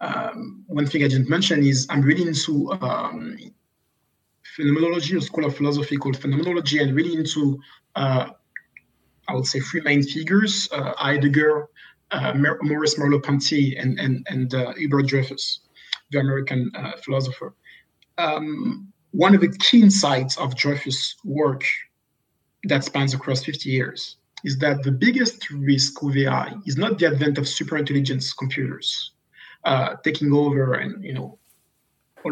um, 0.01 0.65
one 0.67 0.87
thing 0.87 1.03
I 1.03 1.09
didn't 1.09 1.31
mention 1.31 1.65
is 1.65 1.87
I'm 1.89 2.03
really 2.03 2.27
into 2.29 2.71
um, 2.83 3.39
phenomenology, 4.55 5.17
a 5.17 5.21
school 5.21 5.45
of 5.45 5.57
philosophy 5.57 5.97
called 5.97 6.17
phenomenology, 6.17 6.79
and 6.79 6.95
really 6.95 7.15
into 7.15 7.61
uh, 7.97 8.27
I 9.29 9.35
would 9.35 9.47
say 9.47 9.61
three 9.61 9.81
main 9.83 10.03
figures: 10.03 10.69
uh, 10.73 10.93
Heidegger, 10.97 11.69
uh, 12.11 12.35
Maurice 12.35 12.97
Merleau-Ponty, 12.99 13.77
and 13.77 13.99
and 13.99 14.27
and 14.29 14.55
uh, 14.55 14.73
Hubert 14.75 15.07
Dreyfus, 15.07 15.61
the 16.11 16.19
American 16.21 16.71
uh, 16.77 16.93
philosopher. 17.05 17.55
Um, 18.19 18.93
one 19.13 19.35
of 19.35 19.41
the 19.41 19.57
key 19.59 19.81
insights 19.83 20.37
of 20.39 20.57
Dreyfus' 20.57 21.15
work 21.25 21.65
that 22.65 22.83
spans 22.85 23.15
across 23.15 23.45
50 23.45 23.69
years 23.69 24.17
is 24.45 24.59
that 24.59 24.83
the 24.83 24.91
biggest 24.91 25.51
risk 25.51 26.03
with 26.03 26.17
AI 26.17 26.53
is 26.67 26.77
not 26.77 26.99
the 26.99 27.07
advent 27.07 27.39
of 27.39 27.45
superintelligence 27.45 28.37
computers 28.37 29.13
uh, 29.65 29.95
taking 30.05 30.33
over 30.33 30.75
and 30.75 31.03
you 31.05 31.15
know 31.15 31.39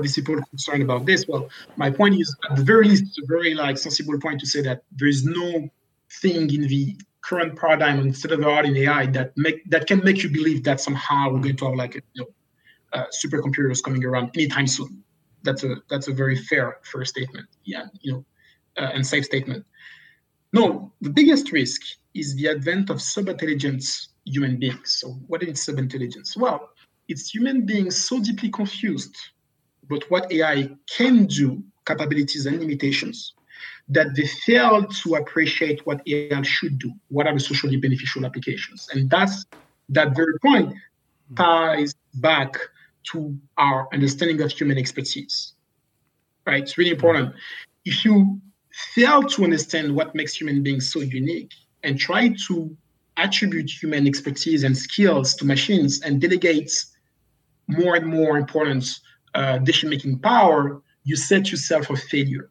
these 0.01 0.15
people 0.15 0.37
concerned 0.51 0.83
about 0.83 1.05
this. 1.05 1.27
Well, 1.29 1.49
my 1.77 1.91
point 1.91 2.21
is 2.21 2.35
at 2.49 2.57
the 2.57 2.65
very 2.65 2.89
least, 2.89 3.05
it's 3.05 3.19
a 3.19 3.27
very 3.27 3.55
like 3.55 3.77
sensible 3.77 4.19
point 4.19 4.41
to 4.41 4.47
say 4.47 4.63
that 4.63 4.83
there 4.93 5.09
is 5.09 5.25
no 5.25 5.69
thing 6.21 6.53
in 6.55 6.67
the 6.69 6.97
current 7.23 7.59
paradigm 7.59 8.01
instead 8.01 8.33
of 8.33 8.41
the 8.41 8.49
art 8.49 8.67
in 8.67 8.77
AI 8.77 9.07
that 9.07 9.33
make 9.37 9.69
that 9.71 9.87
can 9.87 10.03
make 10.05 10.23
you 10.23 10.29
believe 10.29 10.65
that 10.65 10.81
somehow 10.81 11.31
we're 11.31 11.41
going 11.41 11.57
to 11.57 11.67
have 11.67 11.75
like 11.75 11.95
you 11.95 12.03
know 12.17 12.27
uh, 12.93 13.07
supercomputers 13.25 13.83
coming 13.83 14.05
around 14.05 14.31
anytime 14.35 14.67
soon. 14.67 15.03
That's 15.43 15.65
a 15.65 15.77
that's 15.91 16.09
a 16.09 16.13
very 16.13 16.37
fair 16.37 16.79
first 16.83 17.11
statement. 17.15 17.47
Yeah, 17.65 17.87
you 18.01 18.13
know, 18.13 18.25
uh, 18.79 18.91
and 18.95 19.07
safe 19.07 19.25
statement. 19.25 19.65
No, 20.53 20.93
the 21.01 21.11
biggest 21.11 21.51
risk 21.53 21.81
is 22.15 22.37
the 22.37 22.49
advent 22.49 22.91
of 22.91 23.01
sub-intelligent 23.01 23.83
human 24.27 24.59
beings. 24.59 24.99
So, 25.01 25.13
what 25.27 25.43
is 25.43 25.63
sub-intelligence? 25.63 26.37
Well, 26.37 26.71
it's 27.09 27.31
human 27.35 27.65
beings 27.65 27.97
so 27.97 28.21
deeply 28.21 28.51
confused 28.51 29.17
about 29.85 30.11
what 30.11 30.31
AI 30.33 30.71
can 30.89 31.27
do, 31.27 31.63
capabilities 31.87 32.47
and 32.47 32.61
limitations, 32.61 33.35
that 33.89 34.15
they 34.15 34.27
fail 34.27 34.85
to 34.85 35.15
appreciate 35.17 35.85
what 35.87 36.01
AI 36.07 36.43
should 36.43 36.79
do. 36.79 36.93
What 37.09 37.27
are 37.27 37.35
the 37.35 37.41
socially 37.41 37.77
beneficial 37.77 38.25
applications? 38.25 38.89
And 38.93 39.11
that's 39.11 39.45
that 39.89 40.15
very 40.17 40.39
point 40.39 40.75
hmm. 41.29 41.35
ties 41.35 41.95
back 42.15 42.57
to 43.13 43.37
our 43.59 43.89
understanding 43.93 44.41
of 44.41 44.53
human 44.53 44.79
expertise. 44.79 45.55
Right? 46.47 46.63
It's 46.63 46.79
really 46.79 46.91
hmm. 46.91 46.97
important. 46.97 47.35
If 47.85 48.05
you 48.05 48.41
fail 48.95 49.23
to 49.23 49.45
understand 49.45 49.95
what 49.95 50.15
makes 50.15 50.35
human 50.35 50.63
beings 50.63 50.91
so 50.91 51.01
unique 51.01 51.53
and 51.83 51.99
try 51.99 52.35
to 52.47 52.75
attribute 53.19 53.71
human 53.71 54.07
expertise 54.07 54.65
and 54.65 54.77
skills 54.77 55.35
to 55.35 55.45
machines 55.45 56.01
and 56.01 56.21
delegate 56.21 56.73
more 57.69 57.97
and 57.97 58.07
more 58.07 58.39
importance 58.39 59.01
uh, 59.35 59.59
decision 59.59 59.91
making 59.91 60.19
power, 60.19 60.83
you 61.05 61.17
set 61.17 61.51
yourself 61.51 61.87
for 61.87 61.97
failure. 61.97 62.51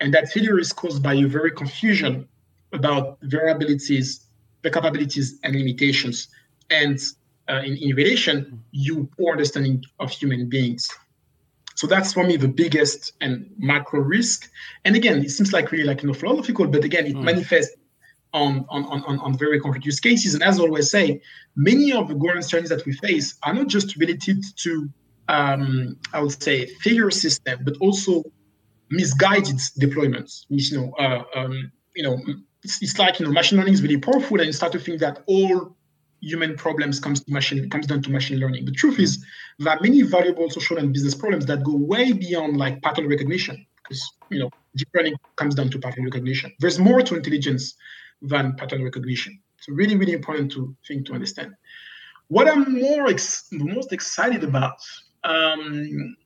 And 0.00 0.12
that 0.14 0.28
failure 0.28 0.58
is 0.58 0.72
caused 0.72 1.02
by 1.02 1.14
your 1.14 1.28
very 1.28 1.50
confusion 1.50 2.28
about 2.72 3.20
variabilities, 3.22 4.24
the 4.62 4.70
capabilities, 4.70 5.38
and 5.42 5.54
limitations. 5.54 6.28
And 6.70 6.98
uh, 7.48 7.62
in, 7.64 7.76
in 7.76 7.96
relation, 7.96 8.62
you 8.72 9.08
poor 9.16 9.32
understanding 9.32 9.84
of 9.98 10.10
human 10.10 10.48
beings. 10.48 10.90
So 11.76 11.86
that's 11.86 12.12
for 12.12 12.24
me 12.24 12.36
the 12.36 12.48
biggest 12.48 13.12
and 13.20 13.50
macro 13.58 14.00
risk. 14.00 14.50
And 14.84 14.96
again, 14.96 15.22
it 15.22 15.30
seems 15.30 15.52
like 15.52 15.70
really 15.72 15.84
like 15.84 16.02
you 16.02 16.08
know 16.08 16.14
philosophical, 16.14 16.66
but 16.66 16.84
again, 16.84 17.06
it 17.06 17.14
mm. 17.14 17.22
manifests 17.22 17.76
on, 18.32 18.66
on, 18.68 18.84
on, 18.84 19.18
on 19.18 19.38
very 19.38 19.60
concrete 19.60 19.84
use 19.84 20.00
cases. 20.00 20.34
And 20.34 20.42
as 20.42 20.58
I 20.58 20.62
always 20.62 20.90
say, 20.90 21.20
many 21.54 21.92
of 21.92 22.08
the 22.08 22.14
governance 22.14 22.48
challenges 22.48 22.70
that 22.70 22.84
we 22.84 22.92
face 22.92 23.36
are 23.42 23.54
not 23.54 23.68
just 23.68 23.96
related 23.96 24.42
to 24.56 24.90
um, 25.28 25.96
I 26.12 26.20
would 26.20 26.42
say 26.42 26.66
failure 26.82 27.10
system, 27.10 27.60
but 27.64 27.76
also 27.80 28.22
misguided 28.90 29.56
deployments. 29.80 30.46
You 30.48 30.78
know, 30.78 30.92
uh, 30.98 31.24
um, 31.34 31.72
you 31.94 32.02
know, 32.02 32.18
it's, 32.62 32.82
it's 32.82 32.98
like 32.98 33.18
you 33.18 33.26
know, 33.26 33.32
machine 33.32 33.58
learning 33.58 33.74
is 33.74 33.82
really 33.82 33.98
powerful, 33.98 34.38
and 34.38 34.46
you 34.46 34.52
start 34.52 34.72
to 34.72 34.78
think 34.78 35.00
that 35.00 35.22
all 35.26 35.76
human 36.20 36.56
problems 36.56 36.98
comes 36.98 37.22
to 37.22 37.32
machine 37.32 37.68
comes 37.70 37.86
down 37.86 38.02
to 38.02 38.10
machine 38.10 38.38
learning. 38.38 38.64
The 38.64 38.72
truth 38.72 38.98
is 38.98 39.24
there 39.58 39.72
are 39.72 39.80
many 39.80 40.02
valuable 40.02 40.48
social 40.50 40.78
and 40.78 40.92
business 40.92 41.14
problems 41.14 41.46
that 41.46 41.62
go 41.62 41.76
way 41.76 42.12
beyond 42.12 42.56
like 42.56 42.82
pattern 42.82 43.08
recognition, 43.08 43.66
because 43.82 44.02
you 44.30 44.38
know, 44.38 44.50
deep 44.76 44.88
learning 44.94 45.14
comes 45.36 45.54
down 45.54 45.70
to 45.70 45.78
pattern 45.78 46.04
recognition. 46.04 46.52
There's 46.60 46.78
more 46.78 47.02
to 47.02 47.16
intelligence 47.16 47.74
than 48.22 48.54
pattern 48.54 48.82
recognition. 48.82 49.40
It's 49.58 49.68
a 49.68 49.72
really, 49.72 49.96
really 49.96 50.12
important 50.12 50.52
to 50.52 50.74
think 50.86 51.06
to 51.06 51.12
understand. 51.14 51.54
What 52.28 52.48
I'm 52.48 52.80
more 52.80 53.06
ex- 53.06 53.46
most 53.52 53.92
excited 53.92 54.42
about 54.42 54.78
um, 55.26 56.16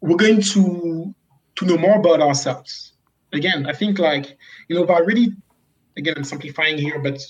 we're 0.00 0.16
going 0.16 0.40
to 0.40 1.14
to 1.56 1.66
know 1.66 1.76
more 1.76 1.96
about 1.98 2.20
ourselves. 2.20 2.94
Again, 3.32 3.66
I 3.66 3.72
think 3.72 3.98
like 3.98 4.36
you 4.68 4.76
know, 4.76 4.86
by 4.86 5.00
really, 5.00 5.34
again, 5.96 6.14
I'm 6.16 6.24
simplifying 6.24 6.78
here, 6.78 6.98
but 6.98 7.20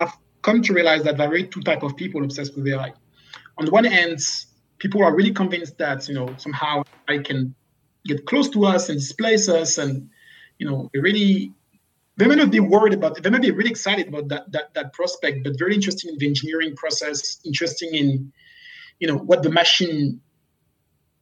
I've 0.00 0.14
come 0.42 0.62
to 0.62 0.72
realize 0.72 1.02
that 1.04 1.16
there 1.18 1.32
are 1.32 1.42
two 1.42 1.60
type 1.60 1.82
of 1.82 1.96
people 1.96 2.24
obsessed 2.24 2.56
with 2.56 2.66
AI. 2.68 2.92
On 3.58 3.64
the 3.64 3.70
one 3.70 3.84
hand, 3.84 4.20
people 4.78 5.04
are 5.04 5.14
really 5.14 5.32
convinced 5.32 5.78
that 5.78 6.08
you 6.08 6.14
know 6.14 6.34
somehow 6.38 6.82
I 7.08 7.18
can 7.18 7.54
get 8.06 8.26
close 8.26 8.48
to 8.50 8.64
us 8.64 8.88
and 8.88 8.98
displace 8.98 9.48
us, 9.48 9.78
and 9.78 10.08
you 10.58 10.68
know, 10.68 10.90
they 10.92 11.00
really 11.00 11.52
they 12.16 12.26
may 12.26 12.34
not 12.34 12.50
be 12.50 12.60
worried 12.60 12.94
about 12.94 13.18
it. 13.18 13.24
They 13.24 13.30
may 13.30 13.38
be 13.38 13.50
really 13.50 13.70
excited 13.70 14.08
about 14.08 14.28
that, 14.28 14.52
that 14.52 14.74
that 14.74 14.92
prospect, 14.92 15.44
but 15.44 15.58
very 15.58 15.74
interested 15.74 16.10
in 16.10 16.18
the 16.18 16.26
engineering 16.26 16.76
process, 16.76 17.40
interesting 17.44 17.94
in 17.94 18.32
you 19.00 19.08
know 19.08 19.16
what 19.16 19.42
the 19.42 19.50
machine 19.50 20.20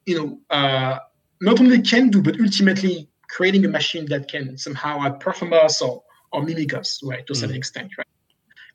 you 0.07 0.19
know 0.19 0.41
uh, 0.51 0.99
not 1.41 1.61
only 1.61 1.81
can 1.83 2.11
do, 2.11 2.23
but 2.23 2.39
ultimately 2.41 3.09
creating 3.29 3.65
a 3.65 3.69
machine 3.69 4.07
that 4.07 4.29
can 4.29 4.59
somehow 4.59 4.99
outperform 4.99 5.53
us 5.53 5.81
or 5.81 6.03
or 6.33 6.43
mimic 6.43 6.75
us, 6.75 7.01
right, 7.03 7.27
to 7.27 7.33
mm. 7.33 7.55
extent, 7.55 7.91
right. 7.99 8.07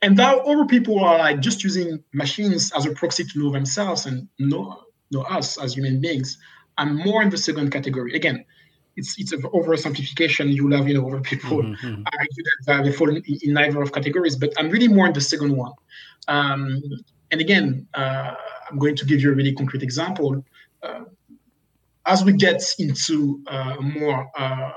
And 0.01 0.17
now 0.17 0.39
other 0.39 0.65
people 0.65 0.99
are 1.03 1.17
like 1.17 1.39
just 1.39 1.63
using 1.63 2.03
machines 2.13 2.71
as 2.75 2.85
a 2.85 2.91
proxy 2.91 3.23
to 3.23 3.39
know 3.39 3.51
themselves 3.51 4.05
and 4.05 4.27
know 4.39 4.83
know 5.11 5.21
us 5.21 5.57
as 5.57 5.75
human 5.75 6.01
beings. 6.01 6.37
I'm 6.77 6.97
more 6.97 7.21
in 7.21 7.29
the 7.29 7.37
second 7.37 7.71
category. 7.71 8.13
Again, 8.15 8.43
it's 8.97 9.17
it's 9.17 9.31
an 9.31 9.41
oversimplification. 9.43 10.53
You'll 10.53 10.75
have 10.75 10.87
you 10.87 10.95
know 10.95 11.07
other 11.07 11.21
people 11.21 11.63
mm-hmm. 11.63 11.87
mm-hmm. 11.87 12.03
argue 12.19 12.43
that 12.65 12.83
they 12.83 12.91
fall 12.91 13.09
in, 13.09 13.23
in, 13.25 13.53
neither 13.53 13.81
of 13.81 13.91
categories, 13.91 14.35
but 14.35 14.53
I'm 14.57 14.69
really 14.69 14.87
more 14.87 15.07
in 15.07 15.13
the 15.13 15.21
second 15.21 15.55
one. 15.55 15.73
Um, 16.27 16.81
and 17.31 17.41
again, 17.41 17.87
uh, 17.93 18.35
I'm 18.70 18.80
going 18.80 18.95
to 18.95 19.05
give 19.05 19.22
you 19.22 19.32
a 19.32 19.36
really 19.36 19.53
concrete 19.53 19.84
example. 19.84 20.43
Uh, 20.82 21.05
as 22.05 22.24
we 22.24 22.34
get 22.34 22.61
into 22.78 23.41
uh, 23.47 23.76
more 23.82 24.30
uh, 24.38 24.74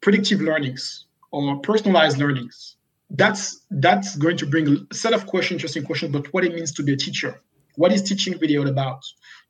predictive 0.00 0.40
learnings 0.40 1.06
or 1.30 1.58
personalized 1.60 2.18
learnings, 2.18 2.76
that's 3.10 3.62
that's 3.70 4.16
going 4.16 4.36
to 4.38 4.46
bring 4.46 4.68
a 4.68 4.94
set 4.94 5.12
of 5.12 5.26
questions, 5.26 5.58
interesting 5.58 5.84
questions 5.84 6.14
about 6.14 6.32
what 6.32 6.44
it 6.44 6.54
means 6.54 6.72
to 6.72 6.82
be 6.82 6.92
a 6.92 6.96
teacher. 6.96 7.40
What 7.76 7.92
is 7.92 8.02
teaching 8.02 8.38
really 8.38 8.56
all 8.56 8.68
about? 8.68 9.02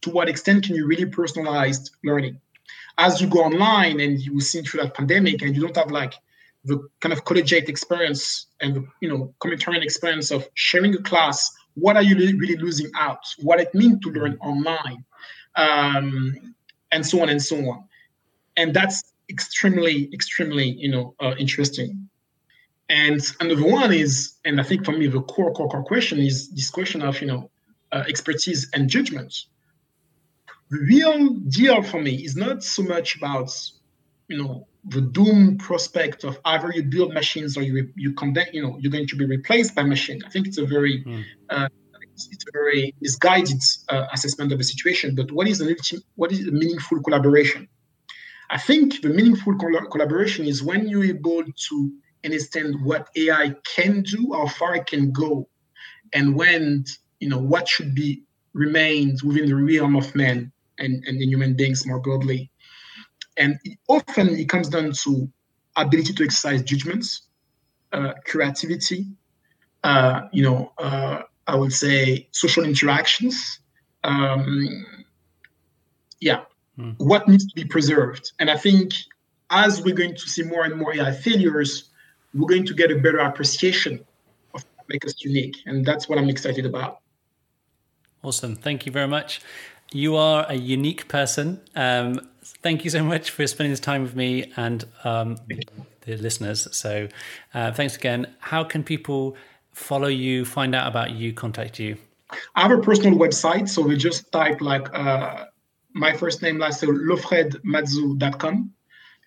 To 0.03 0.11
what 0.11 0.29
extent 0.29 0.65
can 0.65 0.75
you 0.75 0.87
really 0.87 1.07
personalize 1.07 1.91
learning? 2.05 2.41
as 2.99 3.21
you 3.21 3.27
go 3.27 3.41
online 3.41 4.01
and 4.01 4.21
you 4.21 4.41
see 4.41 4.63
through 4.63 4.83
that 4.83 4.95
pandemic 4.95 5.43
and 5.43 5.55
you 5.55 5.63
don't 5.63 5.77
have 5.77 5.91
like 5.91 6.15
the 6.65 6.81
kind 7.01 7.13
of 7.13 7.25
collegiate 7.25 7.69
experience 7.69 8.47
and 8.61 8.75
the 8.75 8.87
you 9.01 9.09
know 9.09 9.35
communitarian 9.41 9.83
experience 9.83 10.31
of 10.31 10.49
sharing 10.55 10.95
a 10.95 11.03
class 11.03 11.53
what 11.75 11.97
are 11.97 12.03
you 12.03 12.17
really 12.17 12.57
losing 12.57 12.91
out? 12.97 13.25
What 13.41 13.61
it 13.61 13.75
means 13.75 14.01
to 14.01 14.11
learn 14.11 14.39
online? 14.41 15.05
Um, 15.57 16.55
and 16.93 17.05
so 17.05 17.21
on 17.23 17.29
and 17.29 17.43
so 17.43 17.57
on. 17.57 17.85
And 18.57 18.73
that's 18.73 19.03
extremely 19.31 20.13
extremely 20.13 20.67
you 20.67 20.91
know 20.91 21.15
uh, 21.21 21.35
interesting. 21.39 22.09
And 22.89 23.21
another 23.41 23.67
one 23.67 23.93
is 23.93 24.35
and 24.45 24.61
i 24.61 24.63
think 24.63 24.85
for 24.85 24.93
me 24.93 25.07
the 25.07 25.23
core 25.23 25.53
core 25.53 25.69
core 25.69 25.85
question 25.85 26.19
is 26.19 26.51
this 26.51 26.71
question 26.71 27.03
of 27.03 27.21
you 27.21 27.27
know 27.27 27.51
uh, 27.93 28.05
expertise 28.09 28.71
and 28.75 28.89
judgment. 28.89 29.33
The 30.71 30.79
real 30.79 31.35
deal 31.49 31.83
for 31.83 32.01
me 32.01 32.25
is 32.25 32.37
not 32.37 32.63
so 32.63 32.83
much 32.83 33.17
about 33.17 33.51
you 34.29 34.43
know 34.43 34.67
the 34.87 35.01
doom 35.01 35.59
prospect 35.59 36.25
of 36.25 36.39
either 36.45 36.71
you 36.73 36.83
build 36.83 37.13
machines 37.13 37.57
or 37.57 37.63
you 37.63 37.91
you 37.97 38.13
condemn 38.13 38.47
you 38.53 38.63
know 38.63 38.77
you're 38.79 38.93
going 38.93 39.07
to 39.07 39.17
be 39.17 39.25
replaced 39.25 39.75
by 39.75 39.83
machine. 39.83 40.21
I 40.27 40.31
think 40.31 40.47
it's 40.47 40.59
a 40.59 40.67
very 40.67 41.05
mm. 41.05 41.25
uh, 41.51 41.69
it's, 42.13 42.29
it's, 42.31 42.45
a 42.45 42.53
very 42.53 42.95
misguided 43.01 43.61
uh, 43.89 44.07
assessment 44.13 44.53
of 44.53 44.59
the 44.59 44.65
situation. 44.65 45.15
But 45.15 45.33
what 45.33 45.49
is 45.49 45.61
an 45.61 45.75
what 46.17 46.33
is 46.33 46.47
a 46.47 46.53
meaningful 46.53 47.03
collaboration? 47.03 47.69
I 48.51 48.59
think 48.59 49.01
the 49.03 49.09
meaningful 49.09 49.57
col- 49.57 49.87
collaboration 49.91 50.47
is 50.47 50.63
when 50.63 50.87
you're 50.89 51.05
able 51.05 51.43
to 51.69 51.93
understand 52.25 52.77
what 52.85 53.09
AI 53.17 53.55
can 53.65 54.03
do, 54.03 54.33
how 54.33 54.47
far 54.47 54.77
it 54.77 54.87
can 54.87 55.13
go, 55.13 55.49
and 56.13 56.37
when 56.37 56.85
you 57.21 57.29
know 57.29 57.39
what 57.39 57.69
should 57.69 57.95
be 57.95 58.23
remains 58.53 59.25
within 59.25 59.47
the 59.47 59.55
realm 59.55 59.97
of 59.97 60.15
man 60.15 60.53
and, 60.79 61.05
and 61.07 61.21
in 61.21 61.29
human 61.29 61.55
beings 61.55 61.85
more 61.87 62.01
broadly. 62.01 62.51
And 63.37 63.59
it, 63.65 63.79
often 63.89 64.29
it 64.31 64.49
comes 64.49 64.69
down 64.69 64.93
to 65.05 65.29
ability 65.77 66.13
to 66.15 66.25
exercise 66.25 66.63
judgments, 66.63 67.23
uh, 67.93 68.15
creativity, 68.25 69.07
uh, 69.83 70.23
you 70.33 70.43
know, 70.43 70.73
uh, 70.79 71.23
I 71.47 71.57
would 71.57 71.73
say 71.73 72.29
social 72.33 72.65
interactions. 72.65 73.61
Um, 74.03 74.87
yeah, 76.21 76.43
mm. 76.79 76.95
what 76.99 77.29
needs 77.29 77.47
to 77.47 77.55
be 77.55 77.65
preserved. 77.65 78.33
And 78.39 78.51
I 78.51 78.57
think 78.57 78.93
as 79.51 79.83
we're 79.83 79.95
going 79.95 80.15
to 80.15 80.29
see 80.29 80.43
more 80.43 80.65
and 80.65 80.77
more 80.77 80.95
AI 80.95 81.13
failures, 81.13 81.91
we're 82.33 82.49
going 82.49 82.67
to 82.67 82.75
get 82.75 82.91
a 82.91 82.97
better 82.97 83.19
appreciation 83.19 84.05
of 84.55 84.65
what 84.75 84.89
makes 84.89 85.07
us 85.07 85.25
unique. 85.25 85.57
And 85.67 85.85
that's 85.85 86.09
what 86.09 86.19
I'm 86.19 86.29
excited 86.29 86.67
about. 86.67 87.01
Awesome. 88.23 88.57
Thank 88.57 88.87
you 88.87 88.93
very 88.93 89.07
much. 89.07 89.43
You 89.95 90.17
are 90.17 90.45
a 90.49 90.57
unique 90.57 91.07
person. 91.07 91.61
Um, 91.77 92.19
thank 92.43 92.83
you 92.85 92.91
so 92.91 93.05
much 93.05 93.31
for 93.31 93.47
spending 93.47 93.71
this 93.71 93.79
time 93.79 94.03
with 94.03 94.17
me 94.17 94.51
and 94.57 94.85
um, 95.05 95.37
the 96.01 96.17
listeners. 96.17 96.67
So, 96.77 97.07
uh, 97.55 97.71
thanks 97.71 97.95
again. 97.95 98.27
How 98.41 98.65
can 98.65 98.83
people 98.83 99.37
follow 99.71 100.09
you, 100.09 100.45
find 100.45 100.75
out 100.75 100.89
about 100.89 101.13
you, 101.13 101.33
contact 101.33 101.79
you? 101.79 101.97
I 102.57 102.63
have 102.63 102.73
a 102.73 102.83
personal 102.83 103.17
website, 103.17 103.69
so 103.69 103.83
we 103.83 103.97
just 103.97 104.33
type 104.33 104.61
like 104.61 104.93
uh, 104.93 105.45
my 105.93 106.13
first 106.17 106.43
name, 106.43 106.59
last 106.59 106.83
name, 106.83 106.97
lofredmadzu.com, 106.97 108.73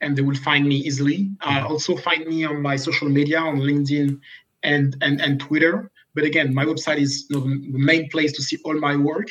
and 0.01 0.17
they 0.17 0.21
will 0.21 0.35
find 0.35 0.67
me 0.67 0.75
easily. 0.75 1.31
Uh, 1.39 1.63
also, 1.65 1.95
find 1.95 2.27
me 2.27 2.43
on 2.43 2.61
my 2.61 2.75
social 2.75 3.07
media 3.07 3.39
on 3.39 3.59
LinkedIn 3.59 4.19
and 4.63 4.97
and 4.99 5.21
and 5.21 5.39
Twitter. 5.39 5.89
But 6.13 6.25
again, 6.25 6.53
my 6.53 6.65
website 6.65 6.97
is 6.97 7.25
you 7.29 7.37
know, 7.37 7.45
the 7.45 7.79
main 7.79 8.09
place 8.09 8.33
to 8.33 8.43
see 8.43 8.57
all 8.65 8.77
my 8.77 8.97
work 8.97 9.29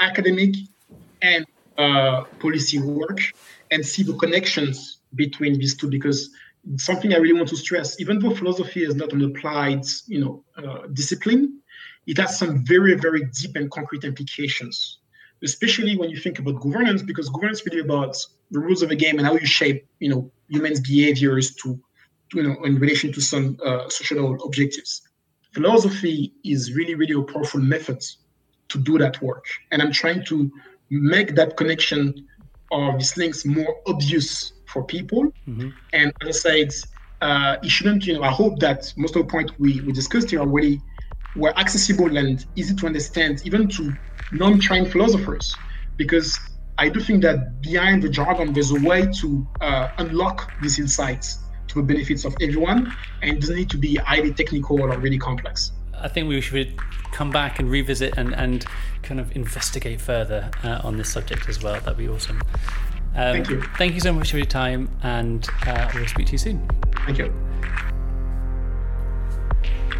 academic 0.00 0.54
and 1.22 1.46
uh, 1.76 2.24
policy 2.40 2.80
work 2.80 3.20
and 3.70 3.84
see 3.84 4.02
the 4.02 4.14
connections 4.14 5.00
between 5.14 5.58
these 5.58 5.76
two 5.76 5.88
because 5.88 6.30
something 6.76 7.14
I 7.14 7.18
really 7.18 7.34
want 7.34 7.48
to 7.48 7.56
stress, 7.56 8.00
even 8.00 8.18
though 8.18 8.34
philosophy 8.34 8.84
is 8.84 8.94
not 8.94 9.12
an 9.12 9.22
applied, 9.24 9.84
you 10.06 10.20
know, 10.20 10.44
uh, 10.56 10.86
discipline, 10.92 11.60
it 12.06 12.18
has 12.18 12.38
some 12.38 12.64
very, 12.64 12.94
very 12.94 13.24
deep 13.26 13.56
and 13.56 13.70
concrete 13.70 14.04
implications, 14.04 14.98
especially 15.42 15.96
when 15.96 16.10
you 16.10 16.16
think 16.16 16.38
about 16.38 16.60
governance, 16.60 17.02
because 17.02 17.28
governance 17.28 17.60
is 17.60 17.66
really 17.66 17.80
about 17.80 18.16
the 18.50 18.58
rules 18.58 18.82
of 18.82 18.88
the 18.88 18.96
game 18.96 19.18
and 19.18 19.26
how 19.26 19.34
you 19.34 19.46
shape, 19.46 19.86
you 20.00 20.08
know, 20.08 20.30
humans' 20.48 20.80
behaviors 20.80 21.54
to, 21.56 21.78
to 22.30 22.36
you 22.38 22.42
know, 22.42 22.56
in 22.64 22.78
relation 22.78 23.12
to 23.12 23.20
some 23.20 23.58
uh, 23.64 23.88
social 23.88 24.42
objectives. 24.44 25.02
Philosophy 25.52 26.32
is 26.44 26.74
really, 26.74 26.94
really 26.94 27.14
a 27.14 27.22
powerful 27.22 27.60
method 27.60 28.02
to 28.68 28.78
do 28.78 28.98
that 28.98 29.20
work. 29.22 29.44
And 29.70 29.82
I'm 29.82 29.92
trying 29.92 30.24
to 30.26 30.50
make 30.90 31.34
that 31.34 31.56
connection 31.56 32.26
of 32.70 32.98
these 32.98 33.16
links 33.16 33.44
more 33.44 33.76
obvious 33.86 34.52
for 34.66 34.84
people. 34.84 35.24
Mm-hmm. 35.48 35.70
And 35.92 36.12
as 36.22 36.28
I 36.28 36.30
said, 36.32 36.70
uh, 37.20 37.56
it 37.62 37.70
shouldn't, 37.70 38.06
you 38.06 38.14
know, 38.14 38.22
I 38.22 38.30
hope 38.30 38.60
that 38.60 38.92
most 38.96 39.16
of 39.16 39.22
the 39.22 39.28
points 39.28 39.52
we, 39.58 39.80
we 39.80 39.92
discussed 39.92 40.30
here 40.30 40.40
already 40.40 40.80
were 41.34 41.56
accessible 41.58 42.16
and 42.16 42.44
easy 42.56 42.74
to 42.74 42.86
understand, 42.86 43.42
even 43.44 43.68
to 43.68 43.96
non-trained 44.30 44.90
philosophers, 44.92 45.56
because 45.96 46.38
I 46.78 46.88
do 46.88 47.00
think 47.00 47.22
that 47.22 47.60
behind 47.60 48.02
the 48.02 48.08
jargon, 48.08 48.52
there's 48.52 48.70
a 48.70 48.80
way 48.80 49.06
to 49.20 49.46
uh, 49.60 49.88
unlock 49.98 50.52
these 50.60 50.78
insights 50.78 51.38
to 51.68 51.80
the 51.80 51.82
benefits 51.82 52.24
of 52.24 52.34
everyone, 52.40 52.96
and 53.22 53.32
it 53.32 53.40
doesn't 53.40 53.56
need 53.56 53.70
to 53.70 53.78
be 53.78 53.96
highly 53.96 54.32
technical 54.32 54.80
or 54.82 54.96
really 54.98 55.18
complex. 55.18 55.72
I 56.00 56.08
think 56.08 56.28
we 56.28 56.40
should 56.40 56.78
come 57.12 57.30
back 57.30 57.58
and 57.58 57.70
revisit 57.70 58.16
and, 58.16 58.34
and 58.34 58.64
kind 59.02 59.20
of 59.20 59.34
investigate 59.34 60.00
further 60.00 60.50
uh, 60.62 60.80
on 60.84 60.96
this 60.96 61.12
subject 61.12 61.48
as 61.48 61.62
well. 61.62 61.74
That'd 61.80 61.96
be 61.96 62.08
awesome. 62.08 62.40
Um, 63.14 63.34
thank 63.34 63.48
you. 63.50 63.62
Thank 63.76 63.94
you 63.94 64.00
so 64.00 64.12
much 64.12 64.30
for 64.30 64.36
your 64.36 64.46
time, 64.46 64.88
and 65.02 65.48
uh, 65.66 65.90
we'll 65.94 66.06
speak 66.06 66.26
to 66.26 66.32
you 66.32 66.38
soon. 66.38 66.68
Thank 67.06 67.18
you. 67.18 67.32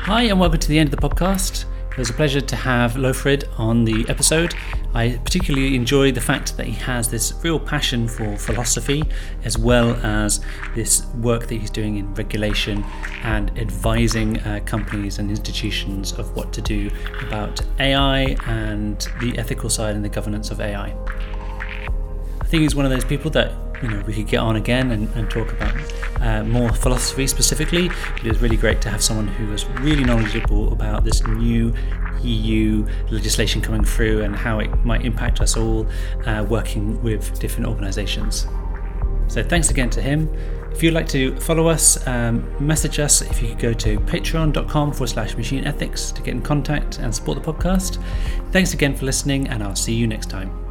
Hi, 0.02 0.22
and 0.24 0.38
welcome 0.38 0.60
to 0.60 0.68
the 0.68 0.78
end 0.78 0.92
of 0.92 1.00
the 1.00 1.08
podcast. 1.08 1.64
It 1.98 2.02
was 2.02 2.10
a 2.10 2.14
pleasure 2.14 2.40
to 2.40 2.54
have 2.54 2.92
Lofred 2.92 3.48
on 3.58 3.84
the 3.84 4.06
episode. 4.08 4.54
I 4.94 5.20
particularly 5.24 5.74
enjoy 5.74 6.12
the 6.12 6.20
fact 6.20 6.56
that 6.56 6.64
he 6.64 6.74
has 6.74 7.10
this 7.10 7.34
real 7.42 7.58
passion 7.58 8.06
for 8.06 8.36
philosophy 8.36 9.02
as 9.42 9.58
well 9.58 9.96
as 10.06 10.40
this 10.76 11.06
work 11.16 11.48
that 11.48 11.56
he's 11.56 11.70
doing 11.70 11.96
in 11.96 12.14
regulation 12.14 12.84
and 13.24 13.50
advising 13.58 14.38
uh, 14.42 14.60
companies 14.64 15.18
and 15.18 15.28
institutions 15.28 16.12
of 16.12 16.36
what 16.36 16.52
to 16.52 16.62
do 16.62 16.88
about 17.26 17.60
AI 17.80 18.36
and 18.46 19.08
the 19.20 19.36
ethical 19.36 19.68
side 19.68 19.96
and 19.96 20.04
the 20.04 20.08
governance 20.08 20.52
of 20.52 20.60
AI. 20.60 20.96
I 22.40 22.44
think 22.44 22.62
he's 22.62 22.76
one 22.76 22.84
of 22.84 22.92
those 22.92 23.04
people 23.04 23.28
that 23.32 23.67
you 23.82 23.88
know 23.88 24.02
we 24.06 24.14
could 24.14 24.26
get 24.26 24.38
on 24.38 24.56
again 24.56 24.90
and, 24.90 25.08
and 25.14 25.30
talk 25.30 25.52
about 25.52 25.74
uh, 26.20 26.44
more 26.44 26.72
philosophy 26.72 27.26
specifically. 27.26 27.88
But 27.88 28.24
it 28.24 28.28
was 28.28 28.40
really 28.40 28.56
great 28.56 28.80
to 28.82 28.90
have 28.90 29.02
someone 29.02 29.28
who 29.28 29.46
was 29.46 29.66
really 29.80 30.04
knowledgeable 30.04 30.72
about 30.72 31.04
this 31.04 31.26
new 31.26 31.74
EU 32.22 32.86
legislation 33.10 33.60
coming 33.60 33.84
through 33.84 34.22
and 34.22 34.34
how 34.34 34.58
it 34.58 34.72
might 34.84 35.04
impact 35.04 35.40
us 35.40 35.56
all 35.56 35.86
uh, 36.26 36.44
working 36.48 37.00
with 37.02 37.38
different 37.38 37.68
organisations. 37.68 38.46
So 39.28 39.42
thanks 39.42 39.70
again 39.70 39.90
to 39.90 40.02
him. 40.02 40.28
If 40.72 40.82
you'd 40.82 40.94
like 40.94 41.08
to 41.08 41.38
follow 41.40 41.66
us, 41.66 42.06
um, 42.06 42.46
message 42.64 42.98
us 42.98 43.20
if 43.20 43.42
you 43.42 43.48
could 43.48 43.58
go 43.58 43.72
to 43.72 43.98
patreon.com 44.00 44.92
forward 44.92 45.08
slash 45.08 45.36
machine 45.36 45.64
ethics 45.64 46.12
to 46.12 46.22
get 46.22 46.34
in 46.34 46.42
contact 46.42 46.98
and 46.98 47.14
support 47.14 47.42
the 47.42 47.52
podcast. 47.52 48.02
Thanks 48.52 48.74
again 48.74 48.94
for 48.94 49.04
listening, 49.04 49.48
and 49.48 49.62
I'll 49.62 49.76
see 49.76 49.94
you 49.94 50.06
next 50.06 50.30
time. 50.30 50.67